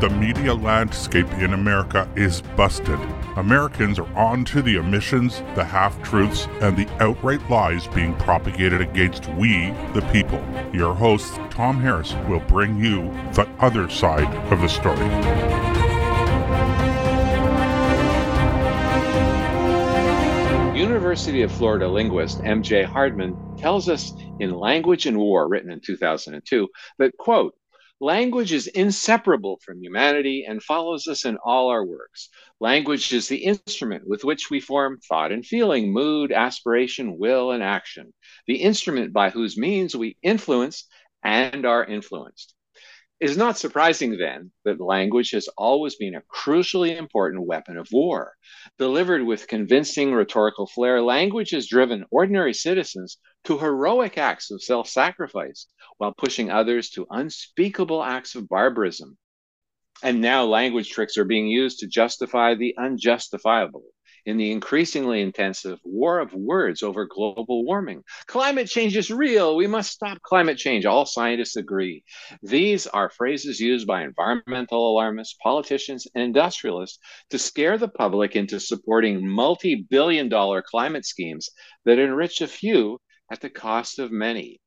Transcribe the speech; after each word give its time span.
The 0.00 0.08
media 0.08 0.54
landscape 0.54 1.30
in 1.34 1.52
America 1.52 2.08
is 2.16 2.40
busted. 2.56 2.98
Americans 3.36 3.98
are 3.98 4.10
on 4.16 4.46
to 4.46 4.62
the 4.62 4.78
omissions, 4.78 5.42
the 5.54 5.62
half 5.62 6.02
truths, 6.02 6.48
and 6.62 6.74
the 6.74 6.88
outright 7.02 7.50
lies 7.50 7.86
being 7.88 8.14
propagated 8.14 8.80
against 8.80 9.28
we, 9.34 9.72
the 9.92 10.00
people. 10.10 10.42
Your 10.72 10.94
host, 10.94 11.34
Tom 11.50 11.78
Harris, 11.82 12.14
will 12.30 12.40
bring 12.40 12.82
you 12.82 13.12
the 13.34 13.46
other 13.58 13.90
side 13.90 14.34
of 14.50 14.62
the 14.62 14.68
story. 14.68 14.96
University 20.80 21.42
of 21.42 21.52
Florida 21.52 21.86
linguist 21.86 22.40
M.J. 22.42 22.84
Hardman 22.84 23.36
tells 23.58 23.90
us 23.90 24.14
in 24.38 24.54
Language 24.54 25.04
and 25.04 25.18
War, 25.18 25.46
written 25.46 25.70
in 25.70 25.80
2002, 25.80 26.68
that, 26.98 27.14
quote, 27.18 27.54
Language 28.02 28.52
is 28.54 28.66
inseparable 28.66 29.58
from 29.62 29.82
humanity 29.82 30.46
and 30.48 30.62
follows 30.62 31.06
us 31.06 31.26
in 31.26 31.36
all 31.44 31.68
our 31.68 31.84
works. 31.84 32.30
Language 32.58 33.12
is 33.12 33.28
the 33.28 33.44
instrument 33.44 34.04
with 34.06 34.24
which 34.24 34.48
we 34.48 34.58
form 34.58 34.98
thought 35.06 35.32
and 35.32 35.44
feeling, 35.44 35.92
mood, 35.92 36.32
aspiration, 36.32 37.18
will, 37.18 37.50
and 37.50 37.62
action, 37.62 38.14
the 38.46 38.62
instrument 38.62 39.12
by 39.12 39.28
whose 39.28 39.58
means 39.58 39.94
we 39.94 40.16
influence 40.22 40.88
and 41.22 41.66
are 41.66 41.84
influenced. 41.84 42.54
It 43.20 43.28
is 43.28 43.36
not 43.36 43.58
surprising 43.58 44.16
then 44.16 44.50
that 44.64 44.80
language 44.80 45.32
has 45.32 45.46
always 45.58 45.96
been 45.96 46.14
a 46.14 46.22
crucially 46.34 46.96
important 46.96 47.46
weapon 47.46 47.76
of 47.76 47.86
war. 47.92 48.32
Delivered 48.78 49.22
with 49.26 49.46
convincing 49.46 50.14
rhetorical 50.14 50.66
flair, 50.66 51.02
language 51.02 51.50
has 51.50 51.68
driven 51.68 52.06
ordinary 52.10 52.54
citizens 52.54 53.18
to 53.44 53.58
heroic 53.58 54.18
acts 54.18 54.50
of 54.50 54.62
self 54.62 54.88
sacrifice 54.88 55.66
while 55.98 56.12
pushing 56.12 56.50
others 56.50 56.90
to 56.90 57.06
unspeakable 57.10 58.02
acts 58.02 58.34
of 58.34 58.48
barbarism. 58.48 59.16
And 60.02 60.20
now 60.20 60.44
language 60.44 60.90
tricks 60.90 61.18
are 61.18 61.24
being 61.24 61.48
used 61.48 61.80
to 61.80 61.86
justify 61.86 62.54
the 62.54 62.74
unjustifiable 62.78 63.84
in 64.26 64.36
the 64.36 64.50
increasingly 64.50 65.20
intensive 65.20 65.78
war 65.84 66.18
of 66.18 66.32
words 66.34 66.82
over 66.82 67.06
global 67.06 67.64
warming. 67.64 68.02
Climate 68.26 68.68
change 68.68 68.96
is 68.96 69.10
real. 69.10 69.56
We 69.56 69.66
must 69.66 69.92
stop 69.92 70.20
climate 70.22 70.58
change. 70.58 70.84
All 70.84 71.06
scientists 71.06 71.56
agree. 71.56 72.04
These 72.42 72.86
are 72.86 73.10
phrases 73.10 73.60
used 73.60 73.86
by 73.86 74.02
environmental 74.02 74.90
alarmists, 74.90 75.36
politicians, 75.42 76.06
and 76.14 76.22
industrialists 76.22 76.98
to 77.30 77.38
scare 77.38 77.78
the 77.78 77.88
public 77.88 78.36
into 78.36 78.60
supporting 78.60 79.26
multi 79.26 79.86
billion 79.88 80.28
dollar 80.28 80.62
climate 80.62 81.06
schemes 81.06 81.48
that 81.84 81.98
enrich 81.98 82.40
a 82.40 82.46
few 82.46 82.98
at 83.30 83.40
the 83.40 83.50
cost 83.50 83.98
of 83.98 84.10
many. 84.10 84.60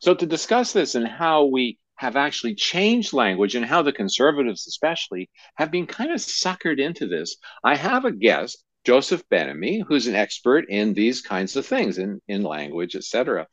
So, 0.00 0.14
to 0.14 0.26
discuss 0.26 0.72
this 0.72 0.94
and 0.94 1.06
how 1.06 1.46
we 1.46 1.78
have 1.96 2.16
actually 2.16 2.54
changed 2.54 3.12
language 3.12 3.54
and 3.54 3.64
how 3.66 3.82
the 3.82 3.92
conservatives, 3.92 4.66
especially, 4.66 5.28
have 5.56 5.70
been 5.70 5.86
kind 5.86 6.10
of 6.10 6.18
suckered 6.18 6.80
into 6.80 7.06
this, 7.06 7.36
I 7.62 7.76
have 7.76 8.04
a 8.04 8.12
guest 8.12 8.64
Joseph 8.84 9.22
Ben-Ami, 9.28 9.84
who's 9.86 10.06
an 10.06 10.14
expert 10.14 10.64
in 10.70 10.94
these 10.94 11.20
kinds 11.20 11.56
of 11.56 11.66
things, 11.66 11.98
in, 11.98 12.20
in 12.28 12.42
language, 12.42 12.96
etc. 12.96 13.46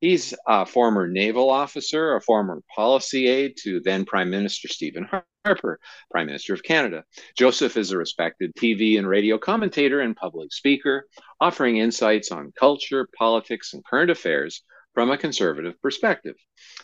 He's 0.00 0.34
a 0.46 0.66
former 0.66 1.06
naval 1.06 1.50
officer, 1.50 2.16
a 2.16 2.20
former 2.20 2.62
policy 2.74 3.28
aide 3.28 3.56
to 3.62 3.80
then 3.80 4.04
Prime 4.04 4.30
Minister 4.30 4.66
Stephen 4.66 5.04
Harper, 5.44 5.80
Prime 6.08 6.26
Minister 6.26 6.54
of 6.54 6.62
Canada. 6.62 7.04
Joseph 7.36 7.76
is 7.76 7.90
a 7.90 7.98
respected 7.98 8.54
TV 8.54 8.96
and 8.96 9.08
radio 9.08 9.38
commentator 9.38 10.00
and 10.00 10.14
public 10.14 10.52
speaker, 10.52 11.08
offering 11.40 11.78
insights 11.78 12.30
on 12.30 12.52
culture, 12.56 13.08
politics, 13.18 13.74
and 13.74 13.84
current 13.84 14.08
affairs 14.08 14.62
from 14.94 15.10
a 15.10 15.18
conservative 15.18 15.74
perspective. 15.82 16.36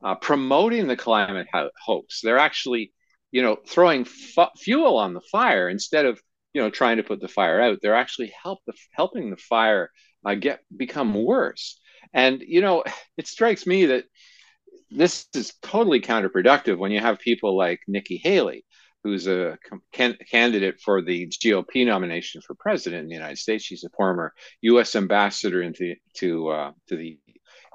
uh, 0.04 0.16
promoting 0.16 0.88
the 0.88 0.98
climate 0.98 1.48
ho- 1.54 1.70
hoax. 1.86 2.22
They're 2.22 2.40
actually 2.40 2.92
you 3.36 3.42
know, 3.42 3.58
throwing 3.68 4.06
fuel 4.06 4.96
on 4.96 5.14
the 5.14 5.20
fire 5.20 5.68
instead 5.68 6.06
of 6.06 6.22
you 6.54 6.62
know 6.62 6.70
trying 6.70 6.96
to 6.98 7.04
put 7.04 7.20
the 7.20 7.28
fire 7.28 7.60
out. 7.60 7.80
They're 7.82 7.94
actually 7.94 8.34
help 8.42 8.60
the, 8.66 8.72
helping 8.94 9.30
the 9.30 9.36
fire 9.36 9.92
uh, 10.26 10.36
get 10.36 10.62
become 10.74 11.14
worse. 11.14 11.78
And 12.14 12.42
you 12.42 12.62
know, 12.62 12.86
it 13.18 13.28
strikes 13.28 13.68
me 13.68 13.88
that 13.88 14.06
this 14.96 15.28
is 15.36 15.54
totally 15.62 16.02
counterproductive 16.02 16.78
when 16.78 16.92
you 16.92 17.00
have 17.00 17.20
people 17.20 17.58
like 17.58 17.80
Nikki 17.88 18.18
Haley, 18.24 18.66
who's 19.04 19.28
a 19.28 19.58
can- 19.92 20.18
candidate 20.32 20.80
for 20.84 21.02
the 21.02 21.28
GOP 21.28 21.86
nomination 21.86 22.42
for 22.42 22.56
president 22.56 23.04
in 23.04 23.10
the 23.10 23.16
United 23.16 23.38
States. 23.38 23.64
She's 23.64 23.84
a 23.84 23.90
former 23.96 24.34
U.S. 24.62 24.96
ambassador 24.96 25.62
into 25.62 25.96
to 26.18 26.48
uh, 26.50 26.72
to 26.88 26.96
the 26.96 27.20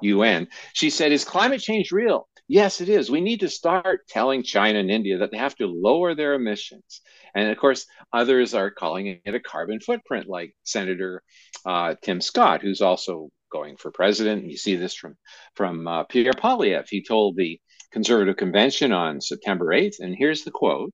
UN. 0.01 0.47
She 0.73 0.89
said, 0.89 1.11
"Is 1.11 1.23
climate 1.23 1.61
change 1.61 1.91
real?" 1.91 2.27
Yes, 2.47 2.81
it 2.81 2.89
is. 2.89 3.09
We 3.09 3.21
need 3.21 3.39
to 3.41 3.49
start 3.49 4.07
telling 4.09 4.43
China 4.43 4.79
and 4.79 4.91
India 4.91 5.19
that 5.19 5.31
they 5.31 5.37
have 5.37 5.55
to 5.55 5.67
lower 5.67 6.15
their 6.15 6.33
emissions. 6.33 6.99
And 7.33 7.49
of 7.49 7.57
course, 7.57 7.85
others 8.11 8.53
are 8.53 8.69
calling 8.69 9.21
it 9.23 9.35
a 9.35 9.39
carbon 9.39 9.79
footprint, 9.79 10.27
like 10.27 10.53
Senator 10.63 11.23
uh, 11.65 11.95
Tim 12.01 12.19
Scott, 12.19 12.61
who's 12.61 12.81
also 12.81 13.29
going 13.51 13.77
for 13.77 13.91
president. 13.91 14.41
And 14.41 14.51
you 14.51 14.57
see 14.57 14.75
this 14.75 14.95
from 14.95 15.15
from 15.55 15.87
uh, 15.87 16.03
Pierre 16.05 16.33
Poilievre. 16.33 16.87
He 16.89 17.03
told 17.03 17.35
the 17.35 17.59
Conservative 17.91 18.37
Convention 18.37 18.91
on 18.91 19.21
September 19.21 19.65
8th, 19.67 19.99
and 19.99 20.15
here's 20.17 20.43
the 20.43 20.51
quote. 20.51 20.93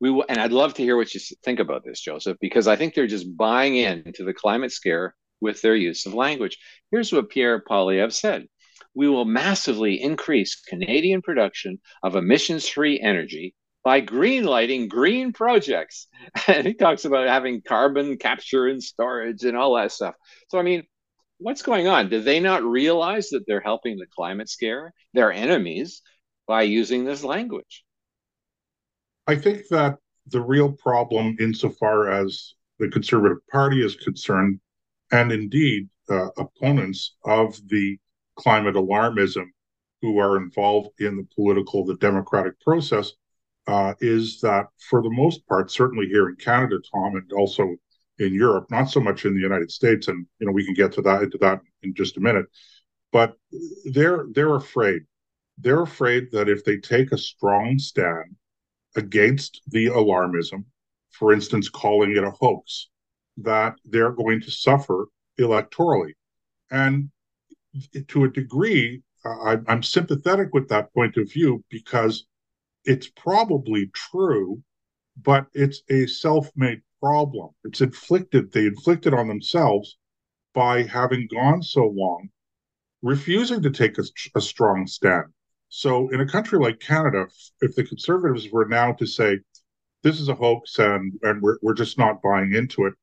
We 0.00 0.10
will, 0.10 0.24
and 0.28 0.38
I'd 0.38 0.52
love 0.52 0.74
to 0.74 0.82
hear 0.82 0.96
what 0.96 1.14
you 1.14 1.20
think 1.44 1.60
about 1.60 1.84
this, 1.84 2.00
Joseph, 2.00 2.36
because 2.40 2.66
I 2.66 2.76
think 2.76 2.94
they're 2.94 3.06
just 3.06 3.36
buying 3.36 3.76
into 3.76 4.24
the 4.24 4.34
climate 4.34 4.72
scare 4.72 5.14
with 5.40 5.62
their 5.62 5.76
use 5.76 6.04
of 6.06 6.14
language. 6.14 6.58
Here's 6.90 7.12
what 7.12 7.30
Pierre 7.30 7.62
Poilievre 7.62 8.12
said 8.12 8.46
we 8.94 9.08
will 9.08 9.24
massively 9.24 10.00
increase 10.00 10.54
Canadian 10.54 11.22
production 11.22 11.80
of 12.02 12.16
emissions 12.16 12.68
free 12.68 13.00
energy 13.00 13.54
by 13.82 14.00
green 14.00 14.44
lighting 14.44 14.88
green 14.88 15.32
projects. 15.32 16.08
And 16.48 16.66
he 16.66 16.74
talks 16.74 17.04
about 17.04 17.28
having 17.28 17.62
carbon 17.62 18.16
capture 18.16 18.66
and 18.66 18.82
storage 18.82 19.44
and 19.44 19.56
all 19.56 19.76
that 19.76 19.92
stuff. 19.92 20.14
So, 20.50 20.58
I 20.58 20.62
mean, 20.62 20.84
what's 21.38 21.62
going 21.62 21.86
on? 21.86 22.08
Do 22.08 22.20
they 22.20 22.40
not 22.40 22.62
realize 22.62 23.28
that 23.30 23.44
they're 23.46 23.60
helping 23.60 23.98
the 23.98 24.06
climate 24.06 24.48
scare 24.48 24.92
their 25.12 25.32
enemies 25.32 26.02
by 26.46 26.62
using 26.62 27.04
this 27.04 27.24
language? 27.24 27.84
I 29.26 29.36
think 29.36 29.68
that 29.68 29.98
the 30.26 30.40
real 30.40 30.72
problem, 30.72 31.36
insofar 31.40 32.10
as 32.10 32.54
the 32.78 32.88
Conservative 32.88 33.38
Party 33.50 33.84
is 33.84 33.96
concerned, 33.96 34.60
and 35.12 35.32
indeed 35.32 35.88
uh, 36.08 36.28
opponents 36.36 37.16
of 37.24 37.56
the 37.68 37.98
climate 38.36 38.74
alarmism 38.74 39.46
who 40.02 40.18
are 40.18 40.36
involved 40.36 40.90
in 41.00 41.16
the 41.16 41.26
political, 41.34 41.84
the 41.84 41.96
democratic 41.96 42.60
process, 42.60 43.12
uh, 43.66 43.94
is 44.00 44.40
that 44.40 44.66
for 44.90 45.02
the 45.02 45.10
most 45.10 45.46
part, 45.48 45.70
certainly 45.70 46.06
here 46.06 46.28
in 46.28 46.36
Canada, 46.36 46.76
Tom, 46.92 47.16
and 47.16 47.32
also 47.32 47.76
in 48.18 48.34
Europe, 48.34 48.70
not 48.70 48.84
so 48.90 49.00
much 49.00 49.24
in 49.24 49.34
the 49.34 49.40
United 49.40 49.70
States, 49.70 50.08
and 50.08 50.26
you 50.38 50.46
know 50.46 50.52
we 50.52 50.64
can 50.64 50.74
get 50.74 50.92
to 50.92 51.02
that 51.02 51.22
into 51.22 51.38
that 51.38 51.60
in 51.82 51.94
just 51.94 52.16
a 52.16 52.20
minute, 52.20 52.46
but 53.12 53.36
they're 53.92 54.26
they're 54.32 54.54
afraid. 54.54 55.02
They're 55.58 55.82
afraid 55.82 56.30
that 56.32 56.48
if 56.48 56.64
they 56.64 56.78
take 56.78 57.12
a 57.12 57.18
strong 57.18 57.78
stand 57.78 58.36
against 58.96 59.62
the 59.68 59.86
alarmism, 59.86 60.64
for 61.10 61.32
instance, 61.32 61.68
calling 61.68 62.16
it 62.16 62.24
a 62.24 62.30
hoax, 62.30 62.88
that 63.38 63.74
they're 63.84 64.12
going 64.12 64.40
to 64.42 64.50
suffer 64.50 65.06
electorally. 65.38 66.12
And 66.70 67.10
to 68.08 68.24
a 68.24 68.28
degree, 68.30 69.02
I, 69.24 69.58
I'm 69.68 69.82
sympathetic 69.82 70.52
with 70.52 70.68
that 70.68 70.92
point 70.92 71.16
of 71.16 71.30
view 71.32 71.64
because 71.70 72.26
it's 72.84 73.08
probably 73.08 73.90
true, 73.94 74.62
but 75.22 75.46
it's 75.54 75.82
a 75.88 76.06
self 76.06 76.50
made 76.56 76.82
problem. 77.04 77.50
It's 77.64 77.82
inflicted, 77.82 78.50
they 78.50 78.64
inflict 78.64 79.06
it 79.06 79.12
on 79.12 79.28
themselves 79.28 79.98
by 80.54 80.84
having 80.84 81.28
gone 81.30 81.62
so 81.62 81.86
long, 81.86 82.30
refusing 83.02 83.60
to 83.60 83.70
take 83.70 83.98
a, 83.98 84.04
a 84.34 84.40
strong 84.40 84.86
stand. 84.86 85.26
So, 85.68 86.08
in 86.08 86.22
a 86.22 86.26
country 86.26 86.58
like 86.58 86.80
Canada, 86.80 87.26
if 87.60 87.74
the 87.74 87.84
Conservatives 87.84 88.48
were 88.50 88.64
now 88.64 88.92
to 88.92 89.06
say, 89.06 89.40
this 90.02 90.18
is 90.18 90.30
a 90.30 90.34
hoax 90.34 90.78
and, 90.78 91.12
and 91.20 91.42
we're, 91.42 91.58
we're 91.60 91.74
just 91.74 91.98
not 91.98 92.22
buying 92.22 92.54
into 92.54 92.86
it, 92.86 92.94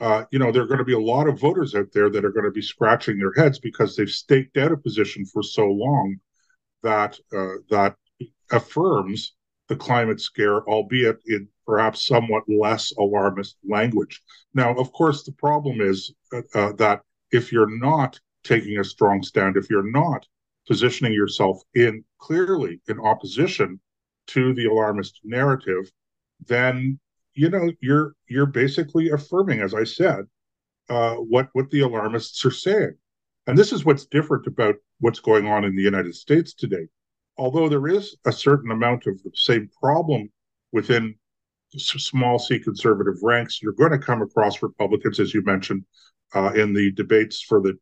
uh, 0.00 0.24
you 0.32 0.40
know, 0.40 0.50
there 0.50 0.62
are 0.62 0.66
going 0.66 0.78
to 0.78 0.84
be 0.84 0.94
a 0.94 0.98
lot 0.98 1.28
of 1.28 1.38
voters 1.38 1.76
out 1.76 1.92
there 1.92 2.10
that 2.10 2.24
are 2.24 2.32
going 2.32 2.44
to 2.44 2.50
be 2.50 2.62
scratching 2.62 3.18
their 3.18 3.34
heads 3.36 3.60
because 3.60 3.94
they've 3.94 4.10
staked 4.10 4.56
out 4.56 4.72
a 4.72 4.76
position 4.76 5.24
for 5.26 5.44
so 5.44 5.66
long 5.66 6.16
that 6.82 7.20
uh, 7.32 7.58
that 7.70 7.94
affirms 8.50 9.36
the 9.68 9.76
climate 9.76 10.20
scare, 10.20 10.62
albeit 10.68 11.20
in 11.26 11.48
perhaps 11.66 12.06
somewhat 12.06 12.44
less 12.48 12.92
alarmist 12.98 13.56
language. 13.66 14.20
Now, 14.52 14.74
of 14.74 14.92
course, 14.92 15.24
the 15.24 15.32
problem 15.32 15.80
is 15.80 16.12
uh, 16.32 16.42
uh, 16.54 16.72
that 16.72 17.00
if 17.32 17.50
you're 17.50 17.78
not 17.78 18.20
taking 18.42 18.78
a 18.78 18.84
strong 18.84 19.22
stand, 19.22 19.56
if 19.56 19.70
you're 19.70 19.90
not 19.90 20.26
positioning 20.66 21.12
yourself 21.12 21.62
in 21.74 22.04
clearly 22.18 22.80
in 22.88 23.00
opposition 23.00 23.80
to 24.26 24.54
the 24.54 24.66
alarmist 24.66 25.20
narrative, 25.24 25.90
then 26.46 26.98
you 27.34 27.48
know 27.48 27.70
you're 27.80 28.14
you're 28.28 28.46
basically 28.46 29.10
affirming, 29.10 29.60
as 29.60 29.74
I 29.74 29.84
said, 29.84 30.26
uh, 30.88 31.14
what 31.14 31.48
what 31.52 31.70
the 31.70 31.80
alarmists 31.80 32.44
are 32.44 32.50
saying. 32.50 32.94
And 33.46 33.58
this 33.58 33.72
is 33.72 33.84
what's 33.84 34.06
different 34.06 34.46
about 34.46 34.76
what's 35.00 35.20
going 35.20 35.46
on 35.46 35.64
in 35.64 35.76
the 35.76 35.82
United 35.82 36.14
States 36.14 36.54
today 36.54 36.86
although 37.36 37.68
there 37.68 37.88
is 37.88 38.16
a 38.26 38.32
certain 38.32 38.70
amount 38.70 39.06
of 39.06 39.22
the 39.22 39.30
same 39.34 39.68
problem 39.80 40.30
within 40.72 41.14
small 41.76 42.38
c 42.38 42.58
conservative 42.58 43.16
ranks, 43.22 43.60
you're 43.62 43.72
going 43.72 43.90
to 43.90 43.98
come 43.98 44.22
across 44.22 44.62
Republicans, 44.62 45.18
as 45.20 45.34
you 45.34 45.42
mentioned, 45.42 45.84
uh, 46.34 46.52
in 46.54 46.72
the 46.72 46.92
debates 46.92 47.42
for 47.42 47.60
the 47.60 47.74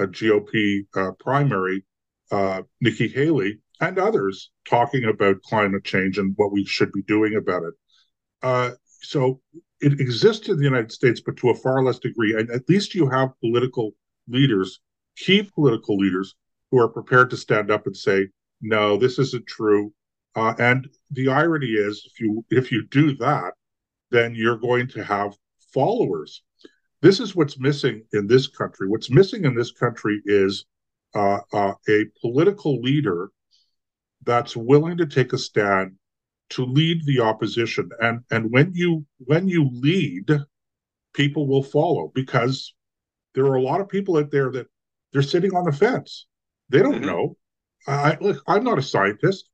uh, 0.00 0.06
GOP 0.06 0.86
uh, 0.96 1.12
primary, 1.20 1.84
uh, 2.30 2.62
Nikki 2.80 3.08
Haley 3.08 3.60
and 3.80 3.98
others 3.98 4.50
talking 4.68 5.04
about 5.04 5.42
climate 5.42 5.84
change 5.84 6.18
and 6.18 6.32
what 6.36 6.52
we 6.52 6.64
should 6.64 6.92
be 6.92 7.02
doing 7.02 7.36
about 7.36 7.62
it. 7.64 7.74
Uh, 8.42 8.70
so 9.02 9.40
it 9.80 10.00
exists 10.00 10.48
in 10.48 10.56
the 10.56 10.64
United 10.64 10.92
States, 10.92 11.20
but 11.20 11.36
to 11.36 11.50
a 11.50 11.54
far 11.54 11.82
less 11.82 11.98
degree. 11.98 12.34
And 12.38 12.50
at 12.50 12.68
least 12.68 12.94
you 12.94 13.08
have 13.10 13.38
political 13.40 13.92
leaders, 14.28 14.80
key 15.16 15.42
political 15.54 15.96
leaders, 15.96 16.34
who 16.70 16.78
are 16.80 16.88
prepared 16.88 17.30
to 17.30 17.36
stand 17.36 17.70
up 17.70 17.86
and 17.86 17.96
say, 17.96 18.28
no, 18.60 18.96
this 18.96 19.18
isn't 19.18 19.46
true. 19.46 19.92
Uh, 20.34 20.54
and 20.58 20.88
the 21.10 21.28
irony 21.28 21.68
is, 21.68 22.02
if 22.06 22.20
you 22.20 22.44
if 22.50 22.72
you 22.72 22.86
do 22.88 23.16
that, 23.16 23.52
then 24.10 24.34
you're 24.34 24.58
going 24.58 24.88
to 24.88 25.04
have 25.04 25.36
followers. 25.72 26.42
This 27.02 27.20
is 27.20 27.36
what's 27.36 27.60
missing 27.60 28.04
in 28.12 28.26
this 28.26 28.46
country. 28.46 28.88
What's 28.88 29.10
missing 29.10 29.44
in 29.44 29.54
this 29.54 29.72
country 29.72 30.20
is 30.24 30.64
uh, 31.14 31.38
uh, 31.52 31.74
a 31.88 32.06
political 32.20 32.80
leader 32.80 33.30
that's 34.24 34.56
willing 34.56 34.96
to 34.96 35.06
take 35.06 35.32
a 35.32 35.38
stand 35.38 35.92
to 36.50 36.64
lead 36.64 37.04
the 37.04 37.20
opposition. 37.20 37.90
And 38.00 38.20
and 38.30 38.50
when 38.50 38.72
you 38.74 39.06
when 39.18 39.48
you 39.48 39.68
lead, 39.72 40.30
people 41.12 41.46
will 41.46 41.62
follow 41.62 42.10
because 42.14 42.74
there 43.34 43.44
are 43.46 43.56
a 43.56 43.62
lot 43.62 43.80
of 43.80 43.88
people 43.88 44.16
out 44.16 44.30
there 44.30 44.50
that 44.52 44.66
they're 45.12 45.22
sitting 45.22 45.54
on 45.54 45.64
the 45.64 45.72
fence. 45.72 46.26
They 46.68 46.80
don't 46.80 46.96
mm-hmm. 46.96 47.06
know. 47.06 47.36
I 47.86 48.16
look, 48.20 48.42
I'm 48.46 48.64
not 48.64 48.78
a 48.78 48.82
scientist. 48.82 49.48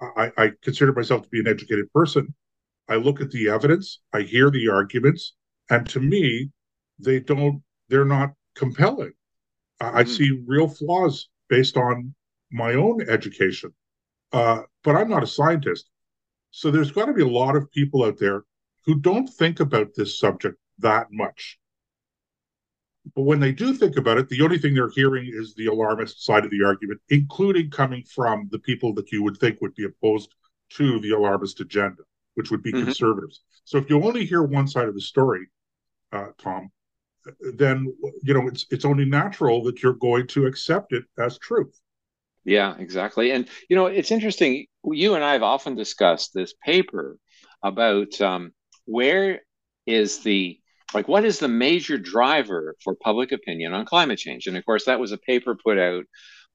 I, 0.00 0.32
I 0.36 0.50
consider 0.62 0.92
myself 0.92 1.22
to 1.22 1.28
be 1.28 1.40
an 1.40 1.48
educated 1.48 1.92
person. 1.92 2.34
I 2.88 2.96
look 2.96 3.20
at 3.20 3.30
the 3.30 3.48
evidence, 3.48 4.00
I 4.12 4.22
hear 4.22 4.50
the 4.50 4.68
arguments, 4.68 5.34
and 5.70 5.88
to 5.90 6.00
me, 6.00 6.50
they 6.98 7.20
don't, 7.20 7.62
they're 7.88 8.04
not 8.04 8.32
compelling. 8.54 9.12
Mm-hmm. 9.80 9.96
I 9.96 10.04
see 10.04 10.42
real 10.46 10.68
flaws 10.68 11.28
based 11.48 11.76
on 11.76 12.14
my 12.52 12.74
own 12.74 13.08
education. 13.08 13.72
Uh, 14.32 14.62
but 14.82 14.96
I'm 14.96 15.08
not 15.08 15.22
a 15.22 15.28
scientist. 15.28 15.88
So 16.50 16.70
there's 16.70 16.92
got 16.92 17.06
to 17.06 17.12
be 17.12 17.22
a 17.22 17.28
lot 17.28 17.56
of 17.56 17.70
people 17.72 18.04
out 18.04 18.18
there 18.18 18.44
who 18.84 18.96
don't 18.96 19.26
think 19.28 19.60
about 19.60 19.94
this 19.96 20.18
subject 20.18 20.56
that 20.78 21.08
much. 21.10 21.58
But 23.14 23.22
when 23.22 23.40
they 23.40 23.52
do 23.52 23.74
think 23.74 23.96
about 23.96 24.18
it, 24.18 24.28
the 24.28 24.42
only 24.42 24.58
thing 24.58 24.74
they're 24.74 24.88
hearing 24.88 25.30
is 25.32 25.54
the 25.54 25.66
alarmist 25.66 26.24
side 26.24 26.44
of 26.44 26.50
the 26.50 26.64
argument, 26.64 27.00
including 27.10 27.70
coming 27.70 28.02
from 28.04 28.48
the 28.50 28.58
people 28.58 28.94
that 28.94 29.12
you 29.12 29.22
would 29.22 29.36
think 29.36 29.60
would 29.60 29.74
be 29.74 29.84
opposed 29.84 30.34
to 30.70 30.98
the 31.00 31.10
alarmist 31.10 31.60
agenda, 31.60 32.02
which 32.34 32.50
would 32.50 32.62
be 32.62 32.72
mm-hmm. 32.72 32.84
conservatives. 32.84 33.42
So 33.64 33.78
if 33.78 33.90
you 33.90 34.02
only 34.02 34.24
hear 34.24 34.42
one 34.42 34.66
side 34.66 34.88
of 34.88 34.94
the 34.94 35.00
story, 35.00 35.46
uh, 36.12 36.28
Tom, 36.38 36.70
then 37.56 37.94
you 38.22 38.34
know 38.34 38.48
it's 38.48 38.66
it's 38.70 38.84
only 38.84 39.04
natural 39.04 39.62
that 39.64 39.82
you're 39.82 39.94
going 39.94 40.26
to 40.28 40.46
accept 40.46 40.92
it 40.92 41.04
as 41.18 41.38
truth. 41.38 41.78
Yeah, 42.44 42.74
exactly. 42.78 43.30
And 43.32 43.48
you 43.68 43.76
know, 43.76 43.86
it's 43.86 44.10
interesting. 44.10 44.66
You 44.84 45.14
and 45.14 45.24
I 45.24 45.32
have 45.32 45.42
often 45.42 45.74
discussed 45.74 46.32
this 46.34 46.54
paper 46.64 47.18
about 47.62 48.20
um, 48.20 48.52
where 48.84 49.40
is 49.86 50.20
the 50.20 50.58
like 50.92 51.08
what 51.08 51.24
is 51.24 51.38
the 51.38 51.48
major 51.48 51.98
driver 51.98 52.76
for 52.82 52.94
public 52.94 53.32
opinion 53.32 53.72
on 53.72 53.86
climate 53.86 54.18
change? 54.18 54.46
And 54.46 54.56
of 54.56 54.64
course 54.64 54.84
that 54.84 55.00
was 55.00 55.12
a 55.12 55.18
paper 55.18 55.56
put 55.56 55.78
out 55.78 56.04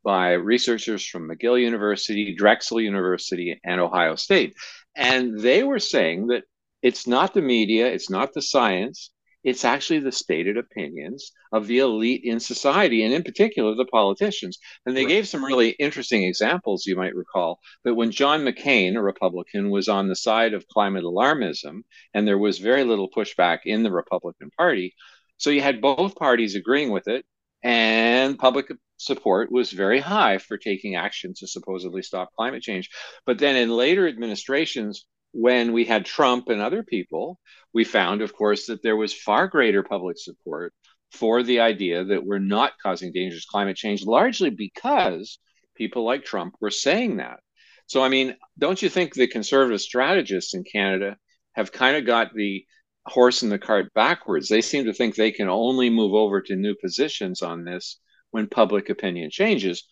by 0.04 0.32
researchers 0.32 1.06
from 1.06 1.30
mcgill 1.30 1.60
university 1.60 2.36
drexel 2.36 2.80
university 2.80 3.60
and 3.64 3.82
ohio 3.82 4.16
state. 4.16 4.56
And 4.96 5.40
they 5.40 5.64
were 5.64 5.80
saying 5.80 6.28
that 6.28 6.44
it's 6.82 7.08
not 7.08 7.34
the 7.34 7.42
media 7.42 7.88
it's 7.88 8.10
not 8.10 8.34
the 8.34 8.42
science 8.42 9.12
it's 9.50 9.66
actually 9.66 9.98
the 9.98 10.12
stated 10.12 10.58
opinions 10.58 11.32
of 11.52 11.66
the 11.66 11.80
elite 11.80 12.22
in 12.24 12.40
society, 12.40 13.04
and 13.04 13.12
in 13.12 13.24
particular, 13.24 13.74
the 13.74 13.86
politicians. 13.86 14.60
And 14.86 14.96
they 14.96 15.06
right. 15.06 15.10
gave 15.10 15.28
some 15.28 15.44
really 15.44 15.72
interesting 15.72 16.24
examples, 16.24 16.86
you 16.86 16.96
might 16.96 17.16
recall, 17.16 17.60
that 17.84 17.96
when 17.96 18.12
John 18.12 18.42
McCain, 18.42 18.96
a 18.96 19.02
Republican, 19.02 19.72
was 19.72 19.90
on 19.90 20.08
the 20.08 20.16
side 20.16 20.54
of 20.54 20.68
climate 20.68 21.04
alarmism, 21.04 21.82
and 22.14 22.28
there 22.28 22.38
was 22.38 22.60
very 22.60 22.84
little 22.84 23.10
pushback 23.10 23.60
in 23.66 23.82
the 23.82 23.92
Republican 23.92 24.52
Party. 24.56 24.94
So 25.38 25.50
you 25.50 25.62
had 25.62 25.82
both 25.82 26.16
parties 26.16 26.54
agreeing 26.54 26.92
with 26.92 27.08
it, 27.08 27.26
and 27.64 28.38
public 28.38 28.68
support 28.98 29.52
was 29.52 29.72
very 29.72 30.00
high 30.00 30.38
for 30.38 30.60
taking 30.60 30.96
action 30.96 31.34
to 31.38 31.48
supposedly 31.48 32.04
stop 32.04 32.30
climate 32.38 32.62
change. 32.62 32.92
But 33.26 33.40
then 33.40 33.56
in 33.56 33.76
later 33.76 34.08
administrations, 34.08 35.06
when 35.32 35.74
we 35.74 35.86
had 35.86 36.06
Trump 36.06 36.50
and 36.50 36.62
other 36.62 36.84
people, 36.84 37.40
we 37.74 37.84
found, 37.84 38.22
of 38.22 38.34
course, 38.34 38.66
that 38.68 38.82
there 38.82 38.98
was 38.98 39.14
far 39.14 39.48
greater 39.48 39.84
public 39.84 40.18
support 40.18 40.74
for 41.12 41.44
the 41.44 41.60
idea 41.60 42.04
that 42.04 42.26
we're 42.26 42.40
not 42.40 42.74
causing 42.82 43.12
dangerous 43.12 43.46
climate 43.46 43.78
change, 43.78 44.06
largely 44.06 44.50
because 44.50 45.40
people 45.76 46.04
like 46.04 46.24
Trump 46.24 46.56
were 46.60 46.72
saying 46.72 47.18
that. 47.18 47.40
So, 47.88 48.04
I 48.04 48.10
mean, 48.10 48.36
don't 48.58 48.82
you 48.82 48.90
think 48.90 49.14
the 49.14 49.28
conservative 49.28 49.82
strategists 49.82 50.54
in 50.54 50.64
Canada 50.64 51.18
have 51.54 51.72
kind 51.72 51.98
of 51.98 52.06
got 52.06 52.34
the 52.34 52.66
horse 53.06 53.42
and 53.42 53.52
the 53.52 53.58
cart 53.58 53.92
backwards? 53.96 54.48
They 54.48 54.62
seem 54.62 54.86
to 54.86 54.94
think 54.94 55.16
they 55.16 55.32
can 55.32 55.50
only 55.50 55.90
move 55.90 56.14
over 56.14 56.42
to 56.42 56.56
new 56.56 56.76
positions 56.76 57.42
on 57.42 57.64
this 57.64 58.00
when 58.32 58.48
public 58.48 58.90
opinion 58.90 59.32
changes, 59.32 59.88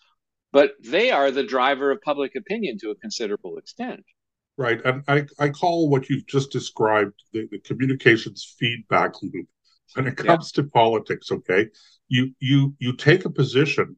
but 0.51 0.73
they 0.83 1.09
are 1.09 1.31
the 1.31 1.43
driver 1.43 1.89
of 1.89 2.01
public 2.01 2.35
opinion 2.35 2.77
to 2.79 2.91
a 2.91 2.95
considerable 2.95 3.57
extent. 3.57 4.03
Right. 4.57 4.83
And 4.83 5.03
I, 5.07 5.25
I 5.37 5.49
call 5.49 5.87
what 5.87 6.09
you've 6.09 6.25
just 6.25 6.51
described 6.51 7.13
the, 7.31 7.47
the 7.51 7.59
communications 7.59 8.55
feedback 8.57 9.21
loop 9.21 9.47
when 9.93 10.07
it 10.07 10.17
comes 10.17 10.51
yeah. 10.55 10.63
to 10.63 10.69
politics, 10.69 11.31
okay? 11.31 11.67
You 12.07 12.31
you 12.39 12.73
you 12.79 12.95
take 12.95 13.25
a 13.25 13.29
position 13.29 13.95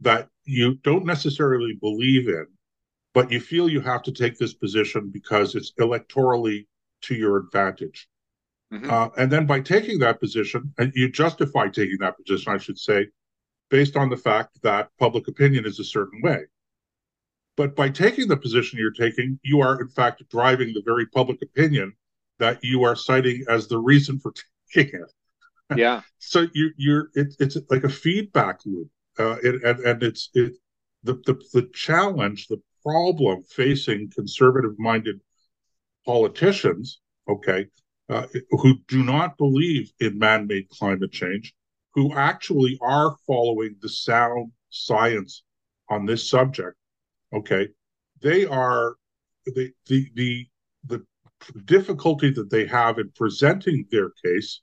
that 0.00 0.28
you 0.44 0.74
don't 0.82 1.06
necessarily 1.06 1.78
believe 1.80 2.28
in, 2.28 2.46
but 3.14 3.30
you 3.30 3.40
feel 3.40 3.68
you 3.68 3.80
have 3.80 4.02
to 4.02 4.12
take 4.12 4.36
this 4.36 4.54
position 4.54 5.10
because 5.10 5.54
it's 5.54 5.72
electorally 5.80 6.66
to 7.02 7.14
your 7.14 7.38
advantage. 7.38 8.08
Mm-hmm. 8.72 8.90
Uh, 8.90 9.08
and 9.16 9.32
then 9.32 9.46
by 9.46 9.60
taking 9.60 9.98
that 10.00 10.20
position, 10.20 10.72
and 10.78 10.92
you 10.94 11.10
justify 11.10 11.68
taking 11.68 11.98
that 12.00 12.16
position, 12.18 12.52
I 12.52 12.58
should 12.58 12.78
say, 12.78 13.08
based 13.68 13.96
on 13.96 14.10
the 14.10 14.16
fact 14.16 14.60
that 14.62 14.90
public 14.98 15.26
opinion 15.28 15.66
is 15.66 15.80
a 15.80 15.84
certain 15.84 16.20
way. 16.22 16.44
But 17.60 17.76
by 17.76 17.90
taking 17.90 18.26
the 18.26 18.38
position 18.38 18.78
you're 18.78 18.90
taking, 18.90 19.38
you 19.42 19.60
are 19.60 19.78
in 19.82 19.88
fact 19.88 20.22
driving 20.30 20.72
the 20.72 20.80
very 20.82 21.04
public 21.04 21.42
opinion 21.42 21.92
that 22.38 22.64
you 22.64 22.84
are 22.84 22.96
citing 22.96 23.44
as 23.50 23.68
the 23.68 23.76
reason 23.76 24.18
for 24.18 24.32
taking 24.72 25.02
it. 25.02 25.78
Yeah. 25.78 26.00
so 26.18 26.46
you, 26.54 26.70
you're 26.78 27.10
it, 27.14 27.34
it's 27.38 27.58
like 27.68 27.84
a 27.84 27.90
feedback 27.90 28.60
loop, 28.64 28.88
uh, 29.18 29.36
it, 29.42 29.62
and 29.62 29.78
and 29.80 30.02
it's 30.02 30.30
it 30.32 30.54
the, 31.02 31.16
the 31.26 31.38
the 31.52 31.68
challenge, 31.74 32.48
the 32.48 32.62
problem 32.82 33.42
facing 33.42 34.10
conservative-minded 34.10 35.20
politicians, 36.06 37.02
okay, 37.28 37.66
uh, 38.08 38.26
who 38.52 38.78
do 38.88 39.04
not 39.04 39.36
believe 39.36 39.92
in 40.00 40.18
man-made 40.18 40.70
climate 40.70 41.12
change, 41.12 41.52
who 41.92 42.14
actually 42.14 42.78
are 42.80 43.16
following 43.26 43.76
the 43.82 43.88
sound 43.90 44.50
science 44.70 45.42
on 45.90 46.06
this 46.06 46.26
subject 46.26 46.74
okay 47.32 47.68
they 48.20 48.44
are 48.46 48.94
the 49.46 49.72
the 49.86 50.10
the 50.14 50.46
the 50.84 51.04
difficulty 51.64 52.30
that 52.30 52.50
they 52.50 52.66
have 52.66 52.98
in 52.98 53.10
presenting 53.16 53.86
their 53.90 54.10
case 54.22 54.60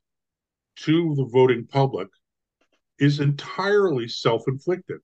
to 0.76 1.16
the 1.16 1.26
voting 1.26 1.66
public 1.66 2.08
is 3.00 3.20
entirely 3.20 4.08
self-inflicted. 4.08 5.00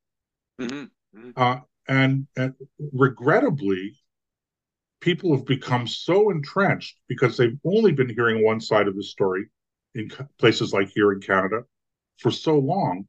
Mm-hmm. 0.60 1.20
Mm-hmm. 1.20 1.30
Uh, 1.36 1.60
and, 1.88 2.28
and 2.38 2.54
regrettably, 2.94 3.98
people 5.02 5.36
have 5.36 5.46
become 5.46 5.88
so 5.88 6.30
entrenched 6.30 6.98
because 7.08 7.38
they've 7.38 7.58
only 7.66 7.92
been 7.92 8.10
hearing 8.10 8.44
one 8.44 8.62
side 8.62 8.88
of 8.88 8.96
the 8.96 9.04
story 9.04 9.46
in 9.96 10.10
places 10.40 10.74
like 10.74 10.90
here 10.90 11.12
in 11.12 11.20
Canada 11.20 11.62
for 12.20 12.32
so 12.32 12.58
long 12.58 13.06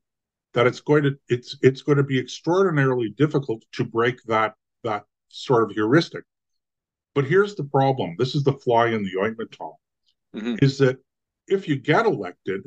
that 0.55 0.67
it's 0.67 0.81
going 0.81 1.03
to 1.03 1.17
it's 1.29 1.57
it's 1.63 1.83
going 1.83 1.99
to 1.99 2.05
be 2.05 2.19
extraordinarily 2.19 3.11
difficult 3.11 3.65
to 3.73 3.85
break 3.85 4.23
that 4.25 4.55
that 4.85 5.05
sort 5.29 5.65
of 5.65 5.71
heuristic. 5.73 6.25
But 7.15 7.27
here's 7.27 7.55
the 7.55 7.65
problem. 7.65 8.17
This 8.19 8.35
is 8.35 8.43
the 8.45 8.53
fly 8.53 8.89
in 8.89 9.05
the 9.05 9.21
ointment, 9.21 9.53
Tom. 9.53 9.73
Mm-hmm. 10.35 10.57
Is 10.63 10.79
that 10.79 10.99
if 11.47 11.69
you 11.69 11.77
get 11.77 12.07
elected, 12.07 12.63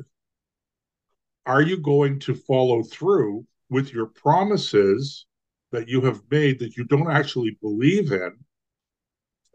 are 1.44 1.62
you 1.62 1.78
going 1.78 2.20
to 2.20 2.34
follow 2.34 2.82
through 2.82 3.46
with 3.70 3.92
your 3.92 4.06
promises 4.06 5.26
that 5.72 5.88
you 5.88 6.00
have 6.02 6.20
made 6.30 6.58
that 6.58 6.76
you 6.76 6.84
don't 6.84 7.10
actually 7.10 7.58
believe 7.60 8.12
in 8.12 8.32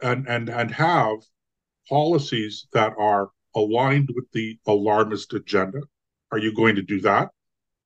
and 0.01 0.27
and 0.27 0.49
and 0.49 0.71
have 0.71 1.17
policies 1.89 2.67
that 2.73 2.93
are 2.97 3.29
aligned 3.55 4.09
with 4.15 4.25
the 4.31 4.57
alarmist 4.67 5.33
agenda 5.33 5.81
are 6.31 6.37
you 6.37 6.53
going 6.53 6.75
to 6.75 6.81
do 6.81 7.01
that 7.01 7.29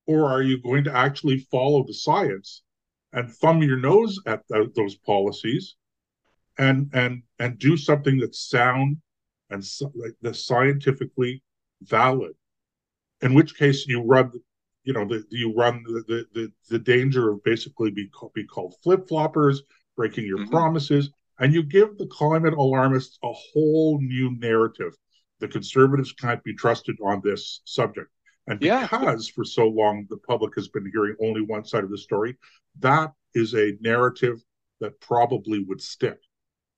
or 0.07 0.31
are 0.31 0.41
you 0.41 0.59
going 0.61 0.85
to 0.85 0.95
actually 0.95 1.39
follow 1.51 1.83
the 1.85 1.93
science 1.93 2.63
and 3.13 3.29
thumb 3.29 3.61
your 3.61 3.77
nose 3.77 4.17
at 4.25 4.41
those 4.75 4.95
policies 4.95 5.75
and 6.57 6.89
and 6.93 7.21
and 7.39 7.59
do 7.59 7.77
something 7.77 8.17
that's 8.17 8.49
sound 8.49 8.97
and 9.49 9.63
so, 9.63 9.91
like, 9.95 10.15
that's 10.21 10.45
scientifically 10.45 11.43
valid? 11.81 12.33
In 13.21 13.33
which 13.33 13.57
case 13.57 13.85
you 13.87 14.01
run 14.01 14.31
you 14.83 14.93
know 14.93 15.05
the, 15.05 15.23
you 15.29 15.53
run 15.53 15.83
the, 15.83 16.25
the 16.33 16.51
the 16.69 16.79
danger 16.79 17.29
of 17.29 17.43
basically 17.43 17.91
be 17.91 18.07
called, 18.07 18.33
be 18.33 18.45
called 18.45 18.73
flip-floppers 18.83 19.57
breaking 19.97 20.25
your 20.25 20.39
mm-hmm. 20.39 20.51
promises 20.51 21.11
and 21.39 21.53
you 21.53 21.61
give 21.61 21.97
the 21.97 22.07
climate 22.07 22.53
alarmists 22.53 23.19
a 23.23 23.31
whole 23.31 23.99
new 24.01 24.35
narrative. 24.39 24.93
The 25.39 25.47
conservatives 25.47 26.13
can't 26.13 26.43
be 26.43 26.55
trusted 26.55 26.97
on 27.03 27.21
this 27.23 27.61
subject 27.65 28.09
and 28.47 28.59
because 28.59 29.29
yeah. 29.29 29.33
for 29.35 29.43
so 29.43 29.67
long 29.67 30.05
the 30.09 30.17
public 30.17 30.53
has 30.55 30.67
been 30.67 30.89
hearing 30.91 31.15
only 31.21 31.41
one 31.41 31.65
side 31.65 31.83
of 31.83 31.89
the 31.89 31.97
story 31.97 32.35
that 32.79 33.11
is 33.33 33.53
a 33.53 33.73
narrative 33.81 34.41
that 34.79 34.99
probably 35.01 35.63
would 35.63 35.81
stick 35.81 36.19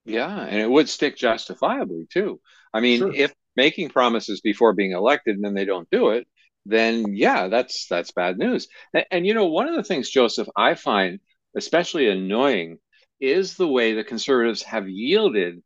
yeah 0.06 0.46
and 0.46 0.60
it 0.60 0.70
would 0.70 0.90
stick 0.90 1.16
justifiably 1.16 2.08
too 2.12 2.40
i 2.74 2.80
mean 2.80 3.00
sure. 3.00 3.14
if 3.14 3.34
making 3.56 3.90
promises 3.90 4.42
before 4.42 4.74
being 4.74 4.92
elected 4.92 5.36
and 5.36 5.44
then 5.44 5.54
they 5.54 5.66
don't 5.66 5.90
do 5.90 6.10
it 6.10 6.28
then 6.66 7.16
yeah, 7.16 7.48
that's 7.48 7.88
that's 7.88 8.12
bad 8.12 8.38
news. 8.38 8.68
And, 8.94 9.06
and, 9.12 9.28
you 9.28 9.34
know, 9.34 9.48
one 9.48 9.68
of 9.68 9.76
the 9.76 9.84
things, 9.84 10.10
Joseph, 10.10 10.48
I 10.56 10.76
find 10.76 11.20
especially 11.56 12.10
annoying 12.10 12.78
is 13.20 13.56
the 13.56 13.68
way 13.68 13.94
the 13.94 14.04
conservatives 14.04 14.64
have 14.64 14.88
yielded 14.88 15.62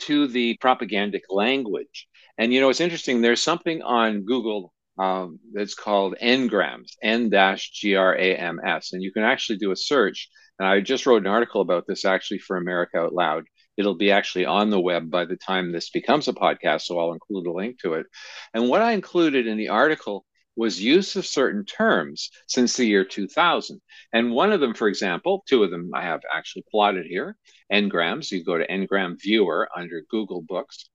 to 0.00 0.28
the 0.28 0.58
propagandic 0.62 1.22
language. 1.30 2.06
And 2.38 2.52
you 2.52 2.60
know, 2.60 2.68
it's 2.68 2.80
interesting. 2.80 3.20
There's 3.20 3.42
something 3.42 3.82
on 3.82 4.24
Google 4.24 4.72
um, 4.98 5.38
that's 5.52 5.74
called 5.74 6.16
Ngrams, 6.22 6.92
N-G-R-A-M-S, 7.02 8.92
and 8.92 9.02
you 9.02 9.12
can 9.12 9.22
actually 9.22 9.58
do 9.58 9.70
a 9.72 9.76
search. 9.76 10.28
And 10.58 10.68
I 10.68 10.80
just 10.80 11.06
wrote 11.06 11.22
an 11.22 11.28
article 11.28 11.60
about 11.60 11.84
this 11.86 12.04
actually 12.04 12.38
for 12.38 12.56
America 12.56 12.98
Out 12.98 13.14
Loud. 13.14 13.44
It'll 13.76 13.96
be 13.96 14.10
actually 14.10 14.44
on 14.44 14.70
the 14.70 14.80
web 14.80 15.10
by 15.10 15.24
the 15.24 15.36
time 15.36 15.72
this 15.72 15.90
becomes 15.90 16.28
a 16.28 16.32
podcast, 16.32 16.82
so 16.82 16.98
I'll 16.98 17.12
include 17.12 17.46
a 17.46 17.52
link 17.52 17.80
to 17.80 17.94
it. 17.94 18.06
And 18.52 18.68
what 18.68 18.82
I 18.82 18.92
included 18.92 19.46
in 19.46 19.56
the 19.56 19.70
article 19.70 20.26
was 20.56 20.82
use 20.82 21.16
of 21.16 21.26
certain 21.26 21.64
terms 21.64 22.30
since 22.46 22.76
the 22.76 22.84
year 22.84 23.04
2000. 23.04 23.80
And 24.12 24.32
one 24.32 24.52
of 24.52 24.60
them, 24.60 24.74
for 24.74 24.88
example, 24.88 25.42
two 25.48 25.64
of 25.64 25.70
them 25.70 25.90
I 25.94 26.02
have 26.02 26.20
actually 26.32 26.64
plotted 26.70 27.06
here, 27.06 27.36
Ngrams, 27.72 28.30
you 28.30 28.44
go 28.44 28.58
to 28.58 28.66
Ngram 28.66 29.16
Viewer 29.20 29.68
under 29.74 30.02
Google 30.10 30.42
Books, 30.42 30.90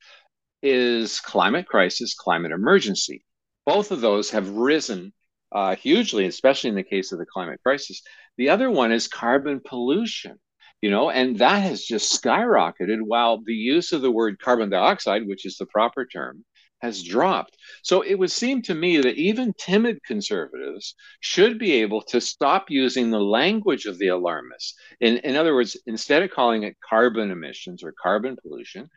is 0.61 1.19
climate 1.19 1.67
crisis, 1.67 2.13
climate 2.13 2.51
emergency. 2.51 3.23
Both 3.67 3.91
of 3.91 4.01
those 4.01 4.31
have 4.31 4.50
risen 4.50 5.13
uh, 5.51 5.75
hugely, 5.75 6.25
especially 6.25 6.71
in 6.71 6.75
the 6.75 6.83
case 6.83 7.12
of 7.12 7.19
the 7.19 7.27
climate 7.31 7.59
crisis. 7.62 8.01
The 8.38 8.50
other 8.50 8.71
one 8.71 8.91
is 8.91 9.07
carbon 9.07 9.62
pollution 9.63 10.39
you 10.81 10.91
know, 10.91 11.09
and 11.09 11.39
that 11.39 11.63
has 11.63 11.83
just 11.83 12.21
skyrocketed 12.21 13.01
while 13.01 13.41
the 13.43 13.53
use 13.53 13.93
of 13.93 14.01
the 14.01 14.12
word 14.12 14.39
carbon 14.39 14.69
dioxide, 14.69 15.27
which 15.27 15.45
is 15.45 15.57
the 15.57 15.65
proper 15.65 16.05
term, 16.05 16.45
has 16.81 17.03
dropped. 17.03 17.57
So 17.81 18.01
it 18.01 18.13
would 18.15 18.31
seem 18.31 18.62
to 18.63 18.75
me 18.75 18.97
that 18.97 19.15
even 19.15 19.53
timid 19.57 20.03
conservatives 20.03 20.93
should 21.19 21.57
be 21.57 21.71
able 21.74 22.03
to 22.03 22.21
stop 22.21 22.65
using 22.69 23.09
the 23.09 23.19
language 23.19 23.86
of 23.86 23.97
the 23.97 24.09
alarmists. 24.09 24.75
In, 25.00 25.17
in 25.17 25.36
other 25.36 25.55
words, 25.55 25.75
instead 25.88 26.21
of 26.21 26.29
calling 26.29 26.62
it 26.62 26.77
carbon 26.88 27.31
emissions 27.31 27.83
or 27.83 27.95
carbon 28.00 28.38
pollution, 28.39 28.88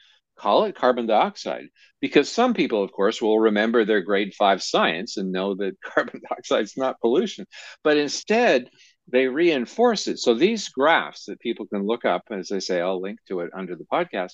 call 0.41 0.65
it 0.65 0.75
carbon 0.75 1.07
dioxide. 1.07 1.67
Because 2.01 2.31
some 2.31 2.55
people, 2.55 2.83
of 2.83 2.93
course, 2.93 3.21
will 3.21 3.39
remember 3.39 3.85
their 3.85 4.01
grade 4.01 4.35
five 4.35 4.63
science 4.63 5.17
and 5.17 5.33
know 5.33 5.55
that 5.57 5.81
carbon 5.85 6.21
dioxide 6.29 6.65
is 6.65 6.77
not 6.77 7.01
pollution. 7.01 7.47
But 7.85 7.97
instead, 7.97 8.71
they 9.09 9.27
reinforce 9.27 10.07
it. 10.07 10.19
So 10.19 10.35
these 10.35 10.69
graphs 10.69 11.25
that 11.27 11.41
people 11.41 11.67
can 11.67 11.85
look 11.85 12.05
up, 12.05 12.23
as 12.31 12.53
I 12.53 12.61
say, 12.61 12.81
I'll 12.81 13.01
link 13.01 13.19
to 13.29 13.41
it 13.41 13.51
under 13.55 13.75
the 13.77 13.87
podcast 13.93 14.33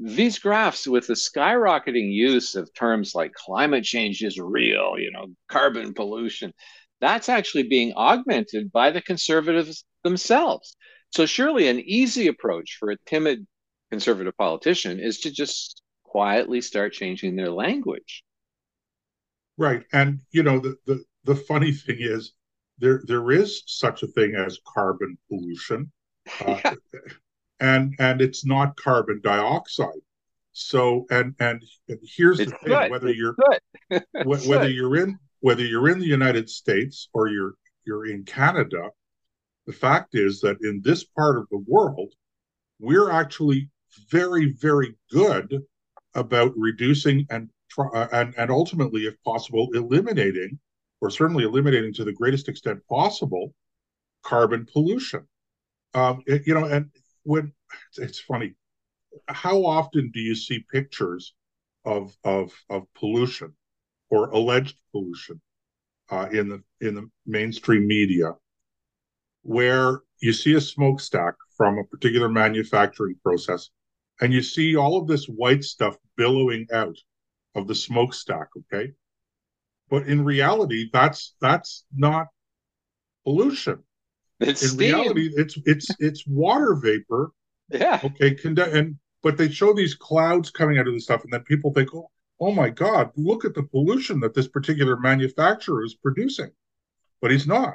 these 0.00 0.38
graphs 0.38 0.86
with 0.86 1.06
the 1.08 1.14
skyrocketing 1.14 2.12
use 2.12 2.54
of 2.54 2.72
terms 2.72 3.14
like 3.14 3.32
climate 3.34 3.82
change 3.82 4.22
is 4.22 4.38
real, 4.38 4.94
you 4.96 5.10
know, 5.10 5.26
carbon 5.48 5.92
pollution, 5.92 6.52
that's 7.00 7.28
actually 7.28 7.64
being 7.64 7.92
augmented 7.94 8.70
by 8.72 8.90
the 8.90 9.02
conservatives 9.02 9.84
themselves. 10.04 10.76
So 11.10 11.26
surely 11.26 11.68
an 11.68 11.80
easy 11.80 12.28
approach 12.28 12.76
for 12.78 12.90
a 12.90 12.98
timid 13.06 13.46
conservative 13.90 14.36
politician 14.36 15.00
is 15.00 15.20
to 15.20 15.30
just 15.30 15.82
quietly 16.04 16.60
start 16.60 16.92
changing 16.92 17.36
their 17.36 17.50
language. 17.50 18.24
Right. 19.56 19.84
And 19.92 20.20
you 20.30 20.42
know, 20.42 20.58
the 20.58 20.76
the, 20.86 21.04
the 21.24 21.34
funny 21.34 21.72
thing 21.72 21.98
is 21.98 22.32
there 22.78 23.02
there 23.06 23.30
is 23.30 23.62
such 23.66 24.02
a 24.02 24.06
thing 24.06 24.34
as 24.34 24.58
carbon 24.66 25.18
pollution. 25.28 25.92
Uh, 26.40 26.60
yeah 26.64 26.74
and 27.60 27.94
and 27.98 28.20
it's 28.20 28.44
not 28.44 28.76
carbon 28.76 29.20
dioxide. 29.22 29.88
So 30.52 31.06
and 31.10 31.34
and, 31.40 31.62
and 31.88 31.98
here's 32.02 32.40
it's 32.40 32.52
the 32.52 32.58
thing: 32.58 32.68
good. 32.68 32.90
whether 32.90 33.10
you're 33.10 33.36
whether 34.24 34.66
good. 34.66 34.74
you're 34.74 34.96
in 34.96 35.18
whether 35.40 35.64
you're 35.64 35.88
in 35.88 35.98
the 35.98 36.06
United 36.06 36.48
States 36.48 37.08
or 37.12 37.28
you're 37.28 37.54
you're 37.84 38.06
in 38.06 38.24
Canada, 38.24 38.90
the 39.66 39.72
fact 39.72 40.14
is 40.14 40.40
that 40.40 40.58
in 40.62 40.80
this 40.84 41.04
part 41.04 41.38
of 41.38 41.46
the 41.50 41.62
world, 41.66 42.12
we're 42.78 43.10
actually 43.10 43.70
very 44.10 44.54
very 44.60 44.94
good 45.10 45.62
about 46.14 46.52
reducing 46.56 47.26
and 47.30 47.50
uh, 47.78 48.08
and 48.12 48.34
and 48.36 48.50
ultimately, 48.50 49.02
if 49.02 49.14
possible, 49.24 49.68
eliminating 49.74 50.58
or 51.00 51.10
certainly 51.10 51.44
eliminating 51.44 51.92
to 51.94 52.04
the 52.04 52.12
greatest 52.12 52.48
extent 52.48 52.80
possible 52.88 53.54
carbon 54.22 54.66
pollution. 54.72 55.26
Um, 55.94 56.22
it, 56.26 56.46
you 56.46 56.54
know, 56.54 56.64
and 56.64 56.90
when 57.22 57.52
it's 57.96 58.18
funny, 58.18 58.54
how 59.28 59.64
often 59.64 60.10
do 60.12 60.20
you 60.20 60.34
see 60.34 60.64
pictures 60.72 61.34
of 61.84 62.16
of 62.24 62.52
of 62.68 62.82
pollution 62.94 63.54
or 64.10 64.30
alleged 64.30 64.76
pollution 64.92 65.40
uh, 66.10 66.28
in 66.32 66.48
the 66.48 66.62
in 66.80 66.94
the 66.94 67.08
mainstream 67.26 67.86
media, 67.86 68.34
where 69.42 70.00
you 70.20 70.32
see 70.32 70.54
a 70.54 70.60
smokestack 70.60 71.34
from 71.56 71.78
a 71.78 71.84
particular 71.84 72.28
manufacturing 72.28 73.16
process, 73.22 73.70
and 74.20 74.32
you 74.32 74.42
see 74.42 74.76
all 74.76 75.00
of 75.00 75.06
this 75.06 75.26
white 75.26 75.64
stuff 75.64 75.96
billowing 76.16 76.66
out 76.72 76.96
of 77.54 77.66
the 77.66 77.74
smokestack, 77.74 78.48
okay? 78.58 78.92
But 79.90 80.06
in 80.06 80.24
reality, 80.24 80.90
that's 80.92 81.34
that's 81.40 81.84
not 81.94 82.26
pollution. 83.24 83.82
It's 84.40 84.62
in 84.62 84.68
steam. 84.68 84.94
reality, 84.94 85.30
it's 85.34 85.58
it's 85.64 85.88
it's 85.98 86.26
water 86.26 86.74
vapor. 86.74 87.30
Yeah. 87.70 88.00
Okay. 88.02 88.36
and 88.44 88.96
but 89.22 89.36
they 89.36 89.50
show 89.50 89.74
these 89.74 89.94
clouds 89.94 90.50
coming 90.50 90.78
out 90.78 90.86
of 90.86 90.94
the 90.94 91.00
stuff, 91.00 91.24
and 91.24 91.32
then 91.32 91.42
people 91.42 91.72
think, 91.72 91.94
oh, 91.94 92.10
oh 92.40 92.52
my 92.52 92.70
God, 92.70 93.10
look 93.16 93.44
at 93.44 93.54
the 93.54 93.64
pollution 93.64 94.20
that 94.20 94.34
this 94.34 94.48
particular 94.48 94.96
manufacturer 94.96 95.84
is 95.84 95.94
producing. 95.94 96.50
But 97.20 97.32
he's 97.32 97.46
not. 97.46 97.74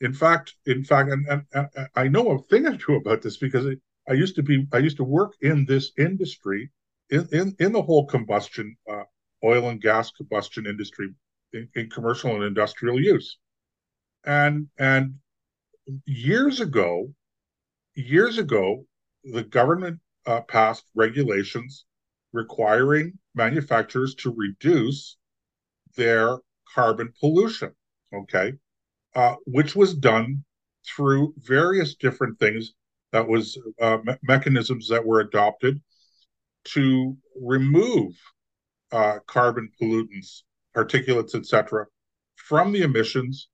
In 0.00 0.12
fact, 0.12 0.54
in 0.66 0.84
fact, 0.84 1.10
and, 1.10 1.26
and, 1.26 1.42
and 1.52 1.88
I 1.96 2.06
know 2.08 2.32
a 2.32 2.42
thing 2.42 2.66
or 2.66 2.76
two 2.76 2.94
about 2.94 3.22
this 3.22 3.36
because 3.38 3.66
it, 3.66 3.80
I 4.08 4.12
used 4.14 4.36
to 4.36 4.42
be, 4.42 4.66
I 4.72 4.78
used 4.78 4.98
to 4.98 5.04
work 5.04 5.34
in 5.40 5.64
this 5.66 5.92
industry, 5.98 6.70
in 7.10 7.28
in, 7.32 7.56
in 7.58 7.72
the 7.72 7.82
whole 7.82 8.06
combustion, 8.06 8.76
uh, 8.90 9.04
oil 9.44 9.68
and 9.68 9.80
gas 9.80 10.10
combustion 10.10 10.66
industry, 10.66 11.08
in, 11.52 11.68
in 11.74 11.90
commercial 11.90 12.34
and 12.34 12.44
industrial 12.44 13.00
use, 13.00 13.38
and 14.24 14.68
and 14.78 15.14
years 16.04 16.60
ago, 16.60 17.12
years 17.94 18.38
ago, 18.38 18.86
the 19.24 19.44
government 19.44 20.00
uh, 20.26 20.40
passed 20.42 20.84
regulations 20.94 21.84
requiring 22.32 23.18
manufacturers 23.34 24.14
to 24.16 24.30
reduce 24.30 25.16
their 25.96 26.38
carbon 26.74 27.12
pollution. 27.20 27.74
okay, 28.14 28.52
uh, 29.14 29.34
which 29.46 29.74
was 29.74 29.94
done 29.94 30.44
through 30.86 31.34
various 31.38 31.94
different 31.96 32.38
things 32.38 32.74
that 33.12 33.26
was 33.26 33.58
uh, 33.80 33.98
me- 34.04 34.16
mechanisms 34.22 34.88
that 34.88 35.04
were 35.04 35.20
adopted 35.20 35.80
to 36.64 37.16
remove 37.40 38.12
uh, 38.92 39.18
carbon 39.26 39.70
pollutants, 39.80 40.42
particulates, 40.74 41.34
etc., 41.34 41.86
from 42.36 42.72
the 42.72 42.82
emissions 42.82 43.48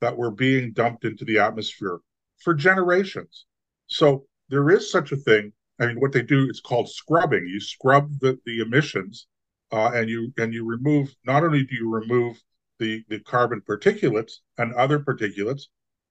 that 0.00 0.16
were 0.16 0.30
being 0.30 0.72
dumped 0.72 1.04
into 1.04 1.24
the 1.24 1.38
atmosphere 1.38 1.98
for 2.38 2.54
generations. 2.54 3.46
So 3.86 4.26
there 4.48 4.70
is 4.70 4.90
such 4.90 5.12
a 5.12 5.16
thing. 5.16 5.52
I 5.80 5.86
mean, 5.86 6.00
what 6.00 6.12
they 6.12 6.22
do 6.22 6.48
is 6.48 6.60
called 6.60 6.88
scrubbing. 6.88 7.46
You 7.46 7.60
scrub 7.60 8.10
the, 8.20 8.38
the 8.46 8.60
emissions, 8.60 9.26
uh, 9.72 9.90
and 9.94 10.08
you 10.08 10.32
and 10.38 10.52
you 10.52 10.64
remove. 10.64 11.14
Not 11.24 11.44
only 11.44 11.64
do 11.64 11.74
you 11.74 11.88
remove 11.88 12.40
the 12.78 13.04
the 13.08 13.20
carbon 13.20 13.62
particulates 13.68 14.34
and 14.56 14.74
other 14.74 14.98
particulates, 14.98 15.64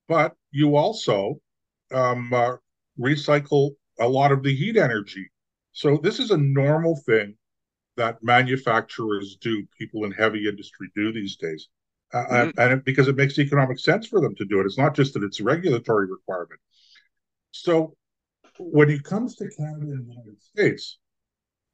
but 0.07 0.35
you 0.51 0.75
also 0.75 1.39
um, 1.91 2.31
uh, 2.33 2.55
recycle 2.99 3.71
a 3.99 4.07
lot 4.07 4.31
of 4.31 4.43
the 4.43 4.55
heat 4.55 4.77
energy. 4.77 5.27
So 5.71 5.97
this 6.01 6.19
is 6.19 6.31
a 6.31 6.37
normal 6.37 6.99
thing 7.05 7.35
that 7.97 8.23
manufacturers 8.23 9.37
do, 9.41 9.65
people 9.77 10.05
in 10.05 10.11
heavy 10.11 10.47
industry 10.47 10.89
do 10.95 11.11
these 11.11 11.35
days. 11.35 11.67
Uh, 12.13 12.23
mm-hmm. 12.23 12.59
and, 12.59 12.73
it, 12.73 12.85
because 12.85 13.07
it 13.07 13.15
makes 13.15 13.37
economic 13.37 13.79
sense 13.79 14.07
for 14.07 14.21
them 14.21 14.33
to 14.35 14.45
do 14.45 14.59
it. 14.59 14.65
It's 14.65 14.77
not 14.77 14.95
just 14.95 15.13
that 15.13 15.23
it's 15.23 15.39
a 15.39 15.43
regulatory 15.43 16.07
requirement. 16.07 16.61
So 17.51 17.95
when 18.59 18.89
it 18.89 19.03
comes 19.03 19.35
to 19.35 19.49
Canada 19.57 19.91
and 19.91 20.07
the 20.07 20.13
United 20.13 20.41
States, 20.41 20.99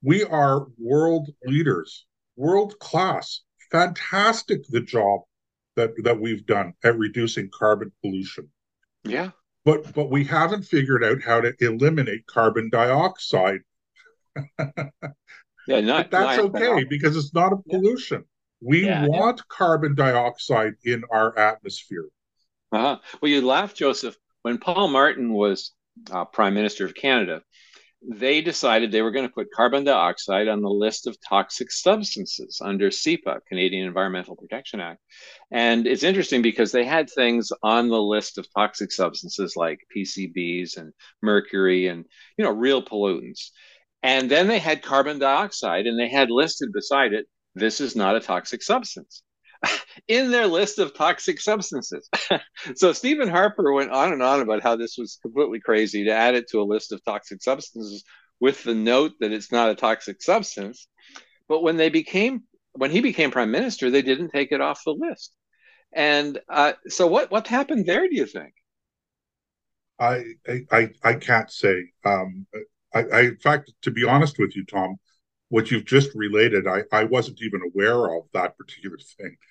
we 0.01 0.23
are 0.23 0.67
world 0.77 1.29
leaders, 1.45 2.05
world 2.35 2.77
class. 2.79 3.41
Fantastic 3.71 4.61
the 4.69 4.81
job 4.81 5.21
that 5.75 5.91
that 6.03 6.19
we've 6.19 6.45
done 6.45 6.73
at 6.83 6.97
reducing 6.97 7.49
carbon 7.51 7.91
pollution. 8.01 8.49
Yeah. 9.03 9.31
But 9.65 9.93
but 9.93 10.09
we 10.09 10.23
haven't 10.25 10.63
figured 10.63 11.03
out 11.03 11.21
how 11.21 11.41
to 11.41 11.53
eliminate 11.59 12.25
carbon 12.27 12.69
dioxide. 12.69 13.61
yeah, 15.67 15.79
not, 15.79 16.09
but 16.09 16.11
that's 16.11 16.37
not, 16.37 16.55
okay 16.55 16.83
because 16.83 17.15
it's 17.15 17.33
not 17.33 17.53
a 17.53 17.57
pollution. 17.69 18.25
We 18.61 18.85
yeah, 18.85 19.07
want 19.07 19.39
yeah. 19.39 19.43
carbon 19.49 19.95
dioxide 19.95 20.73
in 20.83 21.03
our 21.11 21.37
atmosphere. 21.37 22.07
Uh-huh. 22.71 22.97
Well, 23.21 23.31
you 23.31 23.45
laugh, 23.45 23.73
Joseph. 23.73 24.17
When 24.41 24.57
Paul 24.57 24.89
Martin 24.89 25.33
was 25.33 25.71
uh, 26.11 26.25
Prime 26.25 26.53
Minister 26.53 26.85
of 26.85 26.95
Canada, 26.95 27.41
they 28.09 28.41
decided 28.41 28.91
they 28.91 29.01
were 29.01 29.11
going 29.11 29.27
to 29.27 29.33
put 29.33 29.51
carbon 29.51 29.83
dioxide 29.83 30.47
on 30.47 30.61
the 30.61 30.69
list 30.69 31.07
of 31.07 31.17
toxic 31.27 31.71
substances 31.71 32.59
under 32.63 32.89
CEPA, 32.89 33.39
Canadian 33.47 33.87
Environmental 33.87 34.35
Protection 34.35 34.79
Act. 34.79 34.99
And 35.51 35.87
it's 35.87 36.03
interesting 36.03 36.41
because 36.41 36.71
they 36.71 36.85
had 36.85 37.09
things 37.09 37.51
on 37.61 37.89
the 37.89 38.01
list 38.01 38.37
of 38.37 38.47
toxic 38.53 38.91
substances 38.91 39.55
like 39.55 39.79
PCBs 39.95 40.77
and 40.77 40.93
mercury 41.21 41.87
and 41.87 42.05
you 42.37 42.43
know 42.43 42.51
real 42.51 42.83
pollutants. 42.83 43.51
And 44.01 44.29
then 44.29 44.47
they 44.47 44.59
had 44.59 44.81
carbon 44.81 45.19
dioxide 45.19 45.87
and 45.87 45.97
they 45.97 46.09
had 46.09 46.29
listed 46.29 46.73
beside 46.73 47.13
it 47.13 47.27
this 47.55 47.79
is 47.79 47.95
not 47.95 48.15
a 48.15 48.19
toxic 48.19 48.63
substance 48.63 49.21
in 50.07 50.31
their 50.31 50.47
list 50.47 50.79
of 50.79 50.93
toxic 50.93 51.39
substances. 51.39 52.09
so 52.75 52.93
Stephen 52.93 53.29
Harper 53.29 53.71
went 53.73 53.91
on 53.91 54.13
and 54.13 54.23
on 54.23 54.41
about 54.41 54.63
how 54.63 54.75
this 54.75 54.97
was 54.97 55.19
completely 55.21 55.59
crazy 55.59 56.05
to 56.05 56.11
add 56.11 56.35
it 56.35 56.49
to 56.49 56.61
a 56.61 56.63
list 56.63 56.91
of 56.91 57.03
toxic 57.03 57.41
substances 57.41 58.03
with 58.39 58.63
the 58.63 58.75
note 58.75 59.13
that 59.19 59.31
it's 59.31 59.51
not 59.51 59.69
a 59.69 59.75
toxic 59.75 60.21
substance. 60.21 60.87
But 61.47 61.63
when 61.63 61.77
they 61.77 61.89
became 61.89 62.43
when 62.73 62.91
he 62.91 63.01
became 63.01 63.31
prime 63.31 63.51
minister, 63.51 63.89
they 63.89 64.01
didn't 64.01 64.29
take 64.29 64.51
it 64.51 64.61
off 64.61 64.81
the 64.83 64.91
list. 64.91 65.33
And 65.93 66.39
uh, 66.49 66.73
so 66.87 67.07
what 67.07 67.31
what 67.31 67.47
happened 67.47 67.85
there? 67.85 68.07
Do 68.07 68.15
you 68.15 68.25
think? 68.25 68.53
I 69.99 70.23
I 70.71 70.89
I 71.03 71.13
can't 71.13 71.51
say. 71.51 71.83
Um, 72.03 72.47
I, 72.93 73.03
I 73.03 73.21
in 73.21 73.37
fact, 73.37 73.71
to 73.83 73.91
be 73.91 74.03
honest 74.03 74.39
with 74.39 74.55
you, 74.55 74.65
Tom, 74.65 74.97
what 75.53 75.69
you've 75.69 75.85
just 75.85 76.09
related, 76.15 76.65
I, 76.65 76.81
I 76.91 77.03
wasn't 77.03 77.39
even 77.43 77.61
aware 77.61 78.17
of 78.17 78.23
that 78.33 78.57
particular 78.57 78.97
thing. 79.19 79.37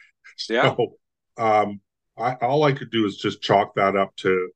Yeah. 0.49 0.75
So, 0.75 0.95
um, 1.37 1.81
I, 2.17 2.35
all 2.41 2.65
I 2.65 2.73
could 2.73 2.91
do 2.91 3.05
is 3.05 3.19
just 3.19 3.43
chalk 3.43 3.75
that 3.75 3.97
up 3.97 4.17
to, 4.17 4.51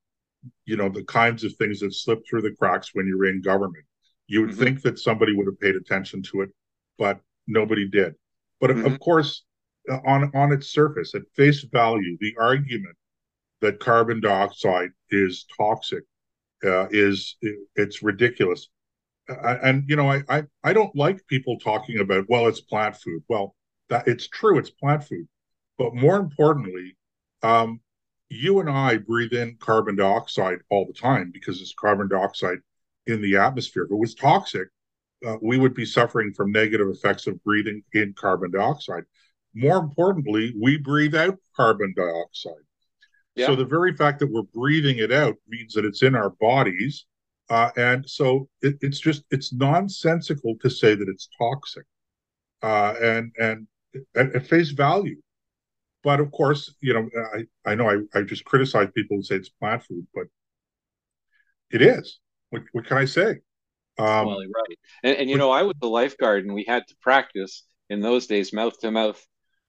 you 0.64 0.76
know, 0.76 0.88
the 0.88 1.04
kinds 1.04 1.44
of 1.44 1.54
things 1.56 1.80
that 1.80 1.92
slip 1.92 2.22
through 2.26 2.42
the 2.42 2.54
cracks 2.58 2.90
when 2.94 3.06
you're 3.06 3.26
in 3.26 3.42
government. 3.42 3.84
You 4.26 4.40
would 4.40 4.50
mm-hmm. 4.50 4.62
think 4.62 4.82
that 4.82 4.98
somebody 4.98 5.36
would 5.36 5.46
have 5.46 5.60
paid 5.60 5.76
attention 5.76 6.22
to 6.30 6.42
it, 6.42 6.50
but 6.98 7.20
nobody 7.46 7.86
did. 7.86 8.14
But 8.58 8.70
mm-hmm. 8.70 8.86
of 8.86 8.98
course, 9.00 9.44
uh, 9.90 9.98
on 10.06 10.30
on 10.34 10.52
its 10.52 10.70
surface, 10.70 11.14
at 11.14 11.22
face 11.34 11.62
value, 11.64 12.16
the 12.20 12.34
argument 12.40 12.96
that 13.60 13.80
carbon 13.80 14.20
dioxide 14.20 14.90
is 15.10 15.44
toxic 15.58 16.04
uh, 16.64 16.86
is 16.90 17.36
it's 17.74 18.02
ridiculous 18.02 18.68
and 19.28 19.84
you 19.88 19.96
know, 19.96 20.10
I, 20.10 20.22
I 20.28 20.42
I 20.62 20.72
don't 20.72 20.94
like 20.94 21.26
people 21.26 21.58
talking 21.58 22.00
about 22.00 22.26
well, 22.28 22.46
it's 22.46 22.60
plant 22.60 22.96
food. 22.96 23.22
Well, 23.28 23.54
that 23.88 24.08
it's 24.08 24.28
true, 24.28 24.58
it's 24.58 24.70
plant 24.70 25.04
food, 25.04 25.26
but 25.78 25.94
more 25.94 26.16
importantly, 26.16 26.96
um, 27.42 27.80
you 28.28 28.60
and 28.60 28.70
I 28.70 28.98
breathe 28.98 29.32
in 29.32 29.56
carbon 29.58 29.96
dioxide 29.96 30.58
all 30.70 30.86
the 30.86 30.92
time 30.92 31.30
because 31.32 31.60
it's 31.60 31.74
carbon 31.74 32.08
dioxide 32.08 32.58
in 33.06 33.20
the 33.20 33.36
atmosphere. 33.36 33.84
If 33.84 33.92
it 33.92 33.96
was 33.96 34.14
toxic, 34.14 34.68
uh, 35.26 35.36
we 35.40 35.58
would 35.58 35.74
be 35.74 35.84
suffering 35.84 36.32
from 36.32 36.52
negative 36.52 36.88
effects 36.88 37.26
of 37.26 37.42
breathing 37.44 37.82
in 37.92 38.14
carbon 38.14 38.50
dioxide. 38.50 39.04
More 39.54 39.78
importantly, 39.78 40.54
we 40.60 40.76
breathe 40.76 41.14
out 41.14 41.38
carbon 41.56 41.94
dioxide. 41.96 42.52
Yeah. 43.34 43.46
So 43.46 43.56
the 43.56 43.64
very 43.64 43.94
fact 43.94 44.18
that 44.20 44.30
we're 44.32 44.42
breathing 44.42 44.98
it 44.98 45.12
out 45.12 45.36
means 45.48 45.74
that 45.74 45.84
it's 45.84 46.02
in 46.02 46.14
our 46.14 46.30
bodies 46.30 47.06
uh, 47.48 47.70
and 47.76 48.08
so 48.08 48.48
it, 48.62 48.76
it's 48.80 48.98
just 48.98 49.24
it's 49.30 49.52
nonsensical 49.52 50.56
to 50.62 50.70
say 50.70 50.94
that 50.94 51.08
it's 51.08 51.28
toxic, 51.38 51.84
uh, 52.62 52.94
and 53.00 53.32
and 53.38 53.66
at, 54.16 54.34
at, 54.34 54.46
face 54.46 54.70
value. 54.70 55.20
But 56.02 56.20
of 56.20 56.30
course, 56.32 56.74
you 56.80 56.94
know, 56.94 57.08
I 57.34 57.70
I 57.70 57.74
know 57.74 57.88
I, 57.88 58.18
I 58.18 58.22
just 58.22 58.44
criticize 58.44 58.88
people 58.94 59.16
who 59.16 59.22
say 59.22 59.36
it's 59.36 59.48
plant 59.48 59.84
food, 59.84 60.06
but 60.14 60.26
it 61.70 61.82
is. 61.82 62.18
What 62.50 62.62
what 62.72 62.86
can 62.86 62.98
I 62.98 63.04
say? 63.04 63.36
Um, 63.98 64.26
well, 64.26 64.38
right. 64.38 64.78
And, 65.04 65.16
and 65.16 65.30
you 65.30 65.36
but, 65.36 65.40
know, 65.40 65.50
I 65.50 65.62
was 65.62 65.76
a 65.82 65.86
lifeguard, 65.86 66.44
and 66.44 66.54
we 66.54 66.64
had 66.66 66.86
to 66.88 66.96
practice 67.00 67.64
in 67.88 68.00
those 68.00 68.26
days 68.26 68.52
mouth 68.52 68.78
to 68.80 68.90
mouth 68.90 69.24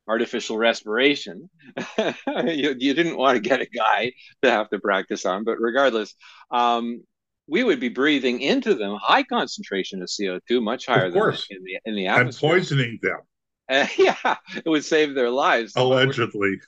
artificial 0.08 0.58
respiration. 0.58 1.50
you, 1.98 2.76
you, 2.78 2.94
didn't 2.94 3.18
want 3.18 3.36
to 3.36 3.50
get 3.50 3.62
a 3.62 3.66
guy 3.66 4.14
to 4.42 4.50
have 4.50 4.70
to 4.70 4.80
practice 4.80 5.26
on, 5.26 5.44
but 5.44 5.60
regardless, 5.60 6.16
um, 6.52 7.04
we 7.48 7.64
would 7.64 7.80
be 7.80 7.90
breathing 7.90 8.42
into 8.42 8.76
them 8.76 8.98
high 9.02 9.24
concentration 9.24 10.02
of 10.02 10.10
CO2, 10.10 10.62
much 10.62 10.86
higher 10.86 11.10
than 11.10 11.22
in 11.50 11.64
the 11.64 11.80
in 11.86 11.96
the 11.96 12.08
atmosphere, 12.08 12.50
and 12.50 12.60
poisoning 12.60 13.00
them. 13.02 13.20
Uh, 13.70 13.88
yeah, 13.98 14.36
it 14.56 14.68
would 14.68 14.86
save 14.86 15.16
their 15.16 15.30
lives. 15.30 15.74
Allegedly. 15.76 16.60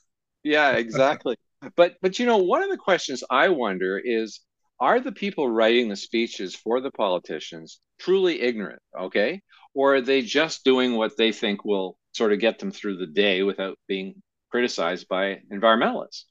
Yeah, 0.43 0.71
exactly. 0.71 1.35
but 1.75 1.95
but 2.01 2.19
you 2.19 2.25
know, 2.25 2.37
one 2.37 2.63
of 2.63 2.69
the 2.69 2.77
questions 2.77 3.23
I 3.29 3.49
wonder 3.49 3.99
is 4.03 4.39
are 4.79 4.99
the 4.99 5.11
people 5.11 5.49
writing 5.49 5.89
the 5.89 5.95
speeches 5.95 6.55
for 6.55 6.79
the 6.79 6.91
politicians 6.91 7.81
truly 7.99 8.41
ignorant, 8.41 8.81
okay? 8.97 9.41
Or 9.73 9.95
are 9.95 10.01
they 10.01 10.21
just 10.21 10.63
doing 10.63 10.95
what 10.95 11.17
they 11.17 11.33
think 11.33 11.65
will 11.65 11.97
sort 12.13 12.31
of 12.31 12.39
get 12.39 12.59
them 12.59 12.71
through 12.71 12.97
the 12.97 13.07
day 13.07 13.43
without 13.43 13.77
being 13.87 14.21
criticized 14.49 15.07
by 15.09 15.41
environmentalists? 15.51 16.23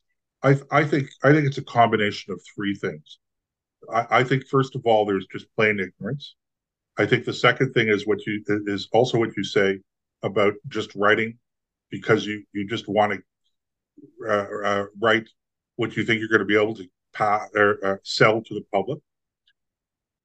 I, 0.42 0.56
I 0.70 0.84
think 0.84 1.10
I 1.22 1.32
think 1.32 1.46
it's 1.46 1.58
a 1.58 1.64
combination 1.64 2.32
of 2.32 2.40
three 2.54 2.74
things. 2.74 3.18
I, 3.92 4.06
I 4.10 4.24
think 4.24 4.46
first 4.46 4.74
of 4.74 4.82
all, 4.84 5.04
there's 5.04 5.26
just 5.26 5.46
plain 5.56 5.80
ignorance. 5.80 6.34
I 6.98 7.06
think 7.06 7.24
the 7.24 7.32
second 7.32 7.72
thing 7.72 7.88
is 7.88 8.06
what 8.06 8.26
you 8.26 8.42
is 8.66 8.88
also 8.92 9.18
what 9.18 9.36
you 9.36 9.44
say 9.44 9.78
about 10.22 10.54
just 10.68 10.94
writing 10.96 11.38
because 11.90 12.26
you 12.26 12.44
you 12.52 12.66
just 12.66 12.88
want 12.88 13.12
to 13.12 14.28
uh, 14.28 14.46
uh, 14.64 14.84
write 15.00 15.28
what 15.76 15.96
you 15.96 16.04
think 16.04 16.20
you're 16.20 16.28
going 16.28 16.40
to 16.40 16.44
be 16.44 16.60
able 16.60 16.74
to 16.74 16.86
pa- 17.14 17.46
or, 17.54 17.78
uh, 17.84 17.96
sell 18.02 18.42
to 18.42 18.54
the 18.54 18.64
public. 18.72 18.98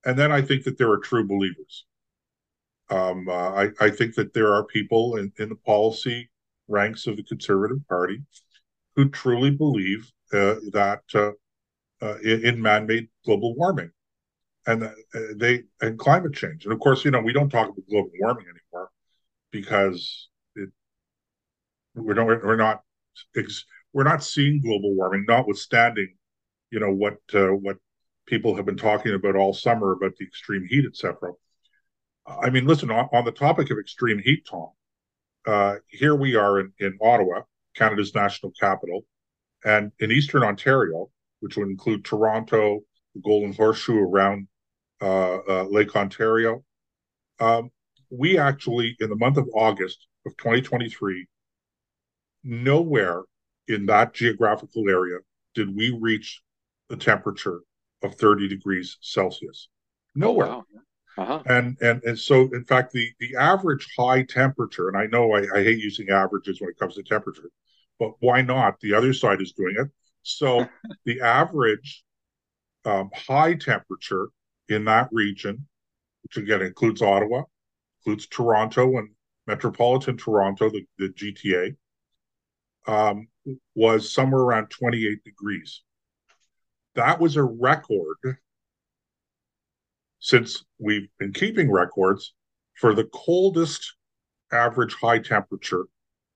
And 0.05 0.17
then 0.17 0.31
I 0.31 0.41
think 0.41 0.63
that 0.63 0.77
there 0.77 0.91
are 0.91 0.97
true 0.97 1.25
believers. 1.25 1.85
Um, 2.89 3.29
uh, 3.29 3.51
I, 3.51 3.69
I 3.79 3.89
think 3.89 4.15
that 4.15 4.33
there 4.33 4.53
are 4.53 4.65
people 4.65 5.15
in, 5.15 5.31
in 5.39 5.49
the 5.49 5.55
policy 5.55 6.29
ranks 6.67 7.07
of 7.07 7.17
the 7.17 7.23
Conservative 7.23 7.87
Party 7.87 8.21
who 8.95 9.09
truly 9.09 9.51
believe 9.51 10.11
uh, 10.33 10.55
that 10.73 11.01
uh, 12.03 12.17
in, 12.23 12.45
in, 12.45 12.61
man-made 12.61 13.07
global 13.25 13.55
warming. 13.55 13.91
And 14.65 14.83
uh, 14.83 14.89
they 15.35 15.63
and 15.81 15.99
climate 15.99 16.33
change. 16.33 16.63
And 16.63 16.73
of 16.73 16.79
course 16.79 17.03
you 17.03 17.11
know 17.11 17.21
we 17.21 17.33
don't 17.33 17.49
talk 17.49 17.69
about 17.69 17.89
global 17.89 18.11
warming 18.19 18.45
anymore 18.45 18.89
because 19.51 20.29
it 20.55 20.69
we're 21.95 22.13
not 22.13 22.25
we're 22.25 22.55
not 22.55 22.81
we're 23.93 24.03
not 24.03 24.23
seeing 24.23 24.61
global 24.61 24.95
warming 24.95 25.25
notwithstanding 25.27 26.15
you 26.71 26.79
know 26.79 26.91
what 26.91 27.17
uh, 27.33 27.47
what 27.47 27.77
people 28.25 28.55
have 28.55 28.65
been 28.65 28.77
talking 28.77 29.13
about 29.13 29.35
all 29.35 29.53
summer 29.53 29.91
about 29.91 30.15
the 30.15 30.25
extreme 30.25 30.65
heat 30.69 30.85
etc 30.85 31.31
i 32.41 32.49
mean 32.49 32.65
listen 32.65 32.89
on, 32.89 33.09
on, 33.11 33.25
the 33.25 33.31
topic 33.33 33.69
of 33.69 33.77
extreme 33.77 34.17
heat 34.23 34.47
tom 34.49 34.69
uh, 35.45 35.75
here 35.87 36.15
we 36.15 36.35
are 36.35 36.61
in, 36.61 36.71
in 36.79 36.97
ottawa 37.01 37.41
canada's 37.75 38.15
national 38.15 38.53
capital 38.57 39.05
and 39.65 39.91
in 39.99 40.11
Eastern 40.11 40.43
Ontario, 40.43 41.09
which 41.43 41.57
would 41.57 41.67
include 41.67 42.05
Toronto, 42.05 42.79
the 43.13 43.21
Golden 43.21 43.51
Horseshoe 43.51 43.99
around 43.99 44.47
uh, 45.01 45.39
uh, 45.39 45.63
Lake 45.63 45.93
Ontario, 45.93 46.63
um, 47.41 47.69
we 48.09 48.37
actually, 48.37 48.95
in 49.01 49.09
the 49.09 49.17
month 49.17 49.35
of 49.35 49.49
August 49.53 50.07
of 50.25 50.37
2023, 50.37 51.27
nowhere 52.45 53.23
in 53.67 53.85
that 53.87 54.13
geographical 54.13 54.89
area 54.89 55.17
did 55.53 55.75
we 55.75 55.97
reach 55.99 56.41
the 56.87 56.95
temperature 56.95 57.59
of 58.03 58.15
30 58.15 58.47
degrees 58.47 58.97
Celsius. 59.01 59.67
Nowhere. 60.15 60.47
Oh, 60.47 60.65
wow. 60.71 60.81
Uh-huh. 61.15 61.43
And 61.45 61.77
and 61.79 62.01
and 62.03 62.17
so 62.17 62.49
in 62.53 62.63
fact 62.63 62.91
the 62.91 63.07
the 63.19 63.35
average 63.35 63.87
high 63.95 64.23
temperature, 64.23 64.87
and 64.87 64.97
I 64.97 65.05
know 65.05 65.35
I, 65.35 65.41
I 65.53 65.63
hate 65.63 65.77
using 65.77 66.09
averages 66.09 66.59
when 66.59 66.71
it 66.71 66.79
comes 66.79 66.95
to 66.95 67.03
temperature, 67.03 67.51
but 67.99 68.13
why 68.19 68.41
not? 68.41 68.79
The 68.79 68.95
other 68.95 69.13
side 69.13 69.39
is 69.39 69.51
doing 69.51 69.75
it. 69.77 69.89
So 70.23 70.67
the 71.05 71.21
average 71.21 72.03
um, 72.85 73.09
high 73.13 73.53
temperature 73.53 74.29
in 74.69 74.85
that 74.85 75.09
region, 75.11 75.67
which 76.23 76.37
again 76.37 76.61
includes 76.61 77.01
Ottawa, 77.01 77.43
includes 77.99 78.27
Toronto 78.27 78.97
and 78.97 79.09
metropolitan 79.47 80.17
Toronto, 80.17 80.69
the, 80.69 80.85
the 80.97 81.09
GTA, 81.09 81.75
um, 82.87 83.27
was 83.75 84.11
somewhere 84.11 84.41
around 84.41 84.69
28 84.69 85.23
degrees. 85.23 85.81
That 86.95 87.19
was 87.19 87.35
a 87.35 87.43
record 87.43 88.37
since 90.19 90.63
we've 90.79 91.09
been 91.19 91.33
keeping 91.33 91.71
records 91.71 92.33
for 92.75 92.93
the 92.93 93.05
coldest 93.13 93.95
average 94.51 94.93
high 94.93 95.19
temperature 95.19 95.85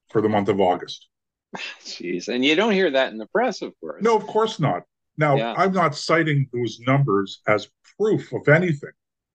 for 0.10 0.22
the 0.22 0.30
month 0.30 0.50
of 0.50 0.60
August. 0.60 1.08
Jeez, 1.84 2.28
and 2.28 2.44
you 2.44 2.56
don't 2.56 2.74
hear 2.74 2.92
that 2.92 3.12
in 3.12 3.18
the 3.18 3.28
press, 3.28 3.62
of 3.62 3.74
course. 3.80 4.04
No, 4.04 4.16
of 4.16 4.26
course 4.28 4.60
not. 4.60 4.84
Now, 5.18 5.36
yeah. 5.36 5.54
I'm 5.58 5.72
not 5.72 5.96
citing 5.96 6.48
those 6.54 6.80
numbers 6.86 7.42
as 7.48 7.70
proof 7.98 8.32
of 8.34 8.48
anything 8.48 8.92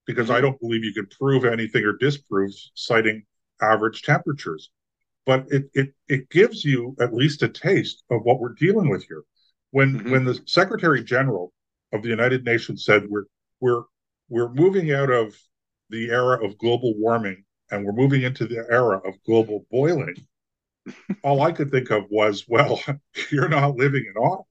because 0.07 0.27
mm-hmm. 0.27 0.37
I 0.37 0.41
don't 0.41 0.61
believe 0.61 0.85
you 0.85 0.93
can 0.93 1.07
prove 1.07 1.45
anything 1.45 1.85
or 1.85 1.95
disprove 1.95 2.53
citing 2.75 3.25
average 3.61 4.03
temperatures. 4.03 4.71
But 5.25 5.47
it, 5.51 5.71
it 5.75 5.95
it 6.09 6.31
gives 6.31 6.65
you 6.65 6.97
at 7.01 7.15
least 7.15 7.43
a 7.43 7.49
taste 7.49 8.03
of 8.11 8.23
what 8.23 8.41
we're 8.41 8.55
dealing 8.55 8.89
with 8.89 9.05
here. 9.05 9.23
When 9.71 9.99
mm-hmm. 9.99 10.11
when 10.11 10.25
the 10.25 10.41
Secretary 10.47 11.03
General 11.03 11.53
of 11.93 12.03
the 12.03 12.09
United 12.09 12.45
Nations 12.45 12.85
said 12.85 13.07
we're 13.09 13.27
we're 13.61 13.85
we're 14.29 14.53
moving 14.53 14.93
out 14.93 15.11
of 15.11 15.37
the 15.91 16.11
era 16.11 16.45
of 16.45 16.59
global 16.59 16.95
warming 16.97 17.45
and 17.71 17.85
we're 17.85 17.93
moving 17.93 18.23
into 18.23 18.47
the 18.47 18.67
era 18.71 18.99
of 18.99 19.15
global 19.25 19.65
boiling, 19.71 20.15
all 21.23 21.43
I 21.43 21.53
could 21.53 21.71
think 21.71 21.91
of 21.91 22.05
was, 22.11 22.47
well, 22.49 22.81
you're 23.31 23.49
not 23.49 23.77
living 23.77 24.05
in 24.09 24.17
Ottawa. 24.17 24.45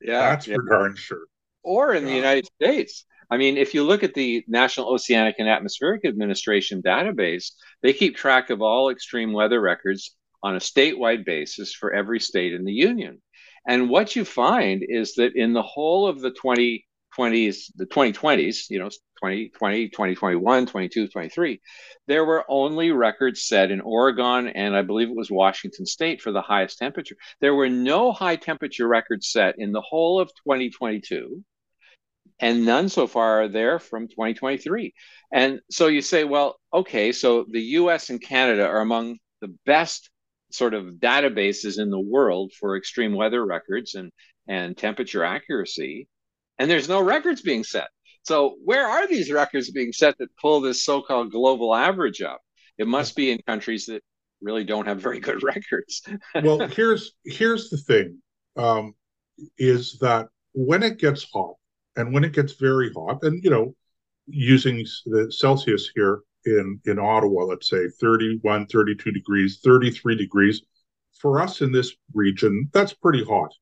Yeah, 0.00 0.30
that's 0.30 0.46
yeah. 0.46 0.56
for 0.56 0.62
darn 0.62 0.96
sure. 0.96 1.26
Or 1.62 1.94
in 1.94 2.04
yeah. 2.04 2.10
the 2.10 2.16
United 2.16 2.46
States. 2.46 3.04
I 3.30 3.36
mean, 3.36 3.58
if 3.58 3.74
you 3.74 3.84
look 3.84 4.02
at 4.02 4.14
the 4.14 4.44
National 4.48 4.88
Oceanic 4.88 5.36
and 5.38 5.48
Atmospheric 5.48 6.04
Administration 6.04 6.80
database, 6.82 7.50
they 7.82 7.92
keep 7.92 8.16
track 8.16 8.48
of 8.48 8.62
all 8.62 8.88
extreme 8.88 9.32
weather 9.32 9.60
records 9.60 10.14
on 10.42 10.56
a 10.56 10.60
statewide 10.60 11.26
basis 11.26 11.74
for 11.74 11.92
every 11.92 12.20
state 12.20 12.54
in 12.54 12.64
the 12.64 12.72
union. 12.72 13.20
And 13.66 13.90
what 13.90 14.16
you 14.16 14.24
find 14.24 14.82
is 14.86 15.14
that 15.16 15.36
in 15.36 15.52
the 15.52 15.62
whole 15.62 16.06
of 16.06 16.20
the 16.20 16.30
2020s, 17.18 17.72
the 17.76 17.86
2020s, 17.86 18.70
you 18.70 18.78
know, 18.78 18.88
2020, 18.88 19.88
2021, 19.88 20.66
22, 20.66 21.08
23, 21.08 21.60
there 22.06 22.24
were 22.24 22.44
only 22.48 22.92
records 22.92 23.42
set 23.42 23.70
in 23.70 23.80
Oregon 23.80 24.48
and 24.48 24.76
I 24.76 24.82
believe 24.82 25.08
it 25.08 25.16
was 25.16 25.30
Washington 25.30 25.86
State 25.86 26.22
for 26.22 26.32
the 26.32 26.42
highest 26.42 26.78
temperature. 26.78 27.16
There 27.40 27.54
were 27.54 27.68
no 27.68 28.12
high 28.12 28.36
temperature 28.36 28.86
records 28.86 29.28
set 29.30 29.56
in 29.58 29.72
the 29.72 29.80
whole 29.80 30.20
of 30.20 30.28
2022 30.44 31.42
and 32.40 32.64
none 32.64 32.88
so 32.88 33.06
far 33.06 33.42
are 33.42 33.48
there 33.48 33.78
from 33.78 34.08
2023. 34.08 34.94
And 35.32 35.60
so 35.70 35.88
you 35.88 36.00
say, 36.00 36.24
well, 36.24 36.60
okay, 36.72 37.12
so 37.12 37.44
the 37.50 37.60
US 37.60 38.10
and 38.10 38.20
Canada 38.20 38.66
are 38.66 38.80
among 38.80 39.18
the 39.40 39.54
best 39.66 40.10
sort 40.50 40.74
of 40.74 40.94
databases 40.94 41.80
in 41.80 41.90
the 41.90 42.00
world 42.00 42.52
for 42.52 42.76
extreme 42.76 43.14
weather 43.14 43.44
records 43.44 43.94
and, 43.94 44.10
and 44.46 44.76
temperature 44.76 45.24
accuracy. 45.24 46.08
And 46.58 46.70
there's 46.70 46.88
no 46.88 47.00
records 47.00 47.40
being 47.42 47.64
set. 47.64 47.88
So 48.22 48.56
where 48.64 48.86
are 48.86 49.06
these 49.06 49.32
records 49.32 49.70
being 49.70 49.92
set 49.92 50.18
that 50.18 50.28
pull 50.40 50.60
this 50.60 50.84
so-called 50.84 51.32
global 51.32 51.74
average 51.74 52.20
up? 52.20 52.40
It 52.76 52.86
must 52.86 53.16
be 53.16 53.30
in 53.30 53.40
countries 53.46 53.86
that 53.86 54.02
really 54.40 54.64
don't 54.64 54.86
have 54.86 55.00
very 55.00 55.20
good 55.20 55.42
records. 55.54 56.02
well, 56.42 56.66
here's 56.68 57.12
here's 57.24 57.70
the 57.70 57.78
thing: 57.78 58.20
um, 58.56 58.94
is 59.58 59.98
that 60.00 60.28
when 60.52 60.82
it 60.82 60.98
gets 60.98 61.24
hot, 61.32 61.54
and 61.96 62.12
when 62.12 62.24
it 62.24 62.32
gets 62.32 62.54
very 62.54 62.92
hot, 62.92 63.22
and 63.22 63.42
you 63.42 63.50
know, 63.50 63.74
using 64.26 64.84
the 65.06 65.32
Celsius 65.32 65.90
here 65.94 66.20
in 66.44 66.80
in 66.86 66.98
Ottawa, 66.98 67.44
let's 67.44 67.68
say 67.68 67.88
31, 68.00 68.66
32 68.66 69.10
degrees, 69.10 69.60
33 69.64 70.16
degrees, 70.16 70.62
for 71.20 71.40
us 71.40 71.60
in 71.60 71.72
this 71.72 71.94
region, 72.14 72.68
that's 72.72 72.94
pretty 72.94 73.24
hot. 73.24 73.52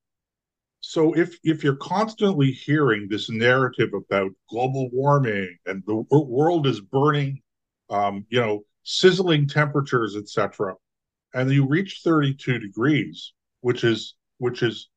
So 0.89 1.15
if 1.17 1.37
if 1.43 1.65
you're 1.65 1.75
constantly 1.75 2.53
hearing 2.53 3.09
this 3.09 3.29
narrative 3.29 3.91
about 3.93 4.31
global 4.49 4.89
warming 4.93 5.59
and 5.67 5.83
the 5.85 6.05
world 6.13 6.65
is 6.69 6.81
burning, 6.81 7.43
um, 7.91 8.25
you 8.29 8.41
know, 8.41 8.63
sizzling 8.85 9.49
temperatures, 9.49 10.15
etc., 10.15 10.75
and 11.35 11.51
you 11.51 11.67
reach 11.67 12.03
32 12.05 12.61
degrees, 12.61 13.33
which 13.63 13.83
is 13.83 14.15
which 14.39 14.63
is 14.63 14.89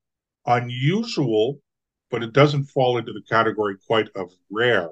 unusual 0.45 1.59
but 2.11 2.21
it 2.21 2.33
doesn't 2.33 2.65
fall 2.65 2.99
into 2.99 3.11
the 3.11 3.23
category 3.23 3.75
quite 3.87 4.09
of 4.15 4.31
rare. 4.51 4.89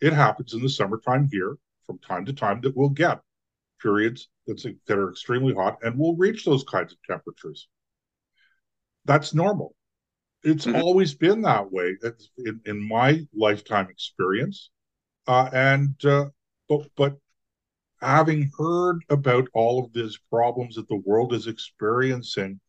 It 0.00 0.12
happens 0.12 0.54
in 0.54 0.62
the 0.62 0.68
summertime 0.68 1.28
here 1.30 1.56
from 1.86 1.98
time 1.98 2.24
to 2.24 2.32
time 2.32 2.60
that 2.62 2.76
we'll 2.76 2.88
get 2.88 3.20
periods 3.80 4.28
that's, 4.46 4.64
that 4.86 4.98
are 4.98 5.10
extremely 5.10 5.54
hot 5.54 5.78
and 5.82 5.98
we'll 5.98 6.16
reach 6.16 6.44
those 6.44 6.64
kinds 6.64 6.92
of 6.92 6.98
temperatures. 7.02 7.68
That's 9.04 9.34
normal. 9.34 9.75
It's 10.46 10.64
mm-hmm. 10.64 10.80
always 10.80 11.12
been 11.12 11.42
that 11.42 11.72
way 11.72 11.96
in, 12.38 12.60
in 12.66 12.88
my 12.88 13.26
lifetime 13.34 13.88
experience. 13.90 14.70
Uh, 15.26 15.50
and, 15.52 15.96
uh, 16.04 16.26
but, 16.68 16.82
but 16.96 17.16
having 18.00 18.48
heard 18.56 19.00
about 19.10 19.48
all 19.54 19.84
of 19.84 19.92
these 19.92 20.16
problems 20.30 20.76
that 20.76 20.88
the 20.88 21.02
world 21.04 21.34
is 21.34 21.48
experiencing, 21.48 22.60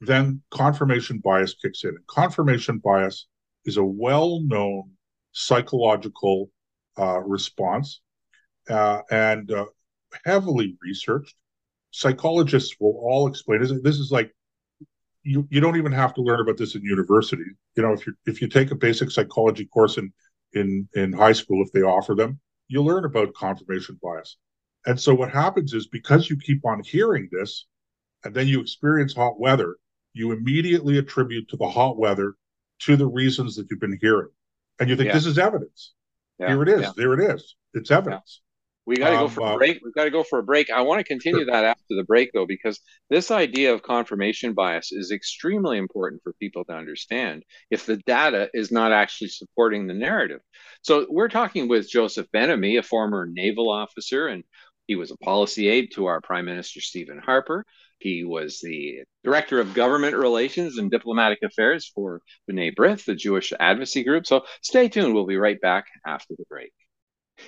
then 0.00 0.42
confirmation 0.50 1.18
bias 1.18 1.54
kicks 1.54 1.84
in. 1.84 1.90
And 1.90 2.06
confirmation 2.08 2.78
bias 2.78 3.28
is 3.64 3.76
a 3.76 3.84
well-known 3.84 4.90
psychological 5.30 6.50
uh, 6.98 7.20
response 7.20 8.00
uh, 8.68 9.02
and 9.12 9.48
uh, 9.52 9.66
heavily 10.24 10.76
researched. 10.82 11.36
Psychologists 11.92 12.74
will 12.80 13.00
all 13.00 13.28
explain 13.28 13.60
this. 13.60 13.72
This 13.84 14.00
is 14.00 14.10
like 14.10 14.34
you 15.22 15.46
you 15.50 15.60
don't 15.60 15.76
even 15.76 15.92
have 15.92 16.14
to 16.14 16.22
learn 16.22 16.40
about 16.40 16.56
this 16.56 16.74
in 16.74 16.82
university. 16.82 17.44
You 17.76 17.82
know, 17.82 17.92
if 17.92 18.06
you 18.06 18.14
if 18.26 18.42
you 18.42 18.48
take 18.48 18.70
a 18.70 18.76
basic 18.76 19.10
psychology 19.10 19.66
course 19.66 19.98
in 19.98 20.12
in 20.52 20.88
in 20.94 21.12
high 21.12 21.32
school, 21.32 21.62
if 21.64 21.72
they 21.72 21.82
offer 21.82 22.14
them, 22.14 22.40
you 22.68 22.82
learn 22.82 23.04
about 23.04 23.34
confirmation 23.34 23.98
bias. 24.02 24.36
And 24.86 25.00
so 25.00 25.14
what 25.14 25.30
happens 25.30 25.74
is 25.74 25.86
because 25.86 26.28
you 26.28 26.36
keep 26.36 26.64
on 26.66 26.82
hearing 26.82 27.28
this, 27.30 27.66
and 28.24 28.34
then 28.34 28.48
you 28.48 28.60
experience 28.60 29.14
hot 29.14 29.38
weather, 29.38 29.76
you 30.12 30.32
immediately 30.32 30.98
attribute 30.98 31.48
to 31.50 31.56
the 31.56 31.68
hot 31.68 31.98
weather 31.98 32.34
to 32.80 32.96
the 32.96 33.06
reasons 33.06 33.56
that 33.56 33.66
you've 33.70 33.80
been 33.80 33.98
hearing. 34.00 34.28
And 34.80 34.90
you 34.90 34.96
think 34.96 35.08
yeah. 35.08 35.14
this 35.14 35.26
is 35.26 35.38
evidence. 35.38 35.92
Yeah. 36.38 36.48
Here 36.48 36.62
it 36.62 36.68
is. 36.68 36.80
Yeah. 36.82 36.92
There 36.96 37.12
it 37.14 37.34
is. 37.34 37.56
It's 37.74 37.90
evidence. 37.90 38.41
We 38.84 38.96
got 38.96 39.10
to 39.10 39.16
um, 39.16 39.22
go 39.22 39.28
for 39.28 39.40
a 39.42 39.54
uh, 39.54 39.56
break. 39.56 39.80
We've 39.84 39.94
got 39.94 40.04
to 40.04 40.10
go 40.10 40.24
for 40.24 40.40
a 40.40 40.42
break. 40.42 40.70
I 40.70 40.80
want 40.80 40.98
to 40.98 41.04
continue 41.04 41.44
sure. 41.44 41.52
that 41.52 41.64
after 41.64 41.94
the 41.94 42.04
break, 42.04 42.30
though, 42.32 42.46
because 42.46 42.80
this 43.10 43.30
idea 43.30 43.72
of 43.72 43.82
confirmation 43.82 44.54
bias 44.54 44.90
is 44.90 45.12
extremely 45.12 45.78
important 45.78 46.22
for 46.22 46.32
people 46.34 46.64
to 46.64 46.72
understand 46.72 47.44
if 47.70 47.86
the 47.86 47.98
data 47.98 48.50
is 48.54 48.72
not 48.72 48.92
actually 48.92 49.28
supporting 49.28 49.86
the 49.86 49.94
narrative. 49.94 50.40
So, 50.82 51.06
we're 51.08 51.28
talking 51.28 51.68
with 51.68 51.88
Joseph 51.88 52.26
Ben-Ami, 52.32 52.76
a 52.76 52.82
former 52.82 53.26
naval 53.30 53.70
officer, 53.70 54.26
and 54.26 54.42
he 54.88 54.96
was 54.96 55.12
a 55.12 55.16
policy 55.18 55.68
aide 55.68 55.92
to 55.92 56.06
our 56.06 56.20
Prime 56.20 56.46
Minister 56.46 56.80
Stephen 56.80 57.20
Harper. 57.24 57.64
He 57.98 58.24
was 58.24 58.58
the 58.60 59.04
director 59.22 59.60
of 59.60 59.74
government 59.74 60.16
relations 60.16 60.76
and 60.78 60.90
diplomatic 60.90 61.38
affairs 61.44 61.90
for 61.94 62.20
B'nai 62.50 62.74
B'rith, 62.74 63.04
the 63.04 63.14
Jewish 63.14 63.52
advocacy 63.60 64.02
group. 64.02 64.26
So 64.26 64.42
stay 64.60 64.88
tuned. 64.88 65.14
We'll 65.14 65.24
be 65.24 65.36
right 65.36 65.60
back 65.60 65.86
after 66.04 66.34
the 66.36 66.44
break. 66.48 66.72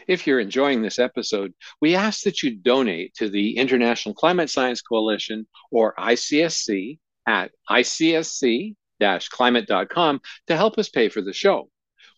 If 0.06 0.26
you're 0.26 0.40
enjoying 0.40 0.82
this 0.82 0.98
episode, 0.98 1.54
we 1.80 1.94
ask 1.94 2.22
that 2.22 2.42
you 2.42 2.56
donate 2.56 3.14
to 3.14 3.28
the 3.28 3.56
International 3.56 4.14
Climate 4.14 4.50
Science 4.50 4.82
Coalition 4.82 5.46
or 5.70 5.94
ICSC 5.94 6.98
at 7.26 7.52
icsc 7.70 8.74
climate.com 9.30 10.20
to 10.46 10.56
help 10.56 10.78
us 10.78 10.88
pay 10.88 11.08
for 11.08 11.20
the 11.20 11.32
show. 11.32 11.68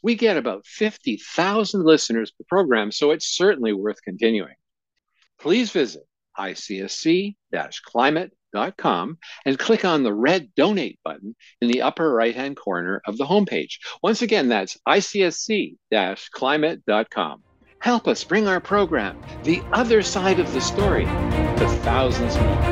We 0.03 0.15
get 0.15 0.37
about 0.37 0.67
50,000 0.67 1.85
listeners 1.85 2.31
per 2.31 2.45
program, 2.49 2.93
so 2.93 3.11
it's 3.11 3.27
certainly 3.27 3.73
worth 3.73 4.01
continuing. 4.03 4.55
Please 5.39 5.71
visit 5.71 6.05
icsc-climate.com 6.39 8.31
climate.com 8.57 9.19
and 9.45 9.59
click 9.59 9.85
on 9.85 10.03
the 10.03 10.15
red 10.15 10.55
donate 10.55 10.99
button 11.05 11.35
in 11.61 11.69
the 11.69 11.83
upper 11.83 12.13
right 12.13 12.35
hand 12.35 12.57
corner 12.57 13.03
of 13.07 13.19
the 13.19 13.27
homepage. 13.27 13.79
Once 14.03 14.23
again, 14.23 14.49
that's 14.49 14.79
icsc 14.89 15.77
climate.com. 16.33 17.43
Help 17.87 18.09
us 18.09 18.25
bring 18.25 18.49
our 18.49 18.59
program, 18.59 19.17
The 19.45 19.63
Other 19.73 20.03
Side 20.03 20.41
of 20.41 20.53
the 20.53 20.61
Story, 20.61 21.05
to 21.05 21.69
thousands 21.85 22.37
more. 22.37 22.63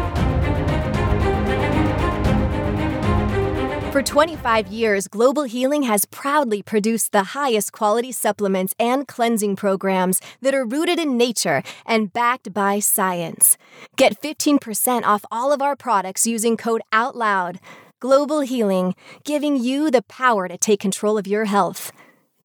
For 3.93 4.03
25 4.03 4.67
years, 4.67 5.07
Global 5.07 5.45
Healing 5.45 5.85
has 5.85 6.05
proudly 6.05 6.63
produced 6.63 7.13
the 7.13 7.23
highest 7.23 7.71
quality 7.71 8.11
supplements 8.11 8.75
and 8.77 9.07
cleansing 9.07 9.55
programs 9.55 10.21
that 10.43 10.53
are 10.53 10.65
rooted 10.65 10.99
in 10.99 11.17
nature 11.17 11.63
and 11.87 12.13
backed 12.13 12.53
by 12.53 12.81
science. 12.81 13.57
Get 13.97 14.21
15% 14.21 15.05
off 15.05 15.25
all 15.31 15.53
of 15.53 15.63
our 15.63 15.77
products 15.77 16.27
using 16.27 16.57
code 16.57 16.83
OUTLOUD. 16.91 17.61
Global 18.01 18.41
Healing, 18.41 18.97
giving 19.23 19.55
you 19.55 19.93
the 19.93 20.03
power 20.03 20.49
to 20.49 20.59
take 20.59 20.81
control 20.81 21.17
of 21.17 21.29
your 21.29 21.45
health 21.45 21.93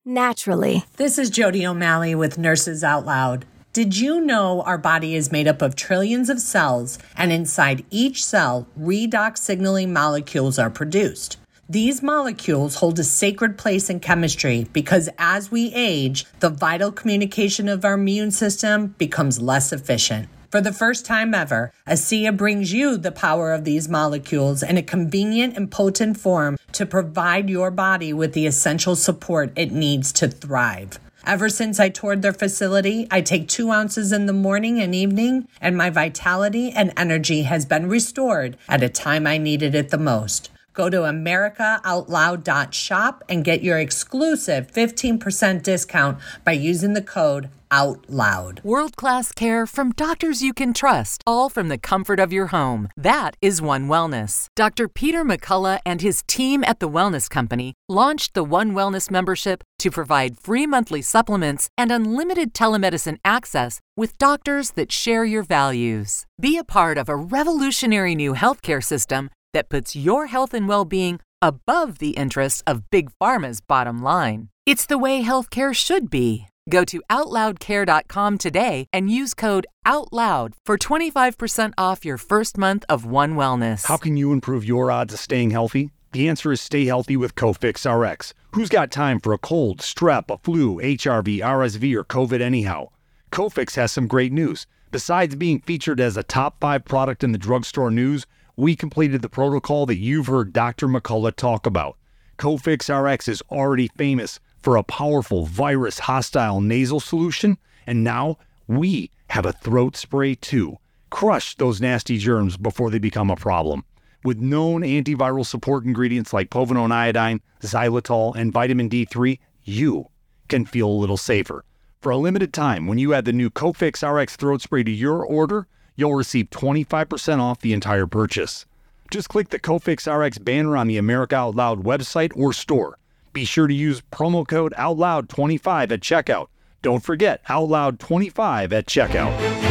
naturally. 0.09 0.83
This 0.97 1.17
is 1.17 1.29
Jody 1.29 1.65
O'Malley 1.65 2.15
with 2.15 2.37
Nurses 2.37 2.83
Out 2.83 3.05
Loud. 3.05 3.45
Did 3.71 3.97
you 3.97 4.19
know 4.19 4.63
our 4.63 4.79
body 4.79 5.15
is 5.15 5.31
made 5.31 5.47
up 5.47 5.61
of 5.61 5.75
trillions 5.75 6.29
of 6.29 6.39
cells, 6.39 6.97
and 7.15 7.31
inside 7.31 7.85
each 7.91 8.25
cell, 8.25 8.67
redox 8.77 9.37
signaling 9.37 9.93
molecules 9.93 10.57
are 10.57 10.71
produced? 10.71 11.37
These 11.69 12.01
molecules 12.01 12.75
hold 12.75 12.97
a 12.97 13.03
sacred 13.03 13.55
place 13.55 13.91
in 13.91 13.99
chemistry 13.99 14.67
because 14.73 15.07
as 15.19 15.51
we 15.51 15.71
age, 15.75 16.25
the 16.39 16.49
vital 16.49 16.91
communication 16.91 17.69
of 17.69 17.85
our 17.85 17.93
immune 17.93 18.31
system 18.31 18.95
becomes 18.97 19.39
less 19.39 19.71
efficient. 19.71 20.27
For 20.49 20.61
the 20.61 20.73
first 20.73 21.05
time 21.05 21.35
ever, 21.35 21.71
ASEA 21.87 22.35
brings 22.35 22.73
you 22.73 22.97
the 22.97 23.11
power 23.11 23.53
of 23.53 23.65
these 23.65 23.87
molecules 23.87 24.63
in 24.63 24.77
a 24.77 24.81
convenient 24.81 25.55
and 25.55 25.69
potent 25.69 26.17
form 26.17 26.57
to 26.71 26.87
provide 26.87 27.51
your 27.51 27.69
body 27.69 28.13
with 28.13 28.33
the 28.33 28.47
essential 28.47 28.95
support 28.95 29.53
it 29.55 29.71
needs 29.71 30.11
to 30.13 30.27
thrive. 30.27 30.99
Ever 31.23 31.49
since 31.49 31.79
I 31.79 31.89
toured 31.89 32.23
their 32.23 32.33
facility, 32.33 33.07
I 33.11 33.21
take 33.21 33.47
two 33.47 33.69
ounces 33.69 34.11
in 34.11 34.25
the 34.25 34.33
morning 34.33 34.81
and 34.81 34.95
evening, 34.95 35.47
and 35.61 35.77
my 35.77 35.91
vitality 35.91 36.71
and 36.71 36.93
energy 36.97 37.43
has 37.43 37.67
been 37.67 37.87
restored 37.87 38.57
at 38.67 38.81
a 38.81 38.89
time 38.89 39.27
I 39.27 39.37
needed 39.37 39.75
it 39.75 39.91
the 39.91 39.99
most. 39.99 40.49
Go 40.79 40.89
to 40.89 40.99
AmericaOutloud.shop 40.99 43.23
and 43.27 43.43
get 43.43 43.61
your 43.61 43.77
exclusive 43.77 44.71
15% 44.71 45.61
discount 45.61 46.17
by 46.45 46.53
using 46.53 46.93
the 46.93 47.01
code 47.01 47.49
OUTLOUD. 47.69 48.63
World 48.63 48.95
class 48.95 49.33
care 49.33 49.67
from 49.67 49.91
doctors 49.91 50.41
you 50.41 50.53
can 50.53 50.73
trust, 50.73 51.21
all 51.27 51.49
from 51.49 51.67
the 51.67 51.77
comfort 51.77 52.17
of 52.17 52.31
your 52.31 52.47
home. 52.47 52.87
That 52.95 53.35
is 53.41 53.61
One 53.61 53.89
Wellness. 53.89 54.47
Dr. 54.55 54.87
Peter 54.87 55.25
McCullough 55.25 55.79
and 55.85 55.99
his 55.99 56.23
team 56.27 56.63
at 56.63 56.79
The 56.79 56.87
Wellness 56.87 57.29
Company 57.29 57.73
launched 57.89 58.33
the 58.33 58.45
One 58.45 58.71
Wellness 58.71 59.11
membership 59.11 59.65
to 59.79 59.91
provide 59.91 60.39
free 60.39 60.65
monthly 60.65 61.01
supplements 61.01 61.67
and 61.77 61.91
unlimited 61.91 62.53
telemedicine 62.53 63.17
access 63.25 63.81
with 63.97 64.17
doctors 64.17 64.71
that 64.71 64.93
share 64.93 65.25
your 65.25 65.43
values. 65.43 66.25
Be 66.39 66.57
a 66.57 66.63
part 66.63 66.97
of 66.97 67.09
a 67.09 67.17
revolutionary 67.17 68.15
new 68.15 68.33
healthcare 68.33 68.81
system 68.81 69.29
that 69.53 69.69
puts 69.69 69.95
your 69.95 70.27
health 70.27 70.53
and 70.53 70.67
well 70.67 70.85
being 70.85 71.19
above 71.41 71.99
the 71.99 72.11
interests 72.11 72.63
of 72.65 72.89
Big 72.89 73.09
Pharma's 73.21 73.61
bottom 73.61 74.01
line. 74.03 74.49
It's 74.65 74.85
the 74.85 74.97
way 74.97 75.23
healthcare 75.23 75.73
should 75.73 76.09
be. 76.09 76.47
Go 76.69 76.85
to 76.85 77.01
OutLoudCare.com 77.09 78.37
today 78.37 78.85
and 78.93 79.09
use 79.09 79.33
code 79.33 79.65
OUTLOUD 79.85 80.53
for 80.65 80.77
25% 80.77 81.73
off 81.77 82.05
your 82.05 82.17
first 82.17 82.57
month 82.57 82.85
of 82.87 83.05
One 83.05 83.35
Wellness. 83.35 83.85
How 83.87 83.97
can 83.97 84.17
you 84.17 84.31
improve 84.31 84.63
your 84.63 84.91
odds 84.91 85.13
of 85.13 85.19
staying 85.19 85.49
healthy? 85.49 85.89
The 86.11 86.27
answer 86.27 86.51
is 86.51 86.61
stay 86.61 86.85
healthy 86.85 87.17
with 87.17 87.35
Cofix 87.35 87.85
RX. 87.85 88.33
Who's 88.51 88.69
got 88.69 88.91
time 88.91 89.19
for 89.19 89.33
a 89.33 89.37
cold, 89.37 89.79
strep, 89.79 90.33
a 90.33 90.37
flu, 90.39 90.77
HRV, 90.81 91.39
RSV, 91.39 91.95
or 91.95 92.03
COVID 92.03 92.41
anyhow? 92.41 92.89
Cofix 93.31 93.75
has 93.75 93.91
some 93.91 94.07
great 94.07 94.31
news. 94.31 94.65
Besides 94.91 95.35
being 95.35 95.61
featured 95.61 95.99
as 95.99 96.17
a 96.17 96.23
top 96.23 96.59
five 96.59 96.83
product 96.83 97.23
in 97.23 97.31
the 97.31 97.37
drugstore 97.37 97.91
news, 97.91 98.25
we 98.59 98.75
completed 98.75 99.21
the 99.21 99.29
protocol 99.29 99.85
that 99.85 99.99
you've 99.99 100.27
heard 100.27 100.51
Dr. 100.51 100.89
McCullough 100.89 101.33
talk 101.37 101.65
about. 101.65 101.95
Cofix 102.37 102.89
RX 102.93 103.29
is 103.29 103.41
already 103.49 103.87
famous 103.95 104.41
for 104.61 104.75
a 104.75 104.83
powerful 104.83 105.45
virus 105.45 105.99
hostile 105.99 106.59
nasal 106.59 106.99
solution, 106.99 107.57
and 107.87 108.03
now 108.03 108.37
we 108.67 109.11
have 109.29 109.45
a 109.45 109.53
throat 109.53 109.95
spray 109.95 110.35
too. 110.35 110.77
Crush 111.09 111.55
those 111.55 111.79
nasty 111.79 112.17
germs 112.17 112.57
before 112.57 112.91
they 112.91 112.99
become 112.99 113.29
a 113.29 113.37
problem. 113.37 113.85
With 114.25 114.39
known 114.39 114.81
antiviral 114.81 115.45
support 115.45 115.85
ingredients 115.85 116.33
like 116.33 116.49
povidone 116.49 116.91
iodine, 116.91 117.39
xylitol, 117.61 118.35
and 118.35 118.51
vitamin 118.51 118.89
D3, 118.89 119.39
you 119.63 120.09
can 120.49 120.65
feel 120.65 120.89
a 120.89 120.99
little 120.99 121.15
safer. 121.15 121.63
For 122.01 122.09
a 122.09 122.17
limited 122.17 122.53
time, 122.53 122.87
when 122.87 122.97
you 122.97 123.13
add 123.13 123.23
the 123.23 123.31
new 123.31 123.49
Cofix 123.49 124.03
RX 124.03 124.35
throat 124.35 124.61
spray 124.61 124.83
to 124.83 124.91
your 124.91 125.25
order, 125.25 125.65
you'll 125.99 126.15
receive 126.15 126.49
25% 126.49 127.39
off 127.39 127.59
the 127.59 127.73
entire 127.73 128.07
purchase. 128.07 128.65
Just 129.11 129.29
click 129.29 129.49
the 129.49 129.59
Cofix 129.59 130.07
RX 130.07 130.37
banner 130.37 130.77
on 130.77 130.87
the 130.87 130.97
America 130.97 131.35
Out 131.35 131.55
Loud 131.55 131.83
website 131.83 132.31
or 132.35 132.53
store. 132.53 132.97
Be 133.33 133.43
sure 133.43 133.67
to 133.67 133.73
use 133.73 134.01
promo 134.11 134.47
code 134.47 134.73
OUTLOUD25 134.77 135.91
at 135.91 135.99
checkout. 135.99 136.47
Don't 136.81 137.03
forget 137.03 137.43
OUTLOUD25 137.45 138.71
at 138.71 138.85
checkout. 138.87 139.69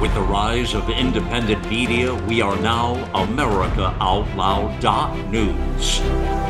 With 0.00 0.14
the 0.14 0.22
rise 0.22 0.74
of 0.74 0.88
independent 0.88 1.68
media, 1.68 2.14
we 2.14 2.40
are 2.40 2.56
now 2.56 2.94
America 3.14 3.94
Out 4.00 4.26
Loud 4.34 5.30
News. 5.30 6.49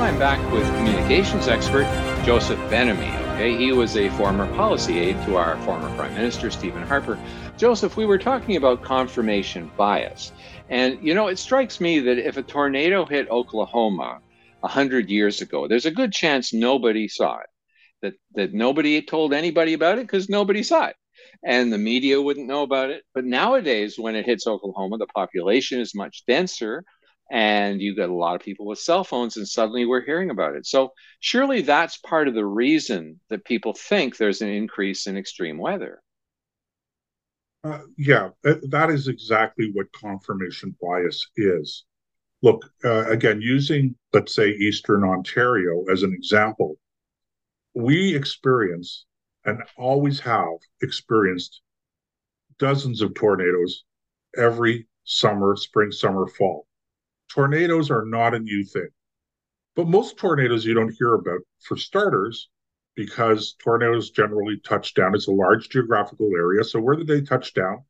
I'm 0.00 0.18
back 0.18 0.40
with 0.50 0.66
communications 0.78 1.46
expert 1.46 1.84
Joseph 2.24 2.58
Ben-Ami. 2.70 3.06
Okay, 3.34 3.54
he 3.54 3.72
was 3.72 3.98
a 3.98 4.08
former 4.10 4.46
policy 4.56 4.98
aide 4.98 5.22
to 5.26 5.36
our 5.36 5.58
former 5.58 5.94
Prime 5.94 6.14
Minister 6.14 6.50
Stephen 6.50 6.82
Harper. 6.82 7.18
Joseph, 7.58 7.98
we 7.98 8.06
were 8.06 8.16
talking 8.16 8.56
about 8.56 8.82
confirmation 8.82 9.70
bias, 9.76 10.32
and 10.70 10.98
you 11.06 11.12
know 11.12 11.28
it 11.28 11.38
strikes 11.38 11.82
me 11.82 12.00
that 12.00 12.16
if 12.16 12.38
a 12.38 12.42
tornado 12.42 13.04
hit 13.04 13.30
Oklahoma 13.30 14.20
hundred 14.62 15.10
years 15.10 15.42
ago, 15.42 15.68
there's 15.68 15.84
a 15.84 15.90
good 15.90 16.12
chance 16.12 16.54
nobody 16.54 17.06
saw 17.06 17.36
it. 17.36 17.50
That 18.00 18.14
that 18.36 18.54
nobody 18.54 19.02
told 19.02 19.34
anybody 19.34 19.74
about 19.74 19.98
it 19.98 20.06
because 20.06 20.30
nobody 20.30 20.62
saw 20.62 20.86
it 20.86 20.96
and 21.44 21.70
the 21.70 21.78
media 21.78 22.20
wouldn't 22.20 22.48
know 22.48 22.62
about 22.62 22.88
it. 22.88 23.02
But 23.12 23.26
nowadays, 23.26 23.98
when 23.98 24.16
it 24.16 24.24
hits 24.24 24.46
Oklahoma, 24.46 24.96
the 24.96 25.06
population 25.08 25.78
is 25.78 25.94
much 25.94 26.24
denser 26.26 26.84
and 27.30 27.80
you 27.80 27.94
get 27.94 28.10
a 28.10 28.14
lot 28.14 28.34
of 28.34 28.40
people 28.40 28.66
with 28.66 28.78
cell 28.78 29.04
phones 29.04 29.36
and 29.36 29.46
suddenly 29.46 29.86
we're 29.86 30.04
hearing 30.04 30.30
about 30.30 30.56
it. 30.56 30.66
So 30.66 30.92
surely 31.20 31.62
that's 31.62 31.96
part 31.98 32.26
of 32.26 32.34
the 32.34 32.44
reason 32.44 33.20
that 33.28 33.44
people 33.44 33.72
think 33.72 34.16
there's 34.16 34.42
an 34.42 34.48
increase 34.48 35.06
in 35.06 35.16
extreme 35.16 35.58
weather. 35.58 36.02
Uh, 37.62 37.82
yeah 37.98 38.30
that 38.42 38.88
is 38.90 39.06
exactly 39.06 39.70
what 39.74 39.92
confirmation 39.92 40.74
bias 40.82 41.28
is. 41.36 41.84
Look 42.42 42.64
uh, 42.84 43.04
again 43.10 43.40
using 43.40 43.94
let's 44.12 44.34
say 44.34 44.50
eastern 44.50 45.04
ontario 45.04 45.84
as 45.92 46.02
an 46.02 46.12
example 46.14 46.78
we 47.74 48.14
experience 48.14 49.04
and 49.44 49.62
always 49.76 50.20
have 50.20 50.58
experienced 50.82 51.60
dozens 52.58 53.00
of 53.00 53.14
tornadoes 53.14 53.84
every 54.36 54.86
summer 55.04 55.56
spring 55.56 55.92
summer 55.92 56.26
fall 56.26 56.66
tornadoes 57.32 57.90
are 57.90 58.04
not 58.04 58.34
a 58.34 58.38
new 58.38 58.64
thing. 58.64 58.88
But 59.76 59.88
most 59.88 60.18
tornadoes 60.18 60.64
you 60.64 60.74
don't 60.74 60.94
hear 60.98 61.14
about, 61.14 61.40
for 61.60 61.76
starters, 61.76 62.48
because 62.96 63.54
tornadoes 63.62 64.10
generally 64.10 64.60
touch 64.64 64.94
down. 64.94 65.14
It's 65.14 65.28
a 65.28 65.32
large 65.32 65.68
geographical 65.68 66.30
area. 66.36 66.64
So 66.64 66.80
where 66.80 66.96
do 66.96 67.04
they 67.04 67.22
touch 67.22 67.54
down? 67.54 67.84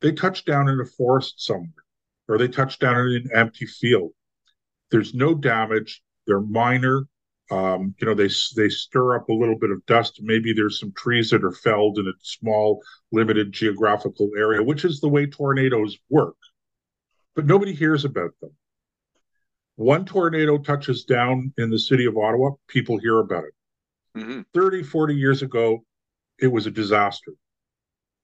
They 0.00 0.12
touch 0.12 0.44
down 0.44 0.68
in 0.68 0.80
a 0.80 0.84
forest 0.84 1.44
somewhere, 1.44 1.84
or 2.28 2.38
they 2.38 2.48
touch 2.48 2.78
down 2.78 2.96
in 2.96 3.16
an 3.16 3.28
empty 3.34 3.66
field. 3.66 4.12
There's 4.90 5.14
no 5.14 5.34
damage. 5.34 6.02
They're 6.26 6.40
minor. 6.40 7.06
Um, 7.50 7.94
you 8.00 8.06
know, 8.06 8.14
they 8.14 8.30
they 8.56 8.68
stir 8.70 9.16
up 9.16 9.28
a 9.28 9.34
little 9.34 9.58
bit 9.58 9.70
of 9.70 9.84
dust. 9.86 10.20
Maybe 10.22 10.52
there's 10.52 10.80
some 10.80 10.92
trees 10.96 11.30
that 11.30 11.44
are 11.44 11.52
felled 11.52 11.98
in 11.98 12.06
a 12.06 12.12
small, 12.22 12.80
limited 13.12 13.52
geographical 13.52 14.30
area, 14.38 14.62
which 14.62 14.84
is 14.84 15.00
the 15.00 15.08
way 15.08 15.26
tornadoes 15.26 15.98
work. 16.08 16.36
But 17.34 17.46
nobody 17.46 17.74
hears 17.74 18.04
about 18.04 18.30
them. 18.40 18.52
One 19.76 20.04
tornado 20.04 20.58
touches 20.58 21.04
down 21.04 21.52
in 21.58 21.70
the 21.70 21.78
city 21.78 22.06
of 22.06 22.16
Ottawa, 22.16 22.50
people 22.68 22.98
hear 22.98 23.18
about 23.18 23.44
it. 23.44 23.54
Mm-hmm. 24.16 24.40
30, 24.54 24.82
40 24.84 25.14
years 25.14 25.42
ago, 25.42 25.84
it 26.38 26.46
was 26.46 26.66
a 26.66 26.70
disaster. 26.70 27.32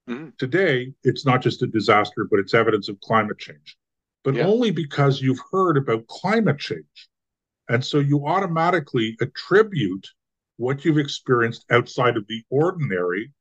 Mm-hmm. 0.09 0.31
Today, 0.39 0.93
it's 1.03 1.27
not 1.27 1.43
just 1.43 1.63
a 1.63 1.67
disaster, 1.67 2.27
but 2.31 2.39
it's 2.39 2.55
evidence 2.55 2.89
of 2.89 3.01
climate 3.01 3.39
change. 3.39 3.77
But 4.23 4.35
yeah. 4.35 4.45
only 4.45 4.71
because 4.71 5.21
you've 5.21 5.41
heard 5.51 5.77
about 5.77 6.07
climate 6.07 6.59
change. 6.59 7.09
And 7.69 7.85
so 7.85 7.99
you 7.99 8.27
automatically 8.27 9.17
attribute 9.21 10.07
what 10.57 10.85
you've 10.85 10.99
experienced 10.99 11.65
outside 11.71 12.17
of 12.17 12.27
the 12.29 12.43
ordinary 12.51 13.33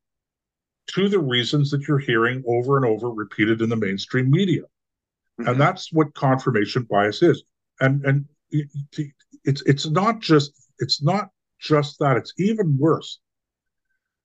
to 0.92 1.10
the 1.10 1.20
reasons 1.20 1.70
that 1.72 1.88
you're 1.88 2.00
hearing 2.00 2.44
over 2.48 2.78
and 2.78 2.86
over 2.86 3.10
repeated 3.10 3.62
in 3.62 3.70
the 3.70 3.76
mainstream 3.76 4.32
media. 4.32 4.62
Mm-hmm. 4.62 5.50
And 5.50 5.62
that's 5.62 5.92
what 5.92 6.14
confirmation 6.16 6.88
bias 6.90 7.22
is. 7.22 7.44
And 7.80 8.04
and 8.06 8.26
it's 8.52 9.62
it's 9.64 9.90
not 9.90 10.20
just 10.20 10.52
it's 10.80 11.02
not 11.02 11.30
just 11.60 12.00
that, 12.00 12.18
it's 12.18 12.34
even 12.38 12.78
worse. 12.78 13.20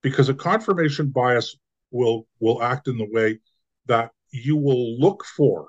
Because 0.03 0.29
a 0.29 0.35
confirmation 0.35 1.11
bias 1.11 1.57
will 1.91 2.27
will 2.41 2.63
act 2.63 2.89
in 2.89 2.99
the 2.99 3.09
way 3.11 3.39
that 3.87 4.11
you 4.31 4.57
will 4.57 4.99
look 4.99 5.25
for 5.25 5.69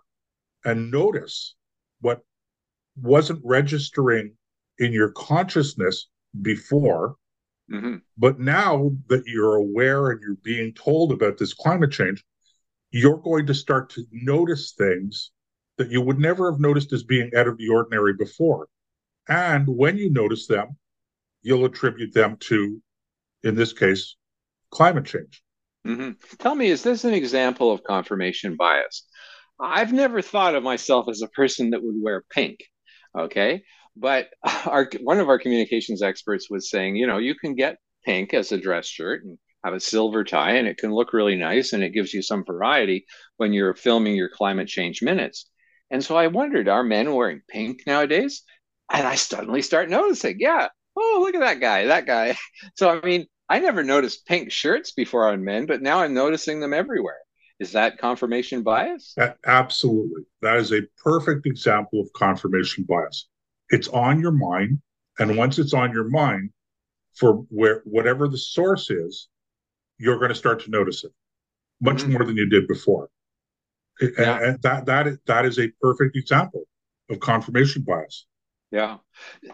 and 0.63 0.91
notice 0.91 1.55
what 2.01 2.21
wasn't 2.95 3.41
registering 3.43 4.33
in 4.79 4.91
your 4.91 5.11
consciousness 5.11 6.07
before. 6.41 7.15
Mm-hmm. 7.71 7.97
But 8.17 8.39
now 8.39 8.91
that 9.07 9.23
you're 9.25 9.55
aware 9.55 10.09
and 10.09 10.21
you're 10.21 10.37
being 10.43 10.73
told 10.73 11.11
about 11.11 11.37
this 11.37 11.53
climate 11.53 11.91
change, 11.91 12.23
you're 12.91 13.17
going 13.17 13.47
to 13.47 13.53
start 13.53 13.89
to 13.91 14.03
notice 14.11 14.73
things 14.77 15.31
that 15.77 15.91
you 15.91 16.01
would 16.01 16.19
never 16.19 16.51
have 16.51 16.59
noticed 16.59 16.93
as 16.93 17.03
being 17.03 17.31
out 17.35 17.47
of 17.47 17.57
the 17.57 17.69
ordinary 17.69 18.13
before. 18.13 18.67
And 19.27 19.67
when 19.67 19.97
you 19.97 20.09
notice 20.09 20.47
them, 20.47 20.77
you'll 21.41 21.65
attribute 21.65 22.13
them 22.13 22.37
to, 22.41 22.81
in 23.43 23.55
this 23.55 23.73
case, 23.73 24.15
climate 24.71 25.05
change. 25.05 25.43
Mm-hmm. 25.85 26.11
Tell 26.39 26.55
me, 26.55 26.67
is 26.67 26.83
this 26.83 27.03
an 27.03 27.13
example 27.13 27.71
of 27.71 27.83
confirmation 27.83 28.55
bias? 28.55 29.05
I've 29.59 29.93
never 29.93 30.21
thought 30.21 30.55
of 30.55 30.63
myself 30.63 31.07
as 31.07 31.21
a 31.21 31.27
person 31.29 31.69
that 31.71 31.83
would 31.83 31.95
wear 31.97 32.23
pink. 32.29 32.59
Okay. 33.17 33.63
But 33.95 34.29
our 34.65 34.89
one 35.01 35.19
of 35.19 35.29
our 35.29 35.39
communications 35.39 36.01
experts 36.01 36.49
was 36.49 36.69
saying, 36.69 36.95
you 36.95 37.07
know, 37.07 37.17
you 37.17 37.35
can 37.35 37.55
get 37.55 37.77
pink 38.03 38.33
as 38.33 38.51
a 38.51 38.57
dress 38.57 38.87
shirt 38.87 39.23
and 39.23 39.37
have 39.63 39.73
a 39.73 39.79
silver 39.79 40.23
tie, 40.23 40.57
and 40.57 40.67
it 40.67 40.77
can 40.77 40.93
look 40.93 41.13
really 41.13 41.35
nice 41.35 41.73
and 41.73 41.83
it 41.83 41.93
gives 41.93 42.13
you 42.13 42.21
some 42.21 42.43
variety 42.45 43.05
when 43.37 43.53
you're 43.53 43.73
filming 43.73 44.15
your 44.15 44.29
climate 44.29 44.67
change 44.67 45.01
minutes. 45.01 45.49
And 45.95 46.03
so 46.03 46.17
I 46.17 46.27
wondered, 46.27 46.67
are 46.67 46.83
men 46.83 47.15
wearing 47.15 47.41
pink 47.47 47.83
nowadays? 47.87 48.43
And 48.91 49.07
I 49.07 49.15
suddenly 49.15 49.61
start 49.61 49.89
noticing, 49.89 50.41
yeah, 50.41 50.67
oh, 50.97 51.19
look 51.21 51.35
at 51.35 51.39
that 51.39 51.61
guy, 51.61 51.85
that 51.85 52.05
guy. 52.05 52.35
So, 52.75 52.89
I 52.89 52.99
mean, 52.99 53.27
I 53.47 53.59
never 53.59 53.81
noticed 53.81 54.25
pink 54.25 54.51
shirts 54.51 54.91
before 54.91 55.29
on 55.29 55.45
men, 55.45 55.67
but 55.67 55.81
now 55.81 56.01
I'm 56.01 56.13
noticing 56.13 56.59
them 56.59 56.73
everywhere. 56.73 57.19
Is 57.61 57.71
that 57.71 57.97
confirmation 57.97 58.61
bias? 58.61 59.15
Absolutely. 59.45 60.23
That 60.41 60.57
is 60.57 60.73
a 60.73 60.81
perfect 61.01 61.45
example 61.45 62.01
of 62.01 62.11
confirmation 62.11 62.83
bias. 62.83 63.29
It's 63.69 63.87
on 63.87 64.19
your 64.19 64.33
mind. 64.33 64.81
And 65.19 65.37
once 65.37 65.59
it's 65.59 65.73
on 65.73 65.93
your 65.93 66.09
mind, 66.09 66.49
for 67.13 67.45
where 67.47 67.83
whatever 67.85 68.27
the 68.27 68.37
source 68.37 68.89
is, 68.89 69.29
you're 69.97 70.19
going 70.19 70.27
to 70.27 70.35
start 70.35 70.61
to 70.65 70.71
notice 70.71 71.05
it 71.05 71.13
much 71.79 71.99
mm-hmm. 71.99 72.11
more 72.11 72.25
than 72.25 72.35
you 72.35 72.49
did 72.49 72.67
before. 72.67 73.07
Yeah. 74.01 74.39
And 74.41 74.61
that 74.61 74.85
that 74.85 75.07
is, 75.07 75.17
that 75.25 75.45
is 75.45 75.59
a 75.59 75.69
perfect 75.81 76.15
example 76.15 76.63
of 77.09 77.19
confirmation 77.19 77.83
bias. 77.83 78.25
Yeah. 78.71 78.97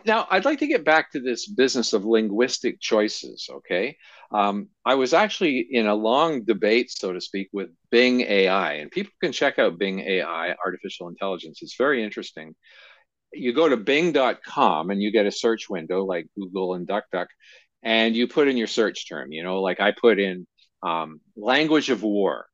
Now, 0.06 0.26
I'd 0.32 0.46
like 0.46 0.60
to 0.60 0.68
get 0.68 0.86
back 0.86 1.12
to 1.12 1.20
this 1.20 1.48
business 1.48 1.94
of 1.94 2.06
linguistic 2.06 2.80
choices. 2.80 3.50
Okay. 3.52 3.98
Um, 4.32 4.70
I 4.86 4.96
was 4.96 5.14
actually 5.14 5.68
in 5.70 5.86
a 5.86 5.94
long 5.94 6.44
debate, 6.44 6.90
so 6.90 7.12
to 7.12 7.22
speak, 7.22 7.50
with 7.52 7.70
Bing 7.92 8.22
AI, 8.22 8.74
and 8.74 8.90
people 8.90 9.12
can 9.22 9.32
check 9.32 9.60
out 9.60 9.78
Bing 9.78 10.00
AI, 10.00 10.56
artificial 10.66 11.10
intelligence. 11.10 11.60
It's 11.62 11.76
very 11.76 12.04
interesting. 12.04 12.56
You 13.34 13.54
go 13.54 13.70
to 13.70 13.78
bing.com 13.78 14.90
and 14.90 15.02
you 15.02 15.12
get 15.12 15.26
a 15.26 15.32
search 15.32 15.70
window 15.70 16.04
like 16.04 16.28
Google 16.36 16.74
and 16.74 16.88
DuckDuck, 16.88 17.28
and 17.84 18.16
you 18.16 18.28
put 18.28 18.48
in 18.48 18.58
your 18.58 18.68
search 18.68 19.08
term. 19.08 19.32
You 19.32 19.44
know, 19.44 19.62
like 19.62 19.80
I 19.80 19.92
put 19.92 20.20
in 20.20 20.48
um, 20.82 21.20
language 21.36 21.90
of 21.90 22.02
war, 22.02 22.48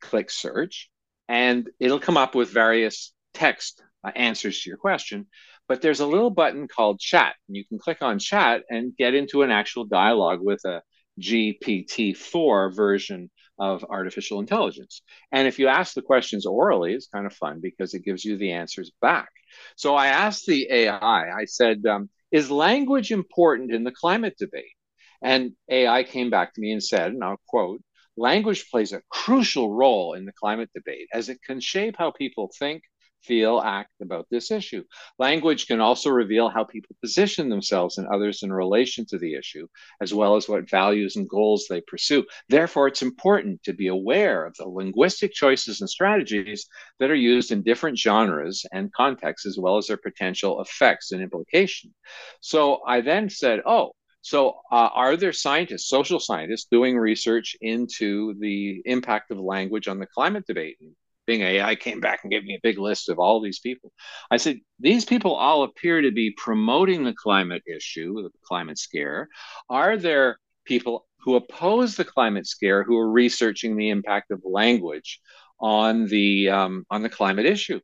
click 0.00 0.30
search, 0.30 0.90
and 1.30 1.70
it'll 1.78 2.00
come 2.00 2.16
up 2.16 2.34
with 2.34 2.50
various 2.50 3.12
text 3.32 3.82
uh, 4.04 4.10
answers 4.16 4.60
to 4.60 4.68
your 4.68 4.76
question 4.76 5.26
but 5.68 5.80
there's 5.80 6.00
a 6.00 6.06
little 6.06 6.30
button 6.30 6.66
called 6.66 6.98
chat 6.98 7.36
and 7.46 7.56
you 7.56 7.64
can 7.64 7.78
click 7.78 7.98
on 8.02 8.18
chat 8.18 8.64
and 8.68 8.96
get 8.96 9.14
into 9.14 9.42
an 9.42 9.52
actual 9.52 9.84
dialogue 9.84 10.40
with 10.42 10.60
a 10.64 10.82
gpt-4 11.20 12.74
version 12.74 13.30
of 13.56 13.84
artificial 13.88 14.40
intelligence. 14.40 15.02
And 15.30 15.46
if 15.46 15.58
you 15.58 15.68
ask 15.68 15.94
the 15.94 16.02
questions 16.02 16.44
orally 16.44 16.94
it's 16.94 17.06
kind 17.06 17.24
of 17.26 17.32
fun 17.34 17.60
because 17.62 17.94
it 17.94 18.04
gives 18.04 18.24
you 18.24 18.36
the 18.36 18.50
answers 18.52 18.90
back. 19.00 19.28
So 19.76 19.94
i 19.94 20.08
asked 20.08 20.46
the 20.46 20.66
ai 20.70 21.30
i 21.30 21.44
said 21.44 21.86
um, 21.86 22.10
is 22.32 22.50
language 22.50 23.12
important 23.12 23.72
in 23.72 23.84
the 23.84 23.92
climate 23.92 24.34
debate? 24.38 24.74
And 25.22 25.52
ai 25.70 26.02
came 26.02 26.30
back 26.30 26.54
to 26.54 26.60
me 26.60 26.72
and 26.72 26.82
said 26.82 27.12
and 27.12 27.22
i'll 27.22 27.40
quote 27.46 27.80
language 28.20 28.70
plays 28.70 28.92
a 28.92 29.02
crucial 29.08 29.72
role 29.72 30.12
in 30.14 30.26
the 30.26 30.32
climate 30.32 30.70
debate 30.74 31.08
as 31.12 31.28
it 31.28 31.38
can 31.42 31.58
shape 31.58 31.96
how 31.98 32.10
people 32.10 32.50
think 32.58 32.82
feel, 33.22 33.60
act 33.60 33.90
about 34.00 34.26
this 34.30 34.50
issue. 34.50 34.82
Language 35.18 35.66
can 35.66 35.80
also 35.80 36.10
reveal 36.10 36.48
how 36.48 36.64
people 36.64 36.96
position 37.00 37.48
themselves 37.48 37.98
and 37.98 38.06
others 38.08 38.42
in 38.42 38.52
relation 38.52 39.04
to 39.06 39.18
the 39.18 39.34
issue, 39.34 39.66
as 40.00 40.14
well 40.14 40.36
as 40.36 40.48
what 40.48 40.70
values 40.70 41.16
and 41.16 41.28
goals 41.28 41.66
they 41.68 41.82
pursue. 41.82 42.24
Therefore, 42.48 42.88
it's 42.88 43.02
important 43.02 43.62
to 43.64 43.72
be 43.72 43.88
aware 43.88 44.46
of 44.46 44.54
the 44.56 44.68
linguistic 44.68 45.32
choices 45.32 45.80
and 45.80 45.90
strategies 45.90 46.66
that 46.98 47.10
are 47.10 47.14
used 47.14 47.52
in 47.52 47.62
different 47.62 47.98
genres 47.98 48.64
and 48.72 48.92
contexts, 48.92 49.46
as 49.46 49.58
well 49.58 49.76
as 49.76 49.86
their 49.86 49.96
potential 49.96 50.60
effects 50.60 51.12
and 51.12 51.22
implication. 51.22 51.94
So 52.40 52.80
I 52.86 53.00
then 53.00 53.28
said, 53.28 53.60
oh, 53.66 53.92
so, 54.22 54.60
uh, 54.70 54.90
are 54.92 55.16
there 55.16 55.32
scientists, 55.32 55.88
social 55.88 56.20
scientists, 56.20 56.66
doing 56.70 56.98
research 56.98 57.56
into 57.60 58.34
the 58.38 58.82
impact 58.84 59.30
of 59.30 59.38
language 59.38 59.88
on 59.88 59.98
the 59.98 60.06
climate 60.06 60.44
debate? 60.46 60.76
And 60.80 60.94
Bing 61.26 61.40
AI 61.42 61.74
came 61.76 62.00
back 62.00 62.20
and 62.22 62.30
gave 62.30 62.44
me 62.44 62.56
a 62.56 62.60
big 62.62 62.78
list 62.78 63.08
of 63.08 63.18
all 63.18 63.40
these 63.40 63.60
people. 63.60 63.92
I 64.30 64.36
said, 64.36 64.58
these 64.78 65.04
people 65.04 65.34
all 65.34 65.62
appear 65.62 66.02
to 66.02 66.10
be 66.10 66.34
promoting 66.36 67.04
the 67.04 67.14
climate 67.14 67.62
issue, 67.66 68.22
the 68.22 68.30
climate 68.44 68.78
scare. 68.78 69.28
Are 69.68 69.96
there 69.96 70.38
people 70.64 71.06
who 71.20 71.36
oppose 71.36 71.96
the 71.96 72.04
climate 72.04 72.46
scare 72.46 72.82
who 72.82 72.98
are 72.98 73.10
researching 73.10 73.76
the 73.76 73.90
impact 73.90 74.30
of 74.30 74.42
language 74.44 75.20
on 75.60 76.06
the 76.06 76.50
um, 76.50 76.84
on 76.90 77.02
the 77.02 77.08
climate 77.08 77.46
issue? 77.46 77.80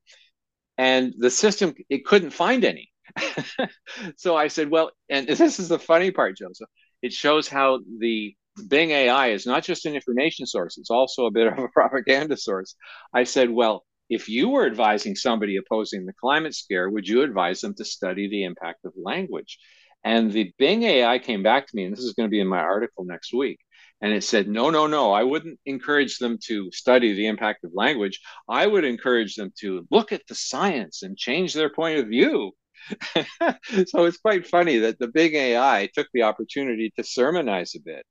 And 0.77 1.15
the 1.17 1.31
system 1.31 1.75
it 1.89 2.05
couldn't 2.05 2.31
find 2.31 2.65
any. 2.65 2.91
so 4.17 4.37
I 4.37 4.49
said, 4.49 4.71
well, 4.71 4.91
and 5.09 5.27
this 5.27 5.59
is 5.59 5.69
the 5.69 5.79
funny 5.79 6.11
part, 6.11 6.37
Joseph. 6.37 6.69
It 7.03 7.13
shows 7.13 7.49
how 7.49 7.81
the 7.99 8.35
Bing 8.69 8.91
AI 8.91 9.29
is 9.29 9.47
not 9.47 9.65
just 9.65 9.85
an 9.85 9.95
information 9.95 10.47
source, 10.47 10.79
it's 10.79 10.91
also 10.91 11.27
a 11.27 11.31
bit 11.31 11.47
of 11.47 11.59
a 11.59 11.69
propaganda 11.73 12.37
source. 12.37 12.75
I 13.13 13.25
said, 13.25 13.51
well, 13.51 13.85
if 14.09 14.29
you 14.29 14.49
were 14.49 14.67
advising 14.67 15.15
somebody 15.15 15.57
opposing 15.57 16.07
the 16.07 16.13
climate 16.15 16.55
scare, 16.55 16.89
would 16.89 17.09
you 17.09 17.23
advise 17.23 17.61
them 17.61 17.75
to 17.75 17.85
study 17.85 18.29
the 18.29 18.45
impact 18.45 18.85
of 18.85 18.93
language? 18.97 19.59
And 20.05 20.31
the 20.33 20.53
Bing 20.59 20.85
AI 20.85 21.19
came 21.19 21.43
back 21.43 21.67
to 21.67 21.77
me, 21.77 21.85
and 21.85 21.93
this 21.93 22.05
is 22.05 22.13
going 22.13 22.29
to 22.29 22.31
be 22.31 22.41
in 22.41 22.47
my 22.47 22.61
article 22.61 23.05
next 23.05 23.35
week. 23.35 23.59
And 24.01 24.13
it 24.13 24.23
said, 24.23 24.47
no, 24.47 24.71
no, 24.71 24.87
no, 24.87 25.13
I 25.13 25.23
wouldn't 25.23 25.59
encourage 25.67 26.19
them 26.19 26.39
to 26.45 26.71
study 26.71 27.15
the 27.15 27.27
impact 27.27 27.65
of 27.65 27.73
language. 27.75 28.21
I 28.49 28.67
would 28.67 28.85
encourage 28.85 29.35
them 29.37 29.53
to 29.61 29.87
look 29.91 30.13
at 30.13 30.27
the 30.29 30.35
science 30.35 31.03
and 31.03 31.17
change 31.17 31.55
their 31.55 31.71
point 31.71 31.99
of 31.99 32.09
view. 32.09 32.53
so 33.87 34.05
it's 34.05 34.19
quite 34.19 34.47
funny 34.47 34.79
that 34.79 34.99
the 34.99 35.09
Bing 35.09 35.35
AI 35.35 35.89
took 35.95 36.09
the 36.13 36.23
opportunity 36.23 36.93
to 36.97 37.03
sermonize 37.03 37.75
a 37.75 37.81
bit 37.81 38.05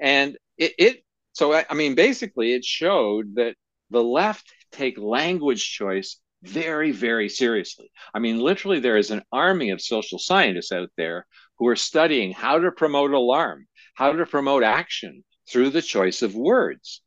and 0.00 0.36
it, 0.58 0.74
it 0.78 1.04
so 1.32 1.52
I, 1.52 1.64
I 1.70 1.74
mean, 1.74 1.94
basically, 1.94 2.52
it 2.54 2.64
showed 2.64 3.36
that 3.36 3.56
the 3.90 4.02
left 4.02 4.52
take 4.72 4.98
language 4.98 5.72
choice 5.72 6.18
very, 6.42 6.90
very 6.90 7.28
seriously. 7.28 7.90
I 8.14 8.18
mean, 8.18 8.40
literally, 8.40 8.80
there 8.80 8.96
is 8.96 9.10
an 9.10 9.22
army 9.32 9.70
of 9.70 9.80
social 9.80 10.18
scientists 10.18 10.72
out 10.72 10.90
there 10.96 11.26
who 11.58 11.68
are 11.68 11.76
studying 11.76 12.32
how 12.32 12.58
to 12.58 12.72
promote 12.72 13.12
alarm, 13.12 13.66
how 13.94 14.12
to 14.12 14.26
promote 14.26 14.62
action 14.62 15.24
through 15.50 15.70
the 15.70 15.82
choice 15.82 16.22
of 16.22 16.34
words. 16.34 17.02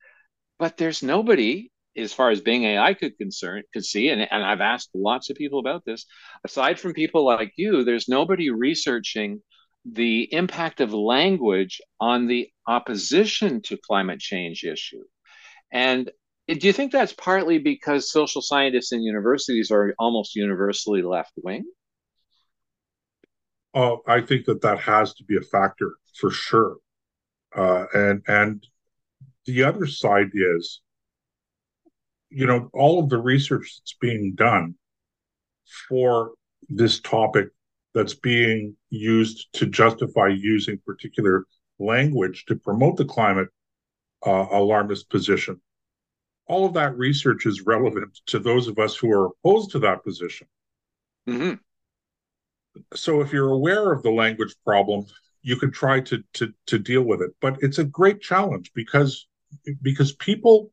But 0.60 0.78
there's 0.78 1.04
nobody, 1.04 1.72
as 1.96 2.14
far 2.14 2.30
as 2.30 2.42
Bing 2.42 2.64
AI 2.64 2.94
could 2.94 3.18
concern 3.18 3.64
could 3.74 3.86
see, 3.86 4.10
and, 4.10 4.22
and 4.22 4.44
I've 4.44 4.62
asked 4.62 4.90
lots 4.96 5.30
of 5.30 5.38
people 5.38 5.60
about 5.60 5.86
this. 5.86 6.06
Aside 6.44 6.80
from 6.80 6.94
people 6.94 7.26
like 7.26 7.54
you, 7.56 7.84
there's 7.84 8.10
nobody 8.10 8.50
researching 8.50 9.42
the 9.86 10.34
impact 10.34 10.80
of 10.80 10.94
language 10.94 11.82
on 12.00 12.28
the 12.28 12.50
opposition 12.68 13.62
to 13.64 13.78
climate 13.78 14.20
change 14.20 14.64
issue. 14.64 15.04
And 15.72 16.10
do 16.48 16.68
you 16.68 16.74
think 16.74 16.92
that's 16.92 17.14
partly 17.14 17.58
because 17.58 18.12
social 18.12 18.42
scientists 18.42 18.92
in 18.92 19.02
universities 19.02 19.72
are 19.72 19.94
almost 20.00 20.36
universally 20.36 21.02
left 21.02 21.34
wing? 21.42 21.64
Oh, 23.74 24.02
I 24.08 24.22
think 24.22 24.46
that 24.46 24.62
that 24.62 24.80
has 24.80 25.14
to 25.16 25.24
be 25.24 25.36
a 25.38 25.42
factor 25.42 25.94
for 26.20 26.30
sure. 26.30 26.78
Uh, 27.56 27.86
and 27.94 28.22
and 28.28 28.66
the 29.46 29.64
other 29.64 29.88
side 29.88 30.32
is, 30.34 30.82
you 32.34 32.48
know, 32.48 32.70
all 32.74 33.00
of 33.00 33.10
the 33.10 33.18
research 33.18 33.78
that's 33.78 33.96
being 34.00 34.34
done 34.36 34.76
for 35.88 36.32
this 36.70 37.00
topic 37.00 37.48
that's 37.94 38.16
being 38.16 38.76
used 38.90 39.48
to 39.54 39.66
justify 39.66 40.28
using 40.28 40.80
particular 40.86 41.46
language 41.80 42.46
to 42.48 42.56
promote 42.56 42.98
the 42.98 43.06
climate 43.06 43.50
uh, 44.26 44.48
alarmist 44.52 45.10
position. 45.10 45.62
All 46.48 46.66
of 46.66 46.74
that 46.74 46.98
research 46.98 47.46
is 47.46 47.62
relevant 47.62 48.20
to 48.28 48.40
those 48.40 48.68
of 48.68 48.80
us 48.80 48.96
who 48.96 49.12
are 49.12 49.28
opposed 49.28 49.72
to 49.72 49.80
that 49.80 50.04
position. 50.04 50.48
Mm-hmm. 51.28 51.54
So, 52.96 53.22
if 53.22 53.32
you're 53.32 53.52
aware 53.52 53.92
of 53.92 54.02
the 54.02 54.12
language 54.12 54.56
problem, 54.66 55.06
you 55.42 55.58
can 55.58 55.72
try 55.72 56.00
to 56.02 56.24
to 56.34 56.54
to 56.68 56.80
deal 56.80 57.04
with 57.04 57.22
it. 57.22 57.32
But 57.40 57.58
it's 57.62 57.78
a 57.78 57.84
great 57.84 58.20
challenge 58.20 58.72
because 58.74 59.28
because 59.82 60.14
people 60.14 60.72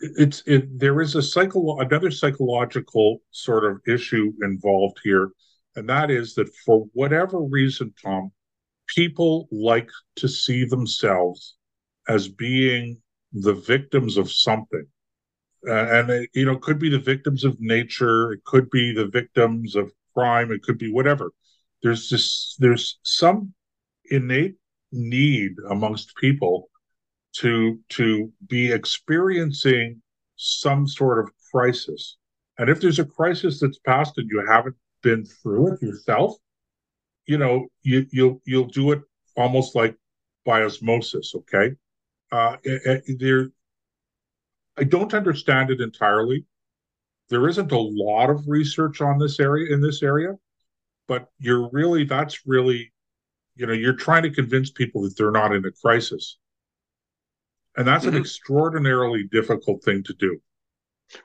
it's 0.00 0.42
it 0.46 0.78
there 0.78 1.00
is 1.00 1.14
a 1.14 1.22
psycho 1.22 1.78
another 1.80 2.10
psychological 2.10 3.20
sort 3.30 3.64
of 3.64 3.80
issue 3.86 4.32
involved 4.42 4.98
here 5.04 5.30
and 5.76 5.88
that 5.88 6.10
is 6.10 6.34
that 6.34 6.48
for 6.64 6.86
whatever 6.92 7.40
reason 7.40 7.92
tom 8.02 8.30
people 8.94 9.48
like 9.50 9.90
to 10.16 10.28
see 10.28 10.64
themselves 10.64 11.56
as 12.08 12.28
being 12.28 12.98
the 13.32 13.54
victims 13.54 14.16
of 14.16 14.30
something. 14.30 14.86
Uh, 15.68 15.72
and 15.72 16.10
it, 16.10 16.30
you 16.32 16.46
know 16.46 16.56
could 16.56 16.78
be 16.78 16.88
the 16.88 16.98
victims 16.98 17.44
of 17.44 17.54
nature 17.60 18.32
it 18.32 18.42
could 18.44 18.70
be 18.70 18.94
the 18.94 19.08
victims 19.08 19.76
of 19.76 19.92
crime 20.14 20.50
it 20.50 20.62
could 20.62 20.78
be 20.78 20.90
whatever. 20.90 21.32
There's 21.82 22.08
this 22.08 22.56
there's 22.58 22.98
some 23.02 23.52
innate 24.06 24.56
need 24.90 25.52
amongst 25.68 26.16
people 26.16 26.69
to 27.32 27.78
to 27.90 28.32
be 28.48 28.72
experiencing 28.72 30.02
some 30.36 30.86
sort 30.86 31.18
of 31.18 31.30
crisis. 31.52 32.16
And 32.58 32.68
if 32.68 32.80
there's 32.80 32.98
a 32.98 33.04
crisis 33.04 33.60
that's 33.60 33.78
passed 33.78 34.18
and 34.18 34.28
you 34.30 34.44
haven't 34.46 34.76
been 35.02 35.24
through 35.24 35.74
it 35.74 35.82
yourself, 35.82 36.36
you 37.26 37.38
know, 37.38 37.68
you 37.82 38.06
you'll 38.10 38.40
you'll 38.44 38.66
do 38.66 38.92
it 38.92 39.02
almost 39.36 39.74
like 39.74 39.96
by 40.44 40.62
osmosis, 40.62 41.34
okay? 41.34 41.72
Uh 42.32 42.56
there 43.18 43.50
I 44.76 44.84
don't 44.84 45.14
understand 45.14 45.70
it 45.70 45.80
entirely. 45.80 46.46
There 47.28 47.48
isn't 47.48 47.70
a 47.70 47.78
lot 47.78 48.30
of 48.30 48.48
research 48.48 49.00
on 49.00 49.18
this 49.18 49.38
area 49.38 49.72
in 49.72 49.80
this 49.80 50.02
area, 50.02 50.34
but 51.06 51.28
you're 51.38 51.68
really 51.70 52.04
that's 52.04 52.46
really 52.46 52.92
you 53.56 53.66
know, 53.66 53.74
you're 53.74 53.92
trying 53.92 54.22
to 54.22 54.30
convince 54.30 54.70
people 54.70 55.02
that 55.02 55.16
they're 55.16 55.30
not 55.30 55.54
in 55.54 55.64
a 55.66 55.72
crisis 55.72 56.38
and 57.80 57.88
that's 57.88 58.04
mm-hmm. 58.04 58.16
an 58.16 58.20
extraordinarily 58.20 59.24
difficult 59.32 59.82
thing 59.82 60.02
to 60.02 60.12
do. 60.12 60.38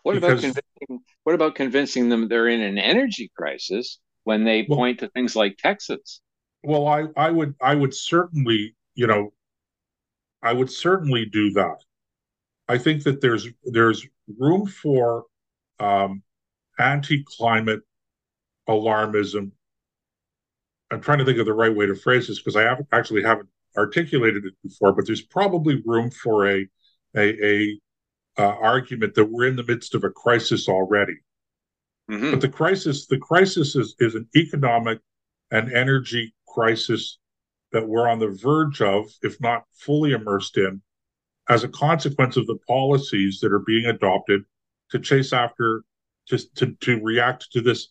What 0.04 0.14
because, 0.14 0.40
about 0.40 0.42
convincing, 0.42 1.06
what 1.24 1.36
about 1.36 1.56
convincing 1.56 2.08
them 2.08 2.30
they're 2.30 2.48
in 2.48 2.62
an 2.62 2.78
energy 2.78 3.30
crisis 3.36 4.00
when 4.24 4.46
they 4.46 4.66
well, 4.70 4.78
point 4.78 5.02
to 5.02 5.10
things 5.10 5.36
like 5.36 5.58
Texas? 5.58 6.22
Well, 6.64 6.88
I, 6.88 7.08
I 7.18 7.30
would 7.30 7.56
I 7.62 7.76
would 7.76 7.94
certainly, 7.94 8.74
you 8.94 9.06
know, 9.06 9.34
I 10.42 10.54
would 10.54 10.72
certainly 10.72 11.26
do 11.26 11.52
that. 11.52 11.76
I 12.70 12.78
think 12.78 13.04
that 13.04 13.20
there's 13.20 13.50
there's 13.66 14.08
room 14.40 14.66
for 14.66 15.26
um, 15.82 16.24
anti-climate 16.80 17.82
alarmism. 18.70 19.52
I'm 20.90 21.02
trying 21.02 21.20
to 21.20 21.26
think 21.26 21.38
of 21.38 21.48
the 21.48 21.54
right 21.54 21.76
way 21.76 21.86
to 21.86 21.96
phrase 21.96 22.30
this 22.30 22.40
because 22.40 22.56
I 22.56 22.62
haven't 22.62 22.88
actually 22.94 23.24
haven't 23.24 23.50
articulated 23.78 24.46
it 24.46 24.54
before, 24.64 24.94
but 24.94 25.06
there's 25.06 25.22
probably 25.22 25.82
room 25.86 26.12
for 26.12 26.50
a 26.50 26.68
a, 27.16 27.46
a 27.46 27.80
uh, 28.38 28.56
argument 28.62 29.16
that 29.16 29.26
we're 29.26 29.48
in 29.48 29.56
the 29.56 29.64
midst 29.64 29.96
of 29.96 30.04
a 30.04 30.10
crisis 30.10 30.68
already. 30.68 31.16
Mm-hmm. 32.12 32.32
But 32.32 32.42
the 32.42 32.50
crisis, 32.50 33.08
the 33.08 33.18
crisis 33.18 33.76
is 33.76 33.96
is 34.00 34.16
an 34.16 34.28
economic 34.36 35.00
and 35.52 35.72
energy 35.72 36.34
crisis 36.48 37.20
that 37.72 37.88
we're 37.88 38.08
on 38.08 38.20
the 38.20 38.38
verge 38.42 38.82
of, 38.82 39.06
if 39.22 39.40
not 39.42 39.64
fully 39.74 40.12
immersed 40.12 40.58
in, 40.58 40.82
as 41.50 41.64
a 41.64 41.70
consequence 41.70 42.38
of 42.38 42.48
the 42.48 42.58
policies 42.68 43.40
that 43.42 43.52
are 43.52 43.64
being 43.66 43.86
adopted 43.86 44.42
to 44.92 45.00
chase 45.00 45.34
after, 45.34 45.84
to 46.28 46.38
to, 46.56 46.76
to 46.82 47.02
react 47.02 47.52
to 47.52 47.62
this 47.62 47.90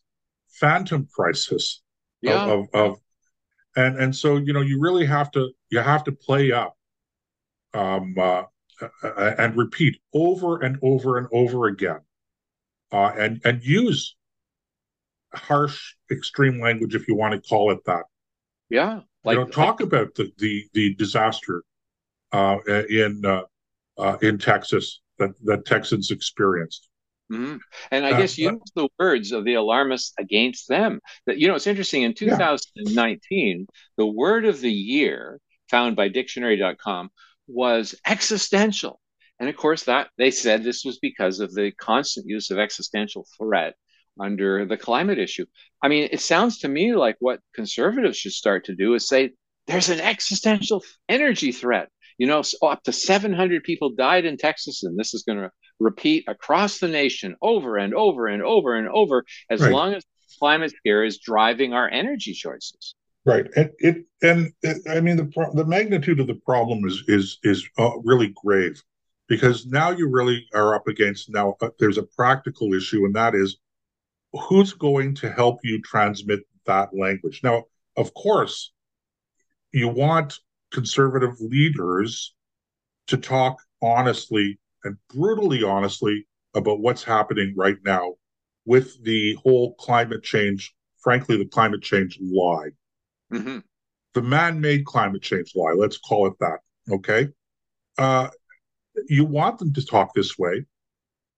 phantom 0.49 1.09
crisis 1.12 1.82
yeah. 2.22 2.45
of, 2.45 2.68
of, 2.72 2.93
of 2.93 2.99
and 3.77 3.99
and 3.99 4.14
so 4.14 4.37
you 4.37 4.53
know 4.53 4.61
you 4.61 4.81
really 4.81 5.07
have 5.07 5.31
to 5.31 5.51
you 5.70 5.79
have 5.79 6.05
to 6.05 6.12
play 6.12 6.53
up 6.53 6.77
um, 7.72 8.14
uh, 8.18 8.43
uh, 9.03 9.35
and 9.39 9.57
repeat 9.57 10.01
over 10.12 10.62
and 10.62 10.79
over 10.83 11.18
and 11.18 11.27
over 11.33 11.66
again 11.66 12.01
uh, 12.93 13.12
and 13.16 13.41
and 13.45 13.64
use 13.64 14.16
harsh 15.35 15.95
extreme 16.11 16.61
language 16.61 16.95
if 16.95 17.09
you 17.09 17.16
want 17.16 17.33
to 17.35 17.49
call 17.49 17.72
it 17.72 17.85
that. 17.87 18.05
Yeah 18.70 19.01
like 19.25 19.37
you 19.37 19.45
know, 19.45 19.51
talk 19.51 19.81
like, 19.81 19.89
about 19.89 20.14
the 20.14 20.31
the, 20.39 20.64
the 20.75 20.95
disaster 20.95 21.64
uh, 22.33 22.59
in 22.89 23.22
uh, 23.25 23.43
uh, 23.99 24.16
in 24.22 24.39
texas 24.39 25.01
that 25.18 25.31
that 25.45 25.64
texans 25.64 26.11
experienced 26.11 26.89
Mm-hmm. 27.33 27.57
And 27.91 28.05
I 28.05 28.12
uh, 28.12 28.18
guess 28.18 28.39
use 28.39 28.61
the 28.75 28.89
words 28.99 29.33
of 29.33 29.45
the 29.45 29.55
alarmists 29.55 30.12
against 30.18 30.68
them. 30.68 31.01
That 31.27 31.39
you 31.39 31.49
know, 31.49 31.55
it's 31.55 31.66
interesting. 31.66 32.03
In 32.03 32.14
2019, 32.14 33.59
yeah. 33.59 33.64
the 33.97 34.07
word 34.07 34.45
of 34.45 34.61
the 34.61 34.72
year 34.72 35.41
found 35.70 35.97
by 35.97 36.09
dictionary.com 36.09 37.11
was 37.47 37.95
existential. 38.07 39.01
And 39.41 39.49
of 39.49 39.57
course, 39.57 39.85
that 39.85 40.09
they 40.16 40.31
said 40.31 40.62
this 40.62 40.85
was 40.85 40.99
because 40.99 41.41
of 41.41 41.55
the 41.55 41.72
constant 41.72 42.27
use 42.29 42.51
of 42.51 42.59
existential 42.59 43.27
threat 43.39 43.75
under 44.20 44.64
the 44.64 44.77
climate 44.77 45.18
issue. 45.18 45.47
I 45.83 45.89
mean, 45.89 46.09
it 46.12 46.20
sounds 46.20 46.59
to 46.61 46.68
me 46.68 46.95
like 46.95 47.16
what 47.18 47.41
conservatives 47.55 48.16
should 48.16 48.33
start 48.33 48.66
to 48.66 48.75
do 48.75 48.95
is 48.95 49.09
say 49.09 49.33
there's 49.66 49.89
an 49.89 50.01
existential 50.01 50.85
energy 51.09 51.53
threat. 51.53 51.89
You 52.19 52.27
know, 52.27 52.43
so 52.43 52.69
up 52.69 52.83
to 52.85 52.93
700 52.93 53.65
people 53.65 53.91
died 53.91 54.25
in 54.25 54.37
Texas, 54.37 54.83
and 54.83 54.99
this 54.99 55.15
is 55.15 55.25
going 55.25 55.39
to 55.39 55.51
repeat 55.81 56.25
across 56.29 56.79
the 56.79 56.89
nation 56.89 57.37
over 57.43 57.77
and 57.77 57.95
over 57.95 58.27
and 58.29 58.43
over 58.43 58.75
and 58.75 58.89
over 58.89 59.25
as 59.51 59.61
right. 59.61 59.73
long 59.73 59.95
as 59.95 60.05
climate 60.39 60.73
scare 60.77 61.05
is 61.05 61.19
driving 61.19 61.73
our 61.73 61.89
energy 61.89 62.33
choices. 62.33 62.95
Right, 63.27 63.47
and 63.57 63.71
it 63.79 64.05
and 64.23 64.53
it, 64.62 64.83
I 64.89 65.01
mean 65.01 65.17
the 65.17 65.51
the 65.55 65.65
magnitude 65.65 66.21
of 66.21 66.27
the 66.27 66.35
problem 66.35 66.85
is 66.85 67.03
is 67.09 67.39
is 67.43 67.67
uh, 67.79 67.93
really 68.05 68.35
grave 68.45 68.83
because 69.29 69.65
now 69.65 69.91
you 69.91 70.11
really 70.11 70.47
are 70.53 70.75
up 70.75 70.89
against 70.89 71.31
now 71.31 71.57
uh, 71.62 71.71
there's 71.79 71.97
a 71.97 72.03
practical 72.03 72.75
issue 72.75 73.07
and 73.07 73.15
that 73.15 73.35
is 73.35 73.57
who's 74.35 74.75
going 74.75 75.15
to 75.15 75.31
help 75.31 75.61
you 75.62 75.81
transmit 75.81 76.41
that 76.67 76.91
language. 76.93 77.41
Now, 77.43 77.65
of 77.97 78.12
course, 78.15 78.73
you 79.73 79.89
want 79.89 80.39
conservative 80.75 81.41
leaders 81.41 82.35
to 83.07 83.16
talk 83.16 83.57
honestly 83.81 84.59
and 84.83 84.97
brutally 85.14 85.62
honestly 85.62 86.27
about 86.55 86.81
what's 86.81 87.05
happening 87.05 87.55
right 87.57 87.79
now 87.85 88.14
with 88.66 89.03
the 89.05 89.35
whole 89.43 89.75
climate 89.75 90.22
change, 90.22 90.75
frankly, 90.99 91.37
the 91.37 91.47
climate 91.47 91.83
change 91.83 92.18
lie. 92.20 92.70
Mm-hmm. 93.33 93.59
The 94.14 94.22
man 94.22 94.61
made 94.61 94.85
climate 94.85 95.22
change 95.22 95.53
lie, 95.55 95.72
let's 95.72 95.99
call 95.99 96.27
it 96.27 96.35
that. 96.41 96.59
Okay. 96.91 97.29
Uh, 97.97 98.29
you 99.09 99.25
want 99.25 99.59
them 99.59 99.72
to 99.75 99.85
talk 99.85 100.12
this 100.12 100.37
way. 100.37 100.64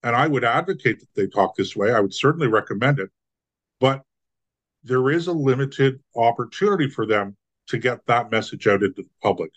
And 0.03 0.17
I 0.17 0.27
would 0.27 0.45
advocate 0.45 1.01
that 1.01 1.15
they 1.15 1.27
talk 1.27 1.57
this 1.57 1.77
way. 1.77 1.93
I 1.93 2.01
would 2.01 2.15
certainly 2.15 2.49
recommend 2.49 3.01
it. 3.01 3.11
But 3.81 4.03
there 4.83 5.11
is 5.11 5.27
a 5.27 5.33
limited 5.33 6.01
opportunity 6.15 6.89
for 6.89 7.07
them 7.07 7.37
to 7.69 7.79
get 7.79 8.07
that 8.07 8.31
message 8.31 8.67
out 8.67 8.83
into 8.83 9.03
the 9.03 9.09
public 9.23 9.51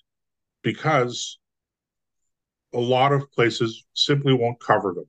because 0.64 1.40
a 2.74 2.80
lot 2.80 3.12
of 3.12 3.32
places 3.32 3.86
simply 3.94 4.34
won't 4.34 4.60
cover 4.60 4.94
them. 4.94 5.06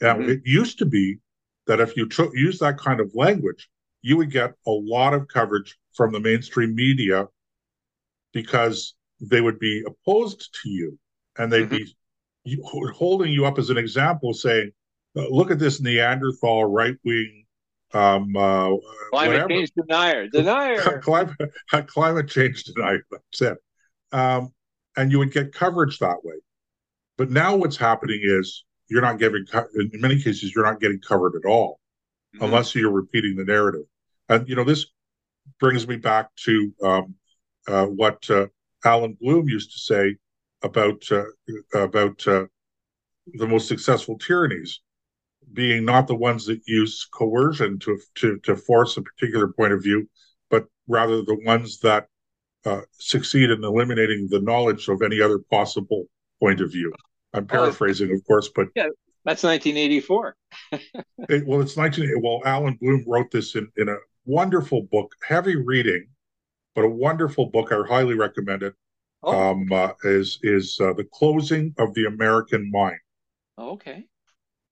Now, 0.00 0.14
mm-hmm. 0.14 0.30
it 0.30 0.40
used 0.44 0.78
to 0.78 0.86
be 0.86 1.18
that 1.66 1.80
if 1.80 1.96
you 1.96 2.08
took, 2.08 2.32
use 2.34 2.58
that 2.58 2.78
kind 2.78 3.00
of 3.00 3.12
language, 3.14 3.68
you 4.02 4.16
would 4.16 4.30
get 4.30 4.54
a 4.66 4.70
lot 4.70 5.14
of 5.14 5.28
coverage 5.28 5.78
from 5.94 6.12
the 6.12 6.20
mainstream 6.20 6.74
media 6.74 7.28
because 8.32 8.94
they 9.20 9.40
would 9.40 9.58
be 9.58 9.84
opposed 9.86 10.56
to 10.62 10.68
you 10.68 10.98
and 11.38 11.52
they'd 11.52 11.68
mm-hmm. 11.68 11.76
be 12.44 12.58
holding 12.94 13.32
you 13.32 13.46
up 13.46 13.58
as 13.58 13.70
an 13.70 13.78
example, 13.78 14.34
saying, 14.34 14.72
look 15.14 15.50
at 15.50 15.58
this 15.58 15.80
Neanderthal 15.80 16.64
right 16.64 16.96
wing 17.04 17.41
um, 17.94 18.34
uh, 18.36 18.70
climate 19.10 19.48
change 19.48 19.70
denier, 19.72 20.28
denier, 20.28 21.00
climate, 21.04 21.36
climate 21.86 22.28
change 22.28 22.64
denier. 22.64 23.04
That's 23.10 23.42
it. 23.42 23.58
Um, 24.12 24.52
and 24.96 25.10
you 25.10 25.18
would 25.18 25.32
get 25.32 25.52
coverage 25.52 25.98
that 25.98 26.24
way. 26.24 26.34
But 27.18 27.30
now 27.30 27.56
what's 27.56 27.76
happening 27.76 28.20
is 28.22 28.64
you're 28.88 29.02
not 29.02 29.18
getting, 29.18 29.44
in 29.74 30.00
many 30.00 30.16
cases, 30.16 30.52
you're 30.54 30.64
not 30.64 30.80
getting 30.80 31.00
covered 31.00 31.34
at 31.34 31.48
all, 31.48 31.80
mm-hmm. 32.34 32.44
unless 32.44 32.74
you're 32.74 32.90
repeating 32.90 33.36
the 33.36 33.44
narrative. 33.44 33.84
And 34.28 34.48
you 34.48 34.56
know, 34.56 34.64
this 34.64 34.86
brings 35.60 35.86
me 35.86 35.96
back 35.96 36.28
to 36.44 36.72
um, 36.82 37.14
uh, 37.68 37.86
what 37.86 38.28
uh, 38.30 38.46
Allan 38.84 39.16
Bloom 39.20 39.48
used 39.48 39.72
to 39.72 39.78
say 39.78 40.16
about 40.62 41.02
uh, 41.10 41.24
about 41.74 42.26
uh, 42.26 42.46
the 43.34 43.46
most 43.46 43.68
successful 43.68 44.18
tyrannies 44.18 44.80
being 45.52 45.84
not 45.84 46.06
the 46.06 46.14
ones 46.14 46.46
that 46.46 46.60
use 46.66 47.06
coercion 47.12 47.78
to 47.80 47.98
to 48.16 48.38
to 48.40 48.56
force 48.56 48.96
a 48.96 49.02
particular 49.02 49.48
point 49.48 49.72
of 49.72 49.82
view, 49.82 50.08
but 50.50 50.66
rather 50.88 51.22
the 51.22 51.40
ones 51.44 51.80
that 51.80 52.08
uh, 52.64 52.82
succeed 52.92 53.50
in 53.50 53.64
eliminating 53.64 54.28
the 54.28 54.40
knowledge 54.40 54.88
of 54.88 55.02
any 55.02 55.20
other 55.20 55.38
possible 55.50 56.04
point 56.40 56.60
of 56.60 56.70
view. 56.70 56.92
I'm 57.34 57.46
paraphrasing, 57.46 58.12
of 58.12 58.24
course, 58.26 58.50
but 58.54 58.68
yeah, 58.74 58.88
that's 59.24 59.42
1984. 59.42 60.36
it, 61.28 61.46
well, 61.46 61.60
it's 61.60 61.76
19. 61.76 62.20
Well, 62.22 62.42
Allan 62.44 62.78
Bloom 62.80 63.04
wrote 63.06 63.30
this 63.30 63.54
in 63.54 63.70
in 63.76 63.88
a 63.88 63.96
wonderful 64.24 64.82
book, 64.90 65.14
heavy 65.26 65.56
reading, 65.56 66.06
but 66.74 66.84
a 66.84 66.88
wonderful 66.88 67.46
book. 67.46 67.72
I 67.72 67.82
highly 67.88 68.14
recommend 68.14 68.62
it. 68.62 68.74
Oh. 69.22 69.50
Um, 69.50 69.72
uh, 69.72 69.92
is 70.04 70.38
is 70.42 70.78
uh, 70.80 70.92
the 70.92 71.04
closing 71.04 71.74
of 71.78 71.94
the 71.94 72.06
American 72.06 72.70
mind. 72.70 72.98
Oh, 73.56 73.70
okay. 73.72 74.06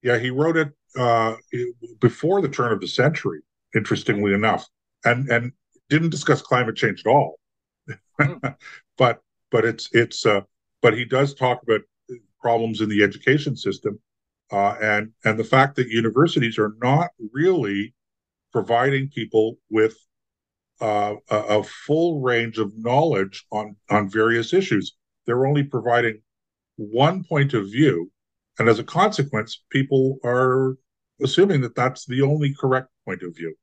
Yeah, 0.03 0.19
he 0.19 0.31
wrote 0.31 0.57
it 0.57 0.73
uh, 0.99 1.37
before 2.01 2.41
the 2.41 2.49
turn 2.49 2.73
of 2.73 2.81
the 2.81 2.89
century. 2.89 3.41
Interestingly 3.75 4.35
enough, 4.35 4.67
and 5.05 5.29
and 5.31 5.53
didn't 5.89 6.11
discuss 6.11 6.43
climate 6.43 6.77
change 6.77 7.03
at 7.07 7.11
all. 7.11 7.39
Hmm. 8.21 8.35
but 8.99 9.21
but 9.51 9.65
it's 9.65 9.89
it's 9.93 10.27
uh, 10.27 10.41
but 10.83 10.97
he 10.97 11.05
does 11.05 11.35
talk 11.35 11.63
about 11.63 11.83
problems 12.41 12.81
in 12.81 12.89
the 12.89 13.03
education 13.03 13.57
system, 13.57 14.01
uh, 14.51 14.75
and 14.81 15.13
and 15.25 15.39
the 15.39 15.45
fact 15.45 15.77
that 15.77 15.89
universities 15.89 16.59
are 16.59 16.75
not 16.83 17.11
really 17.33 17.95
providing 18.53 19.09
people 19.09 19.57
with 19.71 19.97
uh, 20.81 21.15
a, 21.31 21.37
a, 21.37 21.63
full 21.63 22.21
range 22.21 22.59
of 22.59 22.73
knowledge 22.77 23.45
on 23.53 23.77
on 23.91 24.11
various 24.11 24.53
issues. 24.53 24.97
They're 25.27 25.47
only 25.47 25.63
providing 25.63 26.23
one 26.77 27.23
point 27.23 27.53
of 27.53 27.67
view, 27.67 28.11
and 28.61 28.69
as 28.69 28.79
a 28.79 28.85
consequence, 28.85 29.63
people 29.71 30.19
are 30.23 30.77
assuming 31.23 31.63
that 31.63 31.75
that's 31.75 32.05
the 32.05 32.21
only 32.21 32.55
correct 32.55 32.89
point 33.07 33.23
of 33.23 33.35
view. 33.35 33.55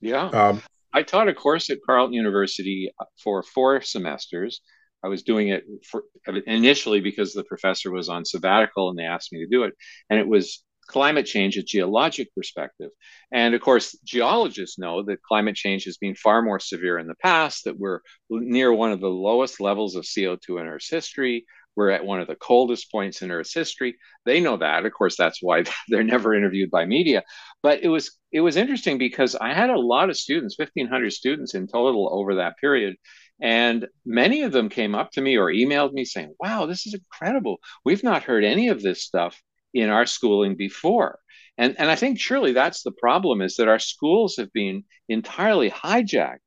Yeah. 0.00 0.28
Um, 0.28 0.62
I 0.92 1.02
taught 1.02 1.28
a 1.28 1.34
course 1.34 1.68
at 1.68 1.78
Carleton 1.84 2.14
University 2.14 2.90
for 3.22 3.42
four 3.42 3.82
semesters. 3.82 4.62
I 5.04 5.08
was 5.08 5.22
doing 5.22 5.48
it 5.48 5.64
for, 5.88 6.02
initially 6.46 7.00
because 7.00 7.34
the 7.34 7.44
professor 7.44 7.90
was 7.90 8.08
on 8.08 8.24
sabbatical 8.24 8.88
and 8.88 8.98
they 8.98 9.04
asked 9.04 9.32
me 9.32 9.40
to 9.40 9.46
do 9.46 9.64
it. 9.64 9.74
And 10.08 10.18
it 10.18 10.26
was 10.26 10.64
climate 10.88 11.26
change, 11.26 11.58
a 11.58 11.62
geologic 11.62 12.34
perspective. 12.34 12.90
And 13.30 13.54
of 13.54 13.60
course, 13.60 13.96
geologists 14.02 14.78
know 14.78 15.02
that 15.04 15.22
climate 15.22 15.56
change 15.56 15.84
has 15.84 15.98
been 15.98 16.14
far 16.14 16.40
more 16.40 16.58
severe 16.58 16.98
in 16.98 17.06
the 17.06 17.14
past, 17.16 17.64
that 17.64 17.78
we're 17.78 18.00
near 18.30 18.72
one 18.72 18.92
of 18.92 19.00
the 19.00 19.08
lowest 19.08 19.60
levels 19.60 19.94
of 19.94 20.04
CO2 20.04 20.58
in 20.58 20.66
Earth's 20.66 20.88
history. 20.88 21.44
We're 21.78 21.90
at 21.90 22.04
one 22.04 22.20
of 22.20 22.26
the 22.26 22.34
coldest 22.34 22.90
points 22.90 23.22
in 23.22 23.30
Earth's 23.30 23.54
history. 23.54 23.98
They 24.24 24.40
know 24.40 24.56
that. 24.56 24.84
Of 24.84 24.92
course, 24.92 25.16
that's 25.16 25.40
why 25.40 25.62
they're 25.88 26.02
never 26.02 26.34
interviewed 26.34 26.72
by 26.72 26.86
media. 26.86 27.22
But 27.62 27.84
it 27.84 27.88
was 27.88 28.18
it 28.32 28.40
was 28.40 28.56
interesting 28.56 28.98
because 28.98 29.36
I 29.36 29.52
had 29.54 29.70
a 29.70 29.78
lot 29.78 30.10
of 30.10 30.16
students, 30.16 30.58
1,500 30.58 31.12
students 31.12 31.54
in 31.54 31.68
total 31.68 32.08
over 32.12 32.34
that 32.34 32.58
period. 32.58 32.96
And 33.40 33.86
many 34.04 34.42
of 34.42 34.50
them 34.50 34.70
came 34.70 34.96
up 34.96 35.12
to 35.12 35.20
me 35.20 35.38
or 35.38 35.52
emailed 35.52 35.92
me 35.92 36.04
saying, 36.04 36.34
Wow, 36.40 36.66
this 36.66 36.84
is 36.84 36.94
incredible. 36.94 37.58
We've 37.84 38.02
not 38.02 38.24
heard 38.24 38.42
any 38.42 38.70
of 38.70 38.82
this 38.82 39.04
stuff 39.04 39.40
in 39.72 39.88
our 39.88 40.04
schooling 40.04 40.56
before. 40.56 41.20
And, 41.58 41.76
and 41.78 41.88
I 41.88 41.94
think 41.94 42.18
surely 42.18 42.54
that's 42.54 42.82
the 42.82 42.90
problem 42.90 43.40
is 43.40 43.54
that 43.56 43.68
our 43.68 43.78
schools 43.78 44.34
have 44.38 44.52
been 44.52 44.82
entirely 45.08 45.70
hijacked 45.70 46.38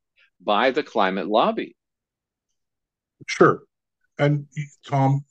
by 0.42 0.72
the 0.72 0.84
climate 0.84 1.30
lobby. 1.30 1.78
Sure. 3.28 3.64
And 4.18 4.46
Tom, 4.88 5.26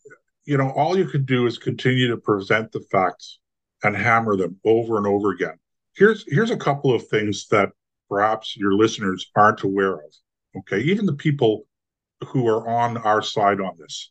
you 0.45 0.57
know, 0.57 0.71
all 0.71 0.97
you 0.97 1.07
can 1.07 1.25
do 1.25 1.47
is 1.47 1.59
continue 1.59 2.09
to 2.09 2.17
present 2.17 2.73
the 2.73 2.81
facts 2.91 3.39
and 3.83 3.97
hammer 3.97 4.37
them 4.37 4.59
over 4.65 4.97
and 4.97 5.07
over 5.07 5.31
again. 5.31 5.59
Here's 5.97 6.25
here's 6.29 6.51
a 6.51 6.57
couple 6.57 6.95
of 6.95 7.07
things 7.09 7.47
that 7.49 7.71
perhaps 8.09 8.57
your 8.57 8.75
listeners 8.75 9.31
aren't 9.37 9.63
aware 9.63 9.95
of. 9.95 10.15
Okay, 10.59 10.81
even 10.81 11.07
the 11.07 11.15
people 11.15 11.67
who 12.27 12.47
are 12.49 12.69
on 12.69 12.97
our 12.99 13.23
side 13.23 13.61
on 13.61 13.77
this. 13.79 14.11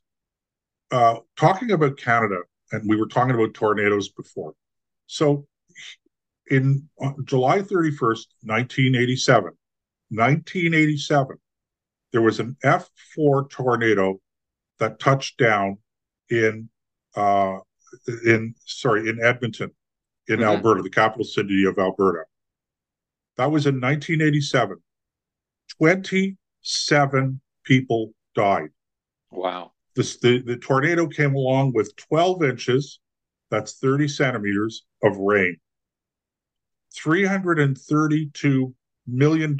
Uh, 0.92 1.18
talking 1.38 1.72
about 1.72 1.98
Canada, 1.98 2.40
and 2.72 2.90
we 2.90 2.96
were 2.96 3.08
talking 3.08 3.36
about 3.36 3.54
tornadoes 3.54 4.10
before. 4.10 4.54
So 5.06 5.46
in 6.50 6.88
July 7.26 7.60
31st, 7.60 8.26
1987, 8.42 9.44
1987, 10.10 11.38
there 12.12 12.22
was 12.22 12.40
an 12.40 12.58
F4 12.64 13.50
tornado 13.50 14.20
that 14.80 15.00
touched 15.00 15.38
down 15.38 15.78
in 16.30 16.70
uh, 17.16 17.60
in 18.26 18.54
sorry 18.66 19.10
in 19.10 19.20
Edmonton, 19.24 19.72
in 20.28 20.38
mm-hmm. 20.38 20.44
Alberta, 20.44 20.82
the 20.82 20.90
capital 20.90 21.26
city 21.26 21.66
of 21.66 21.78
Alberta. 21.78 22.24
That 23.38 23.52
was 23.52 23.66
in 23.66 23.76
1987. 23.76 24.78
27 25.78 27.42
people 27.64 28.12
died. 28.36 28.70
Wow 29.32 29.72
This, 29.96 30.18
the, 30.18 30.42
the 30.42 30.58
tornado 30.58 31.08
came 31.08 31.36
along 31.36 31.74
with 31.74 31.96
12 31.96 32.44
inches, 32.44 33.00
that's 33.50 33.80
30 33.80 34.08
centimeters 34.08 34.86
of 35.04 35.18
rain, 35.18 35.58
$332 36.98 38.74
million 39.08 39.58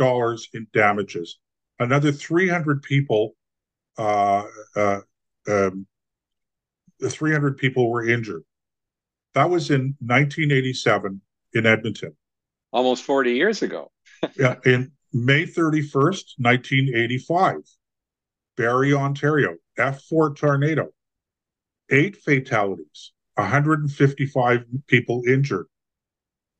in 0.54 0.68
damages. 0.74 1.40
Another 1.80 2.12
300 2.12 2.84
people, 2.84 3.36
uh, 3.98 4.44
uh, 4.76 5.00
um, 5.50 5.88
300 7.04 7.58
people 7.58 7.90
were 7.90 8.08
injured. 8.08 8.44
That 9.34 9.50
was 9.50 9.70
in 9.70 9.96
1987 10.00 11.22
in 11.54 11.66
Edmonton. 11.66 12.16
Almost 12.72 13.04
40 13.04 13.34
years 13.34 13.62
ago. 13.62 13.92
yeah, 14.38 14.56
in 14.66 14.92
May 15.14 15.46
31st, 15.46 16.38
1985, 16.38 17.56
Barrie, 18.58 18.94
Ontario. 18.94 19.56
F4 19.78 20.36
tornado, 20.36 20.90
eight 21.90 22.18
fatalities, 22.18 23.14
155 23.36 24.66
people 24.88 25.24
injured, 25.26 25.68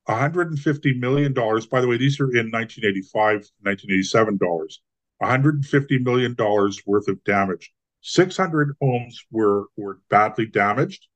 150 0.06 0.94
million 0.94 1.34
dollars. 1.34 1.66
By 1.66 1.82
the 1.82 1.86
way, 1.86 1.98
these 1.98 2.18
are 2.18 2.30
in 2.30 2.50
1985, 2.50 3.50
1987 3.60 4.38
dollars. 4.38 4.80
150 5.18 5.98
million 5.98 6.34
dollars 6.34 6.80
worth 6.86 7.06
of 7.08 7.22
damage. 7.24 7.70
600 8.02 8.74
homes 8.80 9.24
were 9.30 9.66
were 9.76 10.00
badly 10.08 10.46
damaged, 10.46 11.06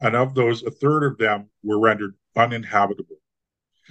and 0.00 0.14
of 0.14 0.34
those, 0.34 0.62
a 0.62 0.70
third 0.70 1.04
of 1.04 1.18
them 1.18 1.50
were 1.62 1.78
rendered 1.78 2.14
uninhabitable. 2.36 3.16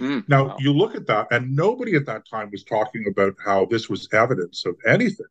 Mm, 0.00 0.28
now 0.28 0.48
wow. 0.48 0.56
you 0.58 0.72
look 0.72 0.94
at 0.94 1.06
that, 1.08 1.28
and 1.30 1.54
nobody 1.54 1.96
at 1.96 2.06
that 2.06 2.28
time 2.28 2.50
was 2.50 2.64
talking 2.64 3.06
about 3.08 3.34
how 3.44 3.66
this 3.66 3.88
was 3.88 4.08
evidence 4.12 4.64
of 4.64 4.76
anything, 4.86 5.26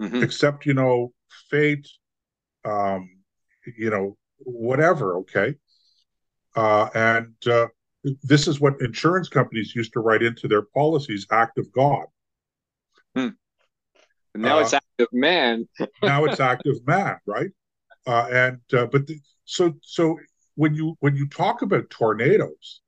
mm-hmm. 0.00 0.22
except 0.22 0.66
you 0.66 0.74
know 0.74 1.12
fate, 1.50 1.88
um, 2.64 3.08
you 3.76 3.90
know, 3.90 4.16
whatever. 4.38 5.16
Okay. 5.18 5.54
Uh, 6.54 6.88
and 6.94 7.34
uh, 7.46 7.66
this 8.22 8.48
is 8.48 8.60
what 8.60 8.80
insurance 8.80 9.28
companies 9.28 9.74
used 9.74 9.92
to 9.94 10.00
write 10.00 10.22
into 10.22 10.48
their 10.48 10.62
policies 10.62 11.26
act 11.30 11.58
of 11.58 11.72
God. 11.72 12.04
Hmm. 13.16 13.28
Now 14.34 14.58
uh, 14.58 14.62
it's 14.62 14.74
man. 15.12 15.68
now 16.02 16.24
it's 16.24 16.40
active 16.40 16.76
man, 16.86 17.16
right? 17.26 17.50
Uh, 18.06 18.26
and 18.30 18.60
uh, 18.72 18.86
but 18.86 19.06
the, 19.06 19.18
so 19.44 19.74
so 19.82 20.18
when 20.54 20.74
you 20.74 20.96
when 21.00 21.16
you 21.16 21.28
talk 21.28 21.62
about 21.62 21.90
tornadoes 21.90 22.80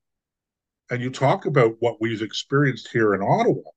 and 0.91 1.01
you 1.01 1.11
talk 1.11 1.47
about 1.47 1.77
what 1.81 2.01
we've 2.01 2.23
experienced 2.23 2.89
here 2.93 3.15
in 3.15 3.23
Ottawa, 3.23 3.71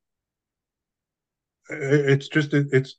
it's 1.69 2.27
just 2.27 2.53
it, 2.53 2.67
it's 2.71 2.95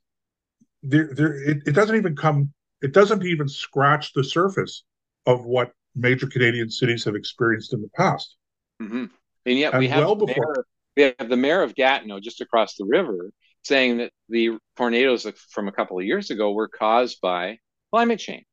there 0.82 1.10
there 1.12 1.34
it, 1.34 1.58
it 1.66 1.72
doesn't 1.72 1.96
even 1.96 2.14
come 2.14 2.52
it 2.80 2.92
doesn't 2.92 3.24
even 3.24 3.48
scratch 3.48 4.12
the 4.12 4.24
surface 4.24 4.84
of 5.26 5.44
what 5.44 5.72
major 5.94 6.26
Canadian 6.26 6.70
cities 6.70 7.04
have 7.04 7.16
experienced 7.16 7.72
in 7.72 7.82
the 7.82 7.90
past. 7.96 8.36
Mm-hmm. 8.80 9.06
And 9.46 9.58
yet 9.58 9.72
and 9.72 9.80
we 9.80 9.88
have 9.88 10.04
well 10.04 10.14
before 10.14 10.54
mayor, 10.56 10.64
we 10.96 11.14
have 11.18 11.28
the 11.28 11.36
mayor 11.36 11.62
of 11.62 11.74
Gatineau 11.74 12.20
just 12.20 12.40
across 12.40 12.76
the 12.76 12.84
river 12.84 13.30
saying 13.68 13.98
that 13.98 14.12
the 14.28 14.58
tornadoes 14.76 15.26
from 15.50 15.68
a 15.68 15.72
couple 15.72 15.98
of 15.98 16.04
years 16.04 16.30
ago 16.30 16.52
were 16.52 16.68
caused 16.68 17.20
by 17.20 17.58
climate 17.92 18.18
change. 18.18 18.46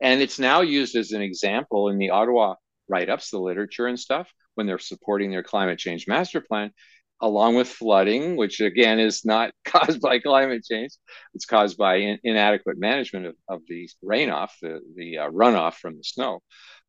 And 0.00 0.20
it's 0.20 0.38
now 0.38 0.62
used 0.62 0.96
as 0.96 1.12
an 1.12 1.22
example 1.22 1.88
in 1.88 1.98
the 1.98 2.10
Ottawa 2.10 2.56
write-ups, 2.88 3.30
the 3.30 3.38
literature 3.38 3.86
and 3.86 3.98
stuff, 3.98 4.28
when 4.54 4.66
they're 4.66 4.78
supporting 4.78 5.30
their 5.30 5.42
climate 5.42 5.78
change 5.78 6.08
master 6.08 6.40
plan, 6.40 6.72
along 7.20 7.54
with 7.54 7.68
flooding, 7.68 8.36
which 8.36 8.60
again 8.60 8.98
is 8.98 9.24
not 9.24 9.52
caused 9.64 10.00
by 10.00 10.18
climate 10.18 10.64
change. 10.68 10.92
It's 11.34 11.46
caused 11.46 11.78
by 11.78 11.96
in, 11.96 12.18
inadequate 12.24 12.78
management 12.78 13.26
of, 13.26 13.36
of 13.48 13.62
the 13.68 13.88
rainoff, 14.04 14.50
the, 14.60 14.80
the 14.96 15.18
uh, 15.18 15.30
runoff 15.30 15.74
from 15.74 15.96
the 15.96 16.04
snow. 16.04 16.40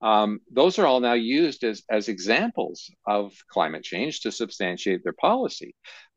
Um, 0.01 0.39
those 0.51 0.79
are 0.79 0.85
all 0.85 0.99
now 0.99 1.13
used 1.13 1.63
as, 1.63 1.83
as 1.89 2.09
examples 2.09 2.91
of 3.07 3.31
climate 3.47 3.83
change 3.83 4.21
to 4.21 4.31
substantiate 4.31 5.01
their 5.03 5.13
policy. 5.13 5.75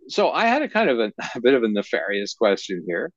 So 0.09 0.31
I 0.31 0.47
had 0.47 0.63
a 0.63 0.69
kind 0.69 0.91
of 0.91 0.99
a, 0.99 1.13
a 1.35 1.41
bit 1.41 1.55
of 1.55 1.63
a 1.63 1.69
nefarious 1.69 2.35
question 2.35 2.85
here. 2.87 3.13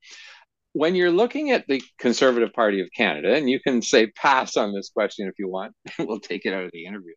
When 0.73 0.95
you're 0.95 1.11
looking 1.11 1.51
at 1.51 1.65
the 1.67 1.81
Conservative 1.97 2.53
Party 2.53 2.81
of 2.81 2.89
Canada, 2.95 3.33
and 3.33 3.49
you 3.49 3.59
can 3.59 3.81
say 3.81 4.07
pass 4.07 4.55
on 4.55 4.73
this 4.73 4.89
question 4.89 5.27
if 5.27 5.33
you 5.39 5.49
want, 5.49 5.73
we'll 5.99 6.19
take 6.19 6.45
it 6.45 6.53
out 6.53 6.63
of 6.63 6.71
the 6.71 6.85
interview. 6.85 7.15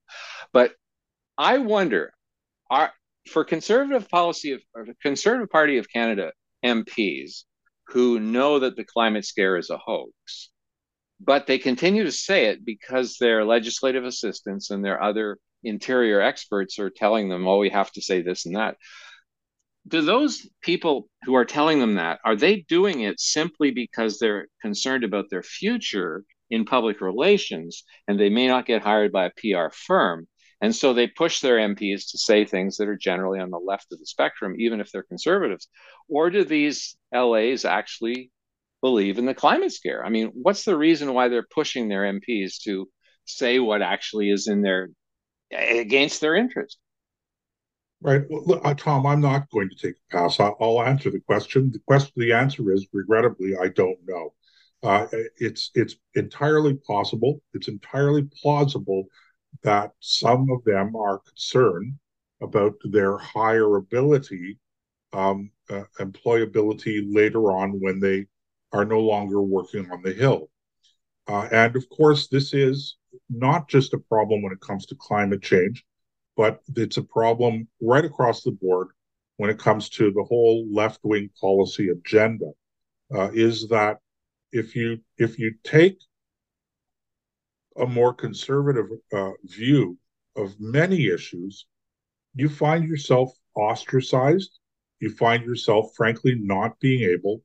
But 0.52 0.72
I 1.36 1.58
wonder, 1.58 2.12
are 2.70 2.92
for 3.28 3.44
conservative 3.44 4.08
policy 4.08 4.52
of 4.52 4.60
conservative 5.00 5.50
party 5.50 5.78
of 5.78 5.88
canada 5.88 6.32
mps 6.64 7.44
who 7.88 8.18
know 8.18 8.58
that 8.58 8.76
the 8.76 8.84
climate 8.84 9.24
scare 9.24 9.56
is 9.56 9.70
a 9.70 9.78
hoax 9.78 10.50
but 11.20 11.46
they 11.46 11.58
continue 11.58 12.02
to 12.04 12.12
say 12.12 12.46
it 12.46 12.64
because 12.64 13.16
their 13.18 13.44
legislative 13.44 14.04
assistants 14.04 14.70
and 14.70 14.84
their 14.84 15.00
other 15.00 15.38
interior 15.62 16.20
experts 16.20 16.78
are 16.78 16.90
telling 16.90 17.28
them 17.28 17.46
oh 17.46 17.58
we 17.58 17.70
have 17.70 17.92
to 17.92 18.02
say 18.02 18.22
this 18.22 18.46
and 18.46 18.56
that 18.56 18.76
do 19.88 20.00
those 20.00 20.48
people 20.62 21.08
who 21.24 21.34
are 21.34 21.44
telling 21.44 21.80
them 21.80 21.94
that 21.94 22.20
are 22.24 22.36
they 22.36 22.60
doing 22.68 23.00
it 23.00 23.18
simply 23.20 23.70
because 23.70 24.18
they're 24.18 24.46
concerned 24.60 25.04
about 25.04 25.30
their 25.30 25.42
future 25.42 26.24
in 26.50 26.64
public 26.64 27.00
relations 27.00 27.84
and 28.06 28.18
they 28.18 28.28
may 28.28 28.46
not 28.46 28.66
get 28.66 28.82
hired 28.82 29.10
by 29.10 29.26
a 29.26 29.30
pr 29.30 29.74
firm 29.74 30.26
and 30.62 30.74
so 30.74 30.94
they 30.94 31.08
push 31.08 31.40
their 31.40 31.56
MPs 31.56 32.12
to 32.12 32.18
say 32.18 32.44
things 32.44 32.76
that 32.76 32.88
are 32.88 32.96
generally 32.96 33.40
on 33.40 33.50
the 33.50 33.58
left 33.58 33.92
of 33.92 33.98
the 33.98 34.06
spectrum, 34.06 34.54
even 34.60 34.80
if 34.80 34.92
they're 34.92 35.02
conservatives. 35.02 35.68
Or 36.08 36.30
do 36.30 36.44
these 36.44 36.96
LAs 37.12 37.64
actually 37.64 38.30
believe 38.80 39.18
in 39.18 39.26
the 39.26 39.34
climate 39.34 39.72
scare? 39.72 40.06
I 40.06 40.08
mean, 40.08 40.30
what's 40.34 40.64
the 40.64 40.76
reason 40.76 41.14
why 41.14 41.26
they're 41.26 41.46
pushing 41.52 41.88
their 41.88 42.04
MPs 42.04 42.62
to 42.62 42.88
say 43.24 43.58
what 43.58 43.82
actually 43.82 44.30
is 44.30 44.46
in 44.46 44.62
their 44.62 44.90
against 45.50 46.20
their 46.20 46.36
interest? 46.36 46.78
Right, 48.02 48.22
well, 48.28 48.60
uh, 48.64 48.74
Tom. 48.74 49.06
I'm 49.06 49.20
not 49.20 49.48
going 49.50 49.68
to 49.68 49.76
take 49.76 49.94
a 49.94 50.16
pass. 50.16 50.40
I'll, 50.40 50.56
I'll, 50.60 50.82
answer 50.82 51.08
the 51.10 51.20
question. 51.20 51.70
The 51.70 51.78
question, 51.86 52.12
the 52.16 52.32
answer 52.32 52.72
is, 52.72 52.88
regrettably, 52.92 53.54
I 53.56 53.68
don't 53.68 53.98
know. 54.04 54.34
Uh, 54.82 55.06
it's 55.36 55.70
it's 55.74 55.94
entirely 56.16 56.74
possible. 56.74 57.40
It's 57.54 57.68
entirely 57.68 58.28
plausible 58.42 59.04
that 59.62 59.92
some 60.00 60.50
of 60.50 60.64
them 60.64 60.96
are 60.96 61.20
concerned 61.20 61.94
about 62.42 62.74
their 62.90 63.18
hireability, 63.18 64.58
um, 65.12 65.52
uh, 65.70 65.84
employability 66.00 67.04
later 67.08 67.52
on 67.52 67.78
when 67.78 68.00
they 68.00 68.26
are 68.72 68.84
no 68.84 68.98
longer 68.98 69.42
working 69.42 69.88
on 69.92 70.02
the 70.02 70.12
Hill. 70.12 70.50
Uh, 71.28 71.48
and 71.52 71.76
of 71.76 71.88
course, 71.88 72.26
this 72.26 72.52
is 72.52 72.96
not 73.30 73.68
just 73.68 73.94
a 73.94 73.98
problem 73.98 74.42
when 74.42 74.52
it 74.52 74.60
comes 74.60 74.86
to 74.86 74.96
climate 74.96 75.42
change, 75.42 75.84
but 76.36 76.60
it's 76.76 76.96
a 76.96 77.02
problem 77.02 77.68
right 77.80 78.04
across 78.04 78.42
the 78.42 78.52
board 78.52 78.88
when 79.36 79.50
it 79.50 79.58
comes 79.58 79.88
to 79.90 80.10
the 80.10 80.24
whole 80.24 80.66
left-wing 80.72 81.30
policy 81.40 81.88
agenda. 81.88 82.50
Uh, 83.14 83.30
is 83.34 83.68
that 83.68 83.98
if 84.52 84.74
you 84.74 84.98
if 85.18 85.38
you 85.38 85.54
take 85.64 85.98
a 87.76 87.86
more 87.86 88.14
conservative 88.14 88.86
uh, 89.12 89.32
view 89.44 89.98
of 90.36 90.54
many 90.58 91.08
issues, 91.08 91.66
you 92.34 92.48
find 92.48 92.88
yourself 92.88 93.32
ostracized. 93.54 94.58
You 95.00 95.10
find 95.10 95.44
yourself, 95.44 95.90
frankly, 95.96 96.36
not 96.38 96.78
being 96.80 97.02
able 97.10 97.42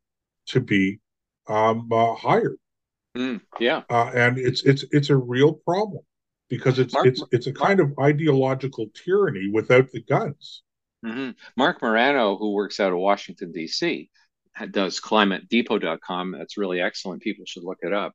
to 0.47 0.61
be 0.61 0.99
um, 1.47 1.89
uh, 1.91 2.13
hired. 2.15 2.57
Mm, 3.17 3.41
yeah, 3.59 3.81
uh, 3.89 4.11
and 4.13 4.38
it's 4.38 4.63
it's 4.63 4.85
it's 4.91 5.09
a 5.09 5.17
real 5.17 5.53
problem 5.53 6.03
because 6.49 6.79
it's 6.79 6.93
Mark, 6.93 7.07
it's 7.07 7.23
it's 7.31 7.47
a 7.47 7.53
kind 7.53 7.79
Mark, 7.79 7.91
of 7.91 7.99
ideological 7.99 8.87
tyranny 8.93 9.49
without 9.51 9.91
the 9.91 10.01
guns. 10.01 10.63
Mm-hmm. 11.05 11.31
Marc 11.55 11.81
Morano, 11.81 12.37
who 12.37 12.53
works 12.53 12.79
out 12.79 12.91
of 12.91 12.97
Washington 12.97 13.51
D.C., 13.51 14.09
does 14.71 14.99
climatedepot.com. 14.99 16.31
That's 16.31 16.57
really 16.57 16.81
excellent. 16.81 17.21
People 17.21 17.45
should 17.45 17.63
look 17.63 17.77
it 17.81 17.93
up 17.93 18.13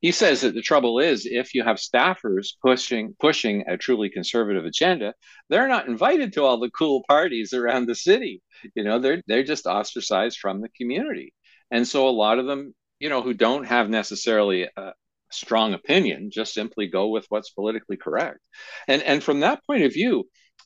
he 0.00 0.12
says 0.12 0.42
that 0.42 0.54
the 0.54 0.62
trouble 0.62 0.98
is 0.98 1.26
if 1.26 1.54
you 1.54 1.64
have 1.64 1.76
staffers 1.76 2.48
pushing 2.62 3.14
pushing 3.18 3.64
a 3.66 3.76
truly 3.76 4.08
conservative 4.08 4.64
agenda 4.64 5.14
they're 5.48 5.68
not 5.68 5.88
invited 5.88 6.32
to 6.32 6.44
all 6.44 6.58
the 6.58 6.70
cool 6.70 7.02
parties 7.08 7.52
around 7.52 7.86
the 7.86 7.94
city 7.94 8.42
you 8.74 8.84
know 8.84 8.98
they're 8.98 9.22
they're 9.26 9.42
just 9.42 9.66
ostracized 9.66 10.38
from 10.38 10.60
the 10.60 10.68
community 10.70 11.32
and 11.70 11.86
so 11.86 12.08
a 12.08 12.10
lot 12.10 12.38
of 12.38 12.46
them 12.46 12.74
you 12.98 13.08
know 13.08 13.22
who 13.22 13.34
don't 13.34 13.64
have 13.64 13.88
necessarily 13.88 14.68
a 14.76 14.92
strong 15.30 15.74
opinion 15.74 16.30
just 16.30 16.54
simply 16.54 16.86
go 16.86 17.08
with 17.08 17.26
what's 17.28 17.50
politically 17.50 17.96
correct 17.96 18.38
and 18.86 19.02
and 19.02 19.22
from 19.22 19.40
that 19.40 19.64
point 19.66 19.84
of 19.84 19.92
view 19.92 20.24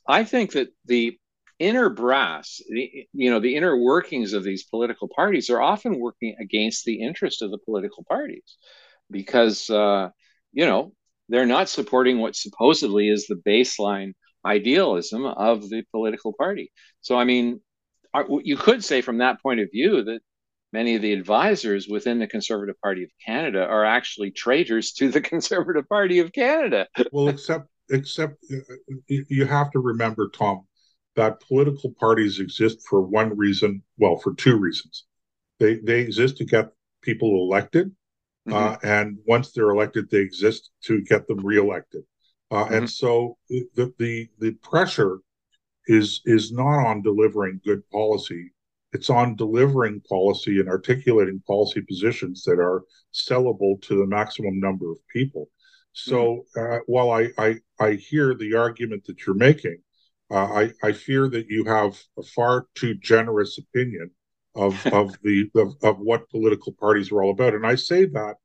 i 0.08 0.24
think 0.24 0.52
that 0.52 0.68
the 0.86 1.16
inner 1.58 1.88
brass 1.90 2.60
the, 2.68 3.06
you 3.12 3.30
know 3.30 3.40
the 3.40 3.56
inner 3.56 3.76
workings 3.76 4.32
of 4.32 4.44
these 4.44 4.64
political 4.64 5.08
parties 5.08 5.50
are 5.50 5.60
often 5.60 5.98
working 5.98 6.36
against 6.40 6.84
the 6.84 7.00
interest 7.02 7.42
of 7.42 7.50
the 7.50 7.58
political 7.58 8.04
parties 8.08 8.56
because 9.10 9.68
uh, 9.70 10.08
you 10.52 10.66
know 10.66 10.92
they're 11.28 11.46
not 11.46 11.68
supporting 11.68 12.18
what 12.18 12.36
supposedly 12.36 13.08
is 13.08 13.26
the 13.26 13.40
baseline 13.46 14.12
idealism 14.44 15.24
of 15.24 15.68
the 15.68 15.82
political 15.90 16.32
party. 16.32 16.70
So 17.00 17.16
I 17.16 17.24
mean, 17.24 17.60
you 18.42 18.56
could 18.56 18.84
say 18.84 19.00
from 19.00 19.18
that 19.18 19.40
point 19.42 19.60
of 19.60 19.68
view 19.72 20.04
that 20.04 20.20
many 20.72 20.94
of 20.94 21.02
the 21.02 21.12
advisors 21.12 21.88
within 21.88 22.18
the 22.18 22.26
Conservative 22.26 22.80
Party 22.80 23.04
of 23.04 23.10
Canada 23.24 23.64
are 23.64 23.84
actually 23.84 24.30
traitors 24.30 24.92
to 24.92 25.10
the 25.10 25.20
Conservative 25.32 25.88
Party 25.88 26.18
of 26.18 26.32
Canada. 26.32 26.86
well, 27.12 27.28
except 27.28 27.68
except 27.90 28.34
uh, 28.52 28.56
you 29.08 29.44
have 29.44 29.70
to 29.72 29.80
remember, 29.80 30.28
Tom, 30.30 30.66
that 31.16 31.40
political 31.40 31.92
parties 31.98 32.40
exist 32.40 32.78
for 32.88 33.02
one 33.02 33.36
reason. 33.36 33.82
Well, 33.98 34.16
for 34.16 34.34
two 34.34 34.56
reasons. 34.56 35.04
They 35.60 35.76
they 35.76 36.00
exist 36.00 36.38
to 36.38 36.44
get 36.44 36.70
people 37.02 37.46
elected, 37.46 37.92
Mm-hmm. 38.48 38.56
Uh, 38.56 38.76
and 38.82 39.18
once 39.26 39.52
they're 39.52 39.70
elected, 39.70 40.10
they 40.10 40.18
exist 40.18 40.70
to 40.84 41.00
get 41.02 41.26
them 41.26 41.44
reelected. 41.44 42.02
Uh, 42.50 42.64
mm-hmm. 42.64 42.74
And 42.74 42.90
so 42.90 43.36
the, 43.48 43.92
the 43.98 44.28
the 44.38 44.52
pressure 44.62 45.18
is 45.86 46.20
is 46.24 46.52
not 46.52 46.86
on 46.86 47.02
delivering 47.02 47.60
good 47.64 47.88
policy. 47.90 48.51
It's 48.92 49.10
on 49.10 49.36
delivering 49.36 50.02
policy 50.08 50.60
and 50.60 50.68
articulating 50.68 51.42
policy 51.46 51.80
positions 51.80 52.42
that 52.44 52.58
are 52.58 52.82
sellable 53.12 53.80
to 53.82 53.98
the 53.98 54.06
maximum 54.06 54.60
number 54.60 54.90
of 54.90 54.98
people. 55.12 55.48
So 55.92 56.44
mm-hmm. 56.56 56.74
uh, 56.74 56.78
while 56.86 57.10
I, 57.10 57.30
I 57.38 57.56
I 57.80 57.92
hear 57.92 58.34
the 58.34 58.54
argument 58.54 59.04
that 59.06 59.26
you're 59.26 59.36
making, 59.36 59.78
uh, 60.30 60.44
I 60.44 60.72
I 60.82 60.92
fear 60.92 61.28
that 61.28 61.46
you 61.48 61.64
have 61.64 61.98
a 62.18 62.22
far 62.22 62.66
too 62.74 62.94
generous 62.94 63.58
opinion 63.58 64.10
of 64.54 64.84
of 64.92 65.16
the 65.22 65.50
of, 65.54 65.74
of 65.82 65.98
what 65.98 66.28
political 66.30 66.72
parties 66.72 67.10
are 67.12 67.22
all 67.22 67.30
about. 67.30 67.54
And 67.54 67.66
I 67.66 67.74
say 67.74 68.06
that 68.06 68.36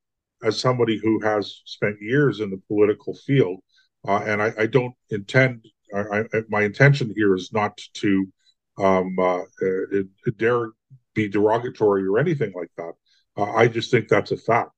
as 0.43 0.59
somebody 0.59 0.99
who 1.01 1.19
has 1.23 1.61
spent 1.65 1.97
years 2.01 2.39
in 2.39 2.49
the 2.51 2.61
political 2.67 3.13
field, 3.13 3.59
uh, 4.07 4.21
and 4.25 4.41
I, 4.41 4.53
I, 4.57 4.65
don't 4.67 4.93
intend. 5.09 5.65
I, 5.95 6.19
I, 6.19 6.41
my 6.49 6.61
intention 6.61 7.11
here 7.15 7.35
is 7.35 7.51
not 7.51 7.75
to 7.95 8.27
um, 8.77 9.15
uh, 9.19 9.41
uh, 9.41 10.03
dare 10.37 10.71
be 11.13 11.27
derogatory 11.27 12.05
or 12.05 12.19
anything 12.19 12.53
like 12.55 12.71
that. 12.77 12.93
Uh, 13.35 13.51
I 13.51 13.67
just 13.67 13.91
think 13.91 14.07
that's 14.07 14.31
a 14.31 14.37
fact. 14.37 14.71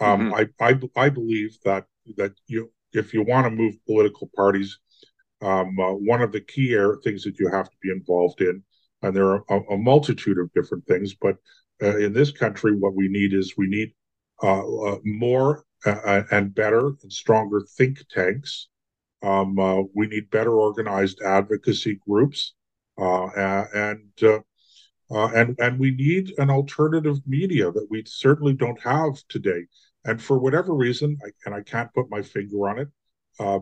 Um, 0.00 0.30
mm-hmm. 0.30 0.62
I, 0.62 0.68
I 0.96 1.04
I 1.06 1.08
believe 1.08 1.56
that 1.64 1.84
that 2.16 2.32
you 2.46 2.70
if 2.92 3.12
you 3.12 3.22
want 3.22 3.46
to 3.46 3.50
move 3.50 3.74
political 3.86 4.30
parties, 4.34 4.78
um, 5.42 5.78
uh, 5.78 5.92
one 5.92 6.22
of 6.22 6.32
the 6.32 6.40
key 6.40 6.76
things 7.04 7.24
that 7.24 7.38
you 7.38 7.48
have 7.50 7.70
to 7.70 7.76
be 7.82 7.90
involved 7.90 8.40
in 8.40 8.62
and 9.02 9.14
there 9.14 9.26
are 9.26 9.44
a, 9.48 9.60
a 9.74 9.78
multitude 9.78 10.38
of 10.38 10.52
different 10.52 10.86
things. 10.86 11.14
But 11.14 11.36
uh, 11.82 11.96
in 11.98 12.12
this 12.12 12.30
country, 12.30 12.76
what 12.76 12.94
we 12.94 13.08
need 13.08 13.32
is 13.32 13.56
we 13.56 13.68
need 13.68 13.92
uh, 14.42 14.60
uh, 14.60 14.98
more 15.04 15.64
uh, 15.86 16.22
and 16.30 16.54
better 16.54 16.88
and 17.02 17.12
stronger 17.12 17.62
think 17.76 17.98
tanks. 18.10 18.68
Um, 19.22 19.58
uh, 19.58 19.82
we 19.94 20.06
need 20.06 20.30
better 20.30 20.52
organized 20.52 21.20
advocacy 21.22 21.98
groups, 22.06 22.54
Uh, 22.98 23.64
and 23.74 24.10
uh, 24.22 24.40
uh, 25.10 25.28
and 25.34 25.56
and 25.58 25.78
we 25.78 25.92
need 25.92 26.34
an 26.38 26.50
alternative 26.50 27.18
media 27.26 27.70
that 27.70 27.86
we 27.90 28.02
certainly 28.06 28.54
don't 28.54 28.80
have 28.82 29.16
today. 29.28 29.64
And 30.04 30.20
for 30.20 30.38
whatever 30.38 30.74
reason, 30.74 31.16
I, 31.24 31.30
and 31.46 31.54
I 31.54 31.62
can't 31.62 31.92
put 31.94 32.10
my 32.10 32.22
finger 32.22 32.68
on 32.68 32.78
it, 32.78 32.88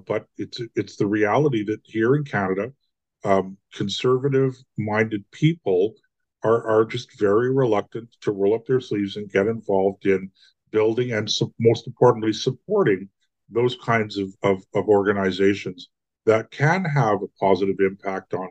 but 0.07 0.27
it's 0.39 0.61
it's 0.75 0.97
the 0.97 1.07
reality 1.07 1.65
that 1.65 1.81
here 1.85 2.17
in 2.17 2.25
Canada, 2.25 2.73
um, 3.25 3.57
conservative 3.75 4.57
minded 4.79 5.25
people 5.33 5.95
are, 6.43 6.67
are 6.69 6.85
just 6.85 7.19
very 7.19 7.53
reluctant 7.53 8.09
to 8.21 8.33
roll 8.33 8.55
up 8.55 8.67
their 8.67 8.81
sleeves 8.81 9.17
and 9.17 9.31
get 9.31 9.47
involved 9.47 10.07
in 10.07 10.31
building 10.71 11.13
and 11.13 11.31
most 11.59 11.87
importantly 11.87 12.33
supporting 12.33 13.09
those 13.49 13.77
kinds 13.77 14.19
of, 14.19 14.29
of, 14.43 14.63
of 14.75 14.89
organizations 14.89 15.89
that 16.25 16.51
can 16.51 16.85
have 16.85 17.23
a 17.23 17.29
positive 17.41 17.77
impact 17.81 18.35
on 18.35 18.49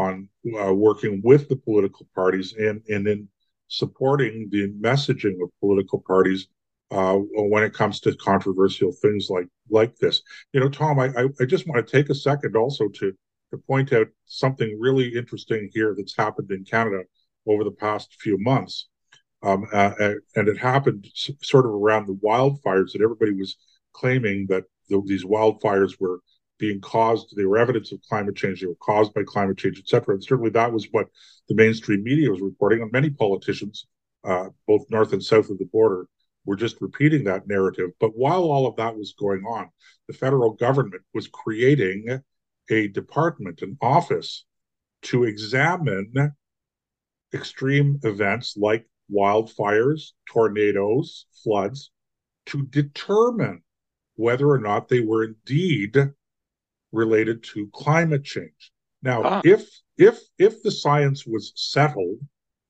on 0.00 0.28
uh, 0.58 0.72
working 0.74 1.20
with 1.22 1.48
the 1.48 1.56
political 1.56 2.06
parties 2.14 2.54
and 2.58 2.82
and 2.88 3.06
in 3.06 3.28
supporting 3.68 4.48
the 4.50 4.72
messaging 4.80 5.36
of 5.42 5.50
political 5.60 6.02
parties 6.06 6.48
uh, 6.90 7.14
when 7.52 7.62
it 7.62 7.72
comes 7.72 8.00
to 8.00 8.16
controversial 8.16 8.92
things 8.92 9.28
like 9.30 9.48
like 9.68 9.94
this. 9.96 10.22
You 10.52 10.60
know, 10.60 10.68
Tom, 10.68 10.98
I, 10.98 11.10
I 11.40 11.44
just 11.44 11.68
want 11.68 11.86
to 11.86 11.92
take 11.96 12.10
a 12.10 12.14
second 12.14 12.56
also 12.56 12.88
to 12.88 13.12
to 13.50 13.58
point 13.58 13.92
out 13.92 14.08
something 14.24 14.78
really 14.80 15.08
interesting 15.14 15.68
here 15.72 15.94
that's 15.96 16.16
happened 16.16 16.50
in 16.50 16.64
Canada 16.64 17.02
over 17.46 17.64
the 17.64 17.78
past 17.86 18.16
few 18.20 18.38
months. 18.38 18.88
Um, 19.42 19.66
uh, 19.72 19.92
uh 20.00 20.14
and 20.36 20.48
it 20.48 20.58
happened 20.58 21.06
sort 21.14 21.64
of 21.66 21.72
around 21.72 22.06
the 22.06 22.20
wildfires 22.26 22.92
that 22.92 23.02
everybody 23.02 23.32
was 23.32 23.56
claiming 23.92 24.46
that 24.48 24.64
the, 24.88 25.02
these 25.06 25.24
wildfires 25.24 25.92
were 26.00 26.20
being 26.60 26.80
caused, 26.80 27.34
they 27.36 27.44
were 27.44 27.58
evidence 27.58 27.90
of 27.90 28.00
climate 28.08 28.36
change, 28.36 28.60
they 28.60 28.66
were 28.66 28.74
caused 28.76 29.12
by 29.14 29.22
climate 29.24 29.58
change, 29.58 29.78
et 29.78 29.88
cetera. 29.88 30.14
And 30.14 30.22
certainly 30.22 30.50
that 30.50 30.72
was 30.72 30.86
what 30.92 31.06
the 31.48 31.54
mainstream 31.54 32.04
media 32.04 32.30
was 32.30 32.40
reporting. 32.40 32.82
And 32.82 32.92
many 32.92 33.10
politicians, 33.10 33.86
uh, 34.22 34.50
both 34.68 34.84
north 34.90 35.12
and 35.12 35.24
south 35.24 35.50
of 35.50 35.58
the 35.58 35.64
border, 35.72 36.06
were 36.44 36.56
just 36.56 36.80
repeating 36.80 37.24
that 37.24 37.48
narrative. 37.48 37.90
But 37.98 38.16
while 38.16 38.44
all 38.44 38.66
of 38.66 38.76
that 38.76 38.96
was 38.96 39.14
going 39.18 39.42
on, 39.44 39.68
the 40.06 40.14
federal 40.14 40.52
government 40.52 41.02
was 41.12 41.26
creating 41.26 42.20
a 42.70 42.88
department, 42.88 43.62
an 43.62 43.76
office 43.80 44.46
to 45.02 45.24
examine 45.24 46.12
extreme 47.34 47.98
events 48.04 48.56
like 48.56 48.86
wildfires, 49.12 50.12
tornadoes, 50.28 51.26
floods, 51.42 51.90
to 52.46 52.66
determine 52.66 53.62
whether 54.16 54.48
or 54.48 54.58
not 54.58 54.88
they 54.88 55.00
were 55.00 55.24
indeed 55.24 55.96
related 56.92 57.44
to 57.54 57.68
climate 57.72 58.24
change. 58.24 58.72
Now, 59.02 59.22
ah. 59.24 59.40
if 59.44 59.68
if 59.96 60.20
if 60.38 60.62
the 60.62 60.70
science 60.70 61.26
was 61.26 61.52
settled, 61.56 62.18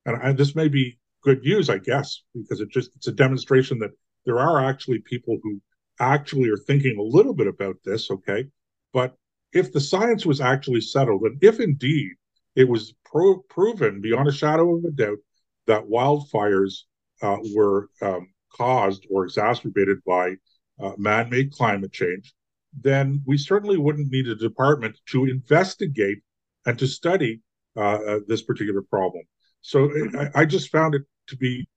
and 0.07 0.17
I, 0.23 0.33
this 0.33 0.55
may 0.55 0.69
be 0.69 0.99
good 1.23 1.43
news, 1.43 1.69
I 1.69 1.79
guess, 1.79 2.23
because 2.35 2.61
it 2.61 2.71
just 2.71 2.95
it's 2.97 3.09
a 3.09 3.13
demonstration 3.13 3.79
that 3.81 3.91
there 4.25 4.39
are 4.39 4.65
actually 4.65 5.01
people 5.01 5.39
who 5.43 5.61
actually 5.99 6.49
are 6.51 6.57
thinking 6.57 6.99
a 6.99 7.03
little 7.03 7.35
bit 7.35 7.47
about 7.47 7.77
this. 7.85 8.11
Okay, 8.11 8.47
but 8.93 9.17
if 9.53 9.73
the 9.73 9.81
science 9.81 10.25
was 10.25 10.41
actually 10.41 10.81
settled, 10.81 11.23
and 11.23 11.43
if 11.43 11.61
indeed 11.61 12.13
it 12.55 12.69
was 12.69 12.95
pro- 13.05 13.39
proven 13.49 14.01
beyond 14.01 14.29
a 14.29 14.33
shadow 14.33 14.77
of 14.77 14.85
a 14.85 14.91
doubt 14.91 15.19
that 15.67 15.89
wildfires 15.89 16.83
uh, 17.23 17.39
were 17.55 17.89
um, 18.03 18.29
caused 18.53 19.07
or 19.11 19.25
exacerbated 19.25 19.99
by 20.05 20.35
uh, 20.81 20.93
man-made 20.97 21.53
climate 21.53 21.93
change, 21.93 22.35
then 22.79 23.23
we 23.27 23.37
certainly 23.37 23.77
wouldn't 23.77 24.11
need 24.11 24.29
a 24.29 24.35
department 24.35 24.99
to 25.07 25.25
investigate 25.25 26.19
and 26.67 26.79
to 26.79 26.87
study 26.87 27.41
uh, 27.77 27.81
uh 27.81 28.19
this 28.27 28.43
particular 28.43 28.83
problem. 28.83 29.23
So. 29.61 29.91
I, 30.19 30.41
I, 30.41 30.45
just 30.45 30.71
found 30.71 30.95
it 30.95 31.03
to 31.29 31.37
be 31.37 31.69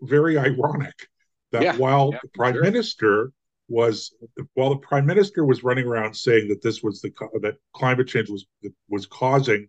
very 0.00 0.38
ironic 0.38 0.94
that 1.52 1.62
yeah, 1.62 1.76
while 1.76 2.10
yeah, 2.12 2.18
the 2.22 2.28
prime 2.34 2.54
sure. 2.54 2.62
minister 2.62 3.32
was 3.68 4.14
while 4.54 4.70
the 4.70 4.76
prime 4.76 5.04
minister 5.06 5.44
was 5.44 5.62
running 5.62 5.86
around 5.86 6.14
saying 6.14 6.48
that 6.48 6.62
this 6.62 6.82
was 6.82 7.00
the 7.00 7.10
that 7.42 7.56
climate 7.74 8.08
change 8.08 8.30
was 8.30 8.46
was 8.88 9.06
causing 9.06 9.68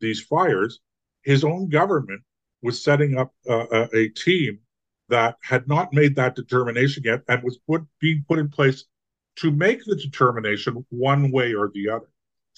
these 0.00 0.20
fires, 0.20 0.80
his 1.22 1.44
own 1.44 1.68
government 1.68 2.22
was 2.62 2.82
setting 2.82 3.16
up 3.16 3.32
uh, 3.48 3.86
a 3.94 4.08
team 4.08 4.58
that 5.08 5.36
had 5.42 5.66
not 5.66 5.92
made 5.92 6.14
that 6.16 6.34
determination 6.34 7.02
yet 7.04 7.22
and 7.28 7.42
was 7.42 7.58
put 7.66 7.82
being 8.00 8.24
put 8.28 8.38
in 8.38 8.48
place 8.48 8.84
to 9.40 9.50
make 9.50 9.84
the 9.84 9.96
determination 9.96 10.84
one 10.90 11.30
way 11.30 11.54
or 11.54 11.70
the 11.72 11.90
other. 11.90 12.08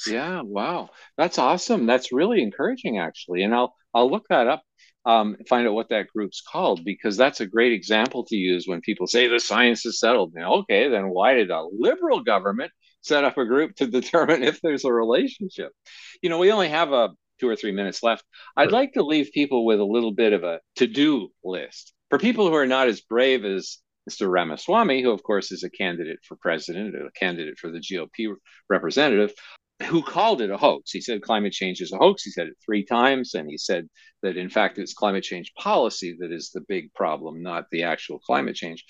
Yeah, 0.07 0.41
wow, 0.41 0.91
that's 1.17 1.39
awesome. 1.39 1.87
That's 1.87 2.13
really 2.13 2.43
encouraging, 2.43 2.99
actually. 2.99 3.43
And 3.43 3.55
I'll 3.55 3.75
I'll 3.93 4.11
look 4.11 4.27
that 4.29 4.47
up, 4.47 4.63
um, 5.05 5.37
find 5.49 5.67
out 5.67 5.75
what 5.75 5.91
that 5.91 6.09
group's 6.09 6.43
called 6.43 6.85
because 6.85 7.17
that's 7.17 7.41
a 7.41 7.47
great 7.47 7.73
example 7.73 8.25
to 8.27 8.37
use 8.37 8.67
when 8.67 8.81
people 8.81 9.07
say 9.07 9.29
the 9.29 9.41
science 9.41 9.85
is 9.85 10.01
settled. 10.01 10.33
Now, 10.35 10.55
okay, 10.55 10.89
then 10.89 11.09
why 11.11 11.35
did 11.35 11.51
a 11.51 11.67
liberal 11.73 12.23
government 12.23 12.73
set 13.03 13.25
up 13.25 13.37
a 13.37 13.45
group 13.45 13.75
to 13.77 13.87
determine 13.99 14.43
if 14.43 14.61
there's 14.63 14.85
a 14.85 14.93
relationship? 14.93 15.73
You 16.23 16.31
know, 16.31 16.39
we 16.39 16.53
only 16.53 16.69
have 16.69 16.93
a 16.93 17.11
two 17.41 17.49
or 17.49 17.57
three 17.57 17.73
minutes 17.73 18.03
left. 18.03 18.25
I'd 18.57 18.73
like 18.73 18.93
to 18.93 19.03
leave 19.03 19.31
people 19.33 19.65
with 19.65 19.81
a 19.81 19.85
little 19.85 20.13
bit 20.13 20.33
of 20.33 20.45
a 20.45 20.61
to-do 20.77 21.29
list 21.43 21.95
for 22.11 22.19
people 22.19 22.49
who 22.49 22.55
are 22.55 22.67
not 22.67 22.89
as 22.89 23.01
brave 23.01 23.45
as 23.45 23.79
Mr. 24.09 24.31
Ramaswamy, 24.31 25.03
who 25.03 25.11
of 25.11 25.23
course 25.23 25.53
is 25.53 25.63
a 25.63 25.71
candidate 25.71 26.19
for 26.27 26.37
president, 26.37 26.95
a 26.95 27.11
candidate 27.19 27.59
for 27.59 27.71
the 27.71 27.81
GOP 27.81 28.35
representative, 28.69 29.33
who 29.87 30.03
called 30.03 30.43
it 30.43 30.51
a 30.51 30.57
hoax. 30.57 30.91
He 30.91 31.01
said 31.01 31.23
climate 31.23 31.53
change 31.53 31.81
is 31.81 31.93
a 31.93 31.97
hoax. 31.97 32.23
He 32.23 32.31
said 32.31 32.49
it 32.49 32.57
three 32.65 32.85
times, 32.85 33.35
and 33.35 33.49
he 33.49 33.57
said 33.57 33.89
that 34.23 34.37
in 34.37 34.51
fact 34.51 34.79
it's 34.79 34.95
climate 34.95 35.25
change 35.25 35.53
policy 35.59 36.17
that 36.21 36.33
is 36.33 36.51
the 36.51 36.61
big 36.69 36.93
problem, 36.95 37.43
not 37.43 37.65
the 37.71 37.85
actual 37.85 38.19
climate 38.19 38.57
change. 38.57 38.85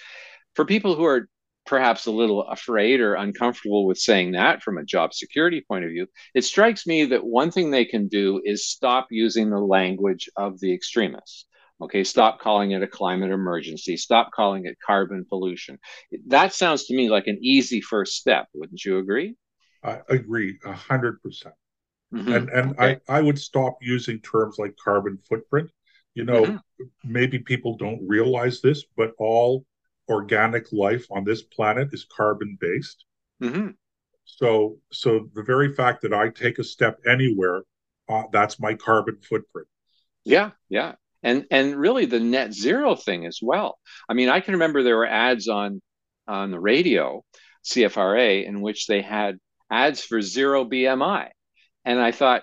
For 0.54 0.64
people 0.64 0.96
who 0.96 1.04
are 1.04 1.28
perhaps 1.66 2.06
a 2.06 2.10
little 2.10 2.42
afraid 2.42 3.00
or 3.00 3.14
uncomfortable 3.14 3.86
with 3.86 3.98
saying 3.98 4.32
that 4.32 4.62
from 4.62 4.78
a 4.78 4.84
job 4.84 5.14
security 5.14 5.64
point 5.66 5.84
of 5.84 5.90
view, 5.90 6.06
it 6.34 6.42
strikes 6.42 6.86
me 6.86 7.04
that 7.04 7.24
one 7.24 7.50
thing 7.50 7.70
they 7.70 7.84
can 7.84 8.08
do 8.08 8.40
is 8.44 8.66
stop 8.66 9.06
using 9.10 9.50
the 9.50 9.60
language 9.60 10.28
of 10.36 10.58
the 10.58 10.72
extremists. 10.72 11.46
Okay, 11.82 12.04
stop 12.04 12.40
calling 12.40 12.72
it 12.72 12.82
a 12.82 12.86
climate 12.86 13.30
emergency. 13.30 13.96
Stop 13.96 14.30
calling 14.32 14.66
it 14.66 14.76
carbon 14.84 15.24
pollution. 15.26 15.78
That 16.26 16.52
sounds 16.52 16.84
to 16.86 16.94
me 16.94 17.08
like 17.08 17.26
an 17.26 17.38
easy 17.40 17.80
first 17.80 18.16
step. 18.16 18.48
Wouldn't 18.54 18.84
you 18.84 18.98
agree? 18.98 19.36
I 19.82 20.00
agree 20.10 20.58
a 20.64 20.72
hundred 20.72 21.22
percent. 21.22 21.54
Mm-hmm. 22.12 22.32
And 22.32 22.48
and 22.50 22.70
okay. 22.72 22.98
I, 23.08 23.18
I 23.18 23.22
would 23.22 23.38
stop 23.38 23.78
using 23.80 24.20
terms 24.20 24.56
like 24.58 24.74
carbon 24.82 25.16
footprint. 25.16 25.70
You 26.14 26.24
know, 26.24 26.42
mm-hmm. 26.42 26.84
maybe 27.04 27.38
people 27.38 27.76
don't 27.76 28.06
realize 28.06 28.60
this, 28.60 28.84
but 28.96 29.12
all 29.18 29.64
organic 30.08 30.72
life 30.72 31.06
on 31.10 31.24
this 31.24 31.42
planet 31.42 31.88
is 31.92 32.04
carbon 32.14 32.58
based. 32.60 33.06
Mm-hmm. 33.42 33.68
So 34.26 34.76
so 34.92 35.30
the 35.34 35.44
very 35.44 35.72
fact 35.72 36.02
that 36.02 36.12
I 36.12 36.28
take 36.28 36.58
a 36.58 36.64
step 36.64 36.98
anywhere, 37.06 37.62
uh, 38.06 38.24
that's 38.32 38.60
my 38.60 38.74
carbon 38.74 39.18
footprint. 39.22 39.68
Yeah, 40.24 40.50
yeah 40.68 40.96
and 41.22 41.46
and 41.50 41.76
really 41.76 42.06
the 42.06 42.20
net 42.20 42.52
zero 42.52 42.94
thing 42.94 43.26
as 43.26 43.38
well. 43.42 43.78
I 44.08 44.14
mean, 44.14 44.28
I 44.28 44.40
can 44.40 44.54
remember 44.54 44.82
there 44.82 44.96
were 44.96 45.06
ads 45.06 45.48
on 45.48 45.80
on 46.26 46.50
the 46.50 46.60
radio, 46.60 47.24
CFRA, 47.64 48.46
in 48.46 48.60
which 48.60 48.86
they 48.86 49.02
had 49.02 49.38
ads 49.70 50.02
for 50.02 50.20
zero 50.22 50.64
BMI, 50.64 51.28
and 51.84 52.00
I 52.00 52.12
thought, 52.12 52.42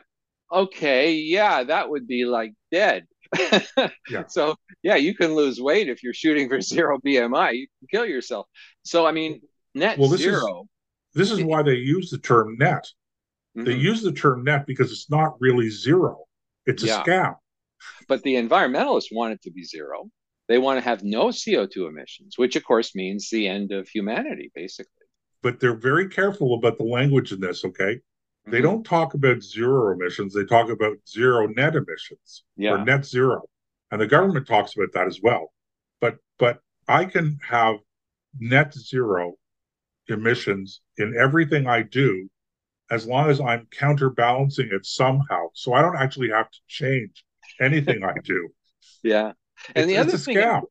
okay, 0.51 1.13
yeah, 1.13 1.63
that 1.63 1.89
would 1.89 2.07
be 2.07 2.25
like 2.25 2.53
dead. 2.71 3.05
yeah. 4.09 4.27
So 4.27 4.55
yeah, 4.83 4.95
you 4.95 5.15
can 5.15 5.35
lose 5.35 5.59
weight 5.59 5.89
if 5.89 6.03
you're 6.03 6.13
shooting 6.13 6.49
for 6.49 6.61
zero 6.61 6.99
BMI. 7.05 7.53
You 7.53 7.67
can 7.79 7.87
kill 7.91 8.05
yourself. 8.05 8.47
So 8.83 9.05
I 9.05 9.11
mean, 9.11 9.41
net 9.73 9.97
well, 9.97 10.09
this 10.09 10.21
zero. 10.21 10.61
Is, 10.61 10.67
this 11.13 11.31
is 11.31 11.43
why 11.43 11.63
they 11.63 11.75
use 11.75 12.09
the 12.09 12.19
term 12.19 12.57
net. 12.59 12.85
Mm-hmm. 13.57 13.65
They 13.65 13.75
use 13.75 14.03
the 14.03 14.11
term 14.11 14.43
net 14.43 14.67
because 14.67 14.91
it's 14.91 15.09
not 15.09 15.35
really 15.39 15.69
zero. 15.69 16.25
It's 16.65 16.83
a 16.83 16.87
yeah. 16.87 17.03
scam. 17.03 17.35
But 18.07 18.23
the 18.23 18.35
environmentalists 18.35 19.11
want 19.11 19.33
it 19.33 19.41
to 19.43 19.51
be 19.51 19.63
zero. 19.63 20.09
They 20.47 20.57
want 20.57 20.77
to 20.77 20.83
have 20.83 21.03
no 21.03 21.27
CO2 21.27 21.89
emissions, 21.89 22.37
which 22.37 22.55
of 22.55 22.63
course 22.63 22.95
means 22.95 23.29
the 23.29 23.47
end 23.47 23.71
of 23.71 23.89
humanity, 23.89 24.51
basically. 24.55 24.91
But 25.41 25.59
they're 25.59 25.75
very 25.75 26.07
careful 26.07 26.55
about 26.55 26.77
the 26.77 26.85
language 26.85 27.31
in 27.31 27.41
this, 27.41 27.65
okay? 27.65 27.95
Mm-hmm. 27.95 28.51
They 28.51 28.61
don't 28.61 28.83
talk 28.83 29.13
about 29.13 29.43
zero 29.43 29.93
emissions, 29.93 30.33
they 30.33 30.45
talk 30.45 30.69
about 30.69 30.97
zero 31.07 31.47
net 31.47 31.75
emissions 31.75 32.43
yeah. 32.55 32.71
or 32.71 32.85
net 32.85 33.05
zero. 33.05 33.41
And 33.91 34.01
the 34.01 34.07
government 34.07 34.47
talks 34.47 34.75
about 34.75 34.91
that 34.93 35.07
as 35.07 35.19
well. 35.21 35.53
But 36.01 36.17
but 36.39 36.59
I 36.87 37.05
can 37.05 37.39
have 37.47 37.77
net 38.39 38.73
zero 38.73 39.35
emissions 40.07 40.81
in 40.97 41.15
everything 41.17 41.67
I 41.67 41.81
do 41.81 42.29
as 42.89 43.05
long 43.05 43.29
as 43.29 43.41
I'm 43.41 43.67
counterbalancing 43.71 44.69
it 44.71 44.85
somehow. 44.85 45.47
So 45.53 45.73
I 45.73 45.81
don't 45.81 45.97
actually 45.97 46.29
have 46.29 46.49
to 46.49 46.59
change 46.67 47.25
anything 47.59 48.03
I 48.03 48.13
do. 48.23 48.49
Yeah. 49.03 49.33
And 49.75 49.85
it's, 49.85 49.87
the 49.87 49.97
other 49.97 50.17
thing, 50.17 50.37
scam. 50.37 50.61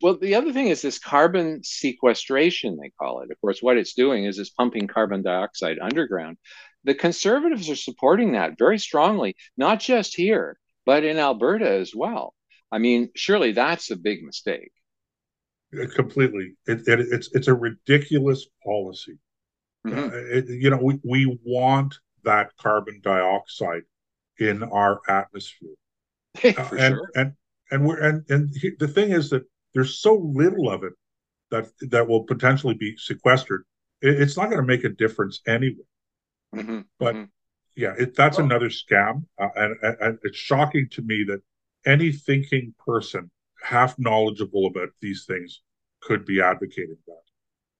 well, 0.00 0.18
the 0.18 0.34
other 0.34 0.52
thing 0.52 0.68
is 0.68 0.82
this 0.82 0.98
carbon 0.98 1.62
sequestration, 1.62 2.76
they 2.76 2.90
call 2.98 3.20
it. 3.22 3.30
Of 3.30 3.40
course, 3.40 3.60
what 3.60 3.76
it's 3.76 3.94
doing 3.94 4.24
is 4.24 4.38
it's 4.38 4.50
pumping 4.50 4.88
carbon 4.88 5.22
dioxide 5.22 5.78
underground. 5.80 6.38
The 6.84 6.94
conservatives 6.94 7.70
are 7.70 7.76
supporting 7.76 8.32
that 8.32 8.58
very 8.58 8.78
strongly, 8.78 9.36
not 9.56 9.80
just 9.80 10.16
here, 10.16 10.58
but 10.84 11.04
in 11.04 11.18
Alberta 11.18 11.70
as 11.70 11.94
well. 11.94 12.34
I 12.72 12.78
mean, 12.78 13.10
surely 13.14 13.52
that's 13.52 13.90
a 13.90 13.96
big 13.96 14.24
mistake. 14.24 14.72
Completely. 15.94 16.54
It, 16.66 16.86
it, 16.86 17.00
it's 17.00 17.30
it's 17.32 17.48
a 17.48 17.54
ridiculous 17.54 18.46
policy. 18.64 19.18
Mm-hmm. 19.86 19.98
Uh, 19.98 20.36
it, 20.36 20.48
you 20.48 20.70
know, 20.70 20.78
we, 20.82 21.00
we 21.02 21.38
want 21.44 21.94
that 22.24 22.50
carbon 22.56 23.00
dioxide 23.02 23.82
in 24.38 24.62
our 24.62 25.00
atmosphere. 25.08 25.74
Uh, 26.44 26.48
and, 26.78 26.94
sure. 26.94 27.10
and 27.14 27.32
and 27.70 27.86
we're 27.86 27.98
and 27.98 28.24
and 28.28 28.50
he, 28.54 28.72
the 28.78 28.88
thing 28.88 29.12
is 29.12 29.30
that 29.30 29.42
there's 29.74 29.98
so 30.00 30.14
little 30.14 30.70
of 30.70 30.84
it 30.84 30.92
that 31.50 31.68
that 31.90 32.08
will 32.08 32.24
potentially 32.24 32.74
be 32.74 32.96
sequestered. 32.96 33.64
It, 34.00 34.20
it's 34.20 34.36
not 34.36 34.46
going 34.46 34.60
to 34.60 34.66
make 34.66 34.84
a 34.84 34.88
difference 34.88 35.40
anyway. 35.46 35.84
Mm-hmm. 36.54 36.80
But 36.98 37.14
mm-hmm. 37.14 37.24
yeah, 37.76 37.94
it, 37.98 38.14
that's 38.14 38.38
well, 38.38 38.46
another 38.46 38.68
scam, 38.68 39.24
uh, 39.40 39.48
and, 39.56 39.76
and 40.00 40.18
it's 40.22 40.36
shocking 40.36 40.88
to 40.92 41.02
me 41.02 41.24
that 41.28 41.40
any 41.86 42.12
thinking 42.12 42.74
person, 42.84 43.30
half 43.62 43.98
knowledgeable 43.98 44.66
about 44.66 44.90
these 45.00 45.24
things, 45.26 45.62
could 46.02 46.24
be 46.24 46.40
advocating 46.40 46.98
that. 47.06 47.22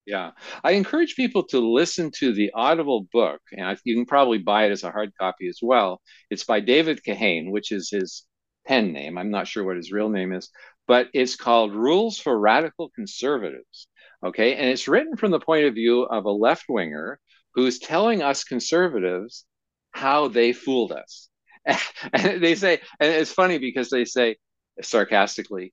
Yeah, 0.04 0.32
I 0.64 0.72
encourage 0.72 1.14
people 1.14 1.44
to 1.44 1.60
listen 1.60 2.10
to 2.18 2.32
the 2.32 2.50
Audible 2.54 3.06
book, 3.12 3.40
and 3.52 3.78
you 3.84 3.94
can 3.94 4.06
probably 4.06 4.38
buy 4.38 4.64
it 4.64 4.72
as 4.72 4.82
a 4.82 4.90
hard 4.90 5.12
copy 5.18 5.46
as 5.48 5.60
well. 5.62 6.00
It's 6.28 6.44
by 6.44 6.58
David 6.58 7.02
Kahane, 7.06 7.52
which 7.52 7.70
is 7.70 7.90
his 7.90 8.24
pen 8.66 8.92
name. 8.92 9.18
I'm 9.18 9.30
not 9.30 9.48
sure 9.48 9.64
what 9.64 9.76
his 9.76 9.92
real 9.92 10.08
name 10.08 10.32
is, 10.32 10.50
but 10.86 11.08
it's 11.12 11.36
called 11.36 11.74
Rules 11.74 12.18
for 12.18 12.38
Radical 12.38 12.90
Conservatives. 12.90 13.88
Okay, 14.24 14.54
and 14.54 14.68
it's 14.68 14.88
written 14.88 15.16
from 15.16 15.32
the 15.32 15.40
point 15.40 15.66
of 15.66 15.74
view 15.74 16.02
of 16.02 16.24
a 16.24 16.30
left 16.30 16.66
winger 16.68 17.18
who's 17.54 17.78
telling 17.78 18.22
us 18.22 18.44
conservatives 18.44 19.44
how 19.90 20.28
they 20.28 20.52
fooled 20.52 20.92
us. 20.92 21.28
and 22.12 22.42
they 22.42 22.54
say, 22.54 22.80
and 23.00 23.12
it's 23.12 23.32
funny 23.32 23.58
because 23.58 23.90
they 23.90 24.04
say 24.04 24.36
sarcastically, 24.80 25.72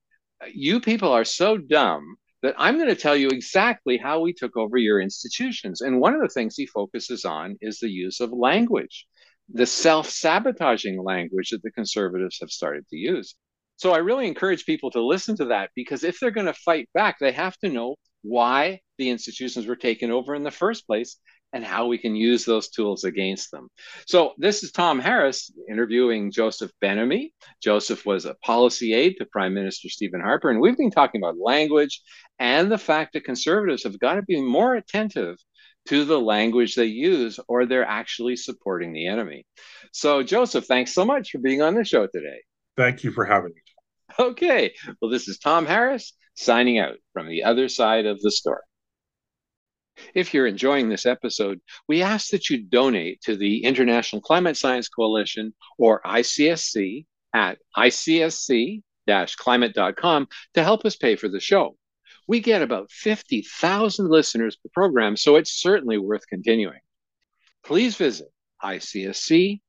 you 0.51 0.79
people 0.79 1.11
are 1.11 1.25
so 1.25 1.57
dumb 1.57 2.15
that 2.41 2.55
I'm 2.57 2.77
going 2.77 2.89
to 2.89 2.95
tell 2.95 3.15
you 3.15 3.29
exactly 3.29 3.97
how 3.97 4.21
we 4.21 4.33
took 4.33 4.55
over 4.55 4.77
your 4.77 5.01
institutions. 5.01 5.81
And 5.81 5.99
one 5.99 6.13
of 6.13 6.21
the 6.21 6.29
things 6.29 6.55
he 6.55 6.65
focuses 6.65 7.25
on 7.25 7.57
is 7.61 7.79
the 7.79 7.89
use 7.89 8.19
of 8.19 8.31
language, 8.31 9.05
the 9.51 9.65
self 9.65 10.09
sabotaging 10.09 11.01
language 11.03 11.49
that 11.49 11.63
the 11.63 11.71
conservatives 11.71 12.37
have 12.39 12.51
started 12.51 12.87
to 12.89 12.97
use. 12.97 13.35
So 13.77 13.91
I 13.91 13.99
really 13.99 14.27
encourage 14.27 14.65
people 14.65 14.91
to 14.91 15.01
listen 15.01 15.37
to 15.37 15.45
that 15.45 15.69
because 15.75 16.03
if 16.03 16.19
they're 16.19 16.31
going 16.31 16.47
to 16.47 16.53
fight 16.53 16.89
back, 16.93 17.17
they 17.19 17.31
have 17.31 17.57
to 17.59 17.69
know 17.69 17.95
why 18.21 18.81
the 18.97 19.09
institutions 19.09 19.65
were 19.65 19.77
taken 19.77 20.11
over 20.11 20.35
in 20.35 20.43
the 20.43 20.51
first 20.51 20.85
place 20.85 21.17
and 21.53 21.65
how 21.65 21.87
we 21.87 21.97
can 21.97 22.15
use 22.15 22.45
those 22.45 22.69
tools 22.69 23.03
against 23.03 23.51
them. 23.51 23.69
So 24.05 24.33
this 24.37 24.63
is 24.63 24.71
Tom 24.71 24.99
Harris 24.99 25.51
interviewing 25.69 26.31
Joseph 26.31 26.71
Ben-Ami. 26.79 27.33
Joseph 27.63 28.05
was 28.05 28.25
a 28.25 28.35
policy 28.43 28.93
aide 28.93 29.15
to 29.17 29.25
Prime 29.25 29.53
Minister 29.53 29.89
Stephen 29.89 30.21
Harper, 30.21 30.49
and 30.49 30.59
we've 30.59 30.77
been 30.77 30.91
talking 30.91 31.21
about 31.21 31.39
language 31.39 32.01
and 32.37 32.71
the 32.71 32.77
fact 32.77 33.13
that 33.13 33.23
conservatives 33.23 33.83
have 33.83 33.99
got 33.99 34.15
to 34.15 34.21
be 34.21 34.41
more 34.41 34.75
attentive 34.75 35.37
to 35.87 36.05
the 36.05 36.19
language 36.19 36.75
they 36.75 36.85
use 36.85 37.39
or 37.47 37.65
they're 37.65 37.85
actually 37.85 38.35
supporting 38.35 38.93
the 38.93 39.07
enemy. 39.07 39.45
So 39.91 40.23
Joseph, 40.23 40.65
thanks 40.65 40.93
so 40.93 41.05
much 41.05 41.31
for 41.31 41.39
being 41.39 41.61
on 41.61 41.75
the 41.75 41.83
show 41.83 42.07
today. 42.07 42.41
Thank 42.77 43.03
you 43.03 43.11
for 43.11 43.25
having 43.25 43.53
me. 43.53 43.61
Okay. 44.17 44.73
Well, 45.01 45.11
this 45.11 45.27
is 45.27 45.37
Tom 45.37 45.65
Harris 45.65 46.13
signing 46.35 46.79
out 46.79 46.95
from 47.13 47.27
the 47.27 47.43
other 47.43 47.69
side 47.69 48.05
of 48.05 48.19
the 48.21 48.31
story. 48.31 48.61
If 50.13 50.33
you're 50.33 50.47
enjoying 50.47 50.89
this 50.89 51.05
episode, 51.05 51.59
we 51.87 52.01
ask 52.01 52.29
that 52.29 52.49
you 52.49 52.63
donate 52.63 53.21
to 53.21 53.35
the 53.35 53.63
International 53.63 54.21
Climate 54.21 54.57
Science 54.57 54.87
Coalition 54.87 55.53
or 55.77 56.01
ICSC 56.03 57.05
at 57.33 57.59
icsc 57.77 58.81
climate.com 59.37 60.27
to 60.53 60.63
help 60.63 60.85
us 60.85 60.95
pay 60.95 61.15
for 61.15 61.27
the 61.27 61.39
show. 61.39 61.75
We 62.29 62.41
get 62.41 62.61
about 62.61 62.91
50,000 62.91 64.07
listeners 64.07 64.55
per 64.55 64.69
program, 64.71 65.17
so 65.17 65.35
it's 65.35 65.59
certainly 65.59 65.97
worth 65.97 66.27
continuing. 66.29 66.77
Please 67.65 67.95
visit 67.95 68.27
icsc 68.63 69.59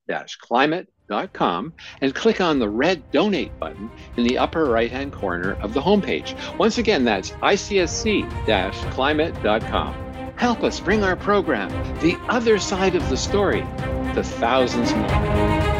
climate.com 0.43 1.73
and 2.03 2.15
click 2.15 2.41
on 2.43 2.59
the 2.59 2.69
red 2.69 3.11
donate 3.13 3.59
button 3.59 3.91
in 4.19 4.25
the 4.25 4.37
upper 4.37 4.67
right 4.67 4.91
hand 4.91 5.11
corner 5.15 5.55
of 5.63 5.73
the 5.73 5.81
homepage. 5.81 6.37
Once 6.59 6.77
again, 6.77 7.03
that's 7.03 7.31
icsc 7.31 8.93
climate.com. 8.93 9.95
Help 10.37 10.63
us 10.63 10.81
bring 10.81 11.03
our 11.03 11.17
program, 11.17 11.71
The 12.01 12.19
Other 12.29 12.59
Side 12.59 12.95
of 12.95 13.09
the 13.09 13.17
Story, 13.17 13.61
to 14.13 14.23
thousands 14.23 14.93
more. 14.93 15.80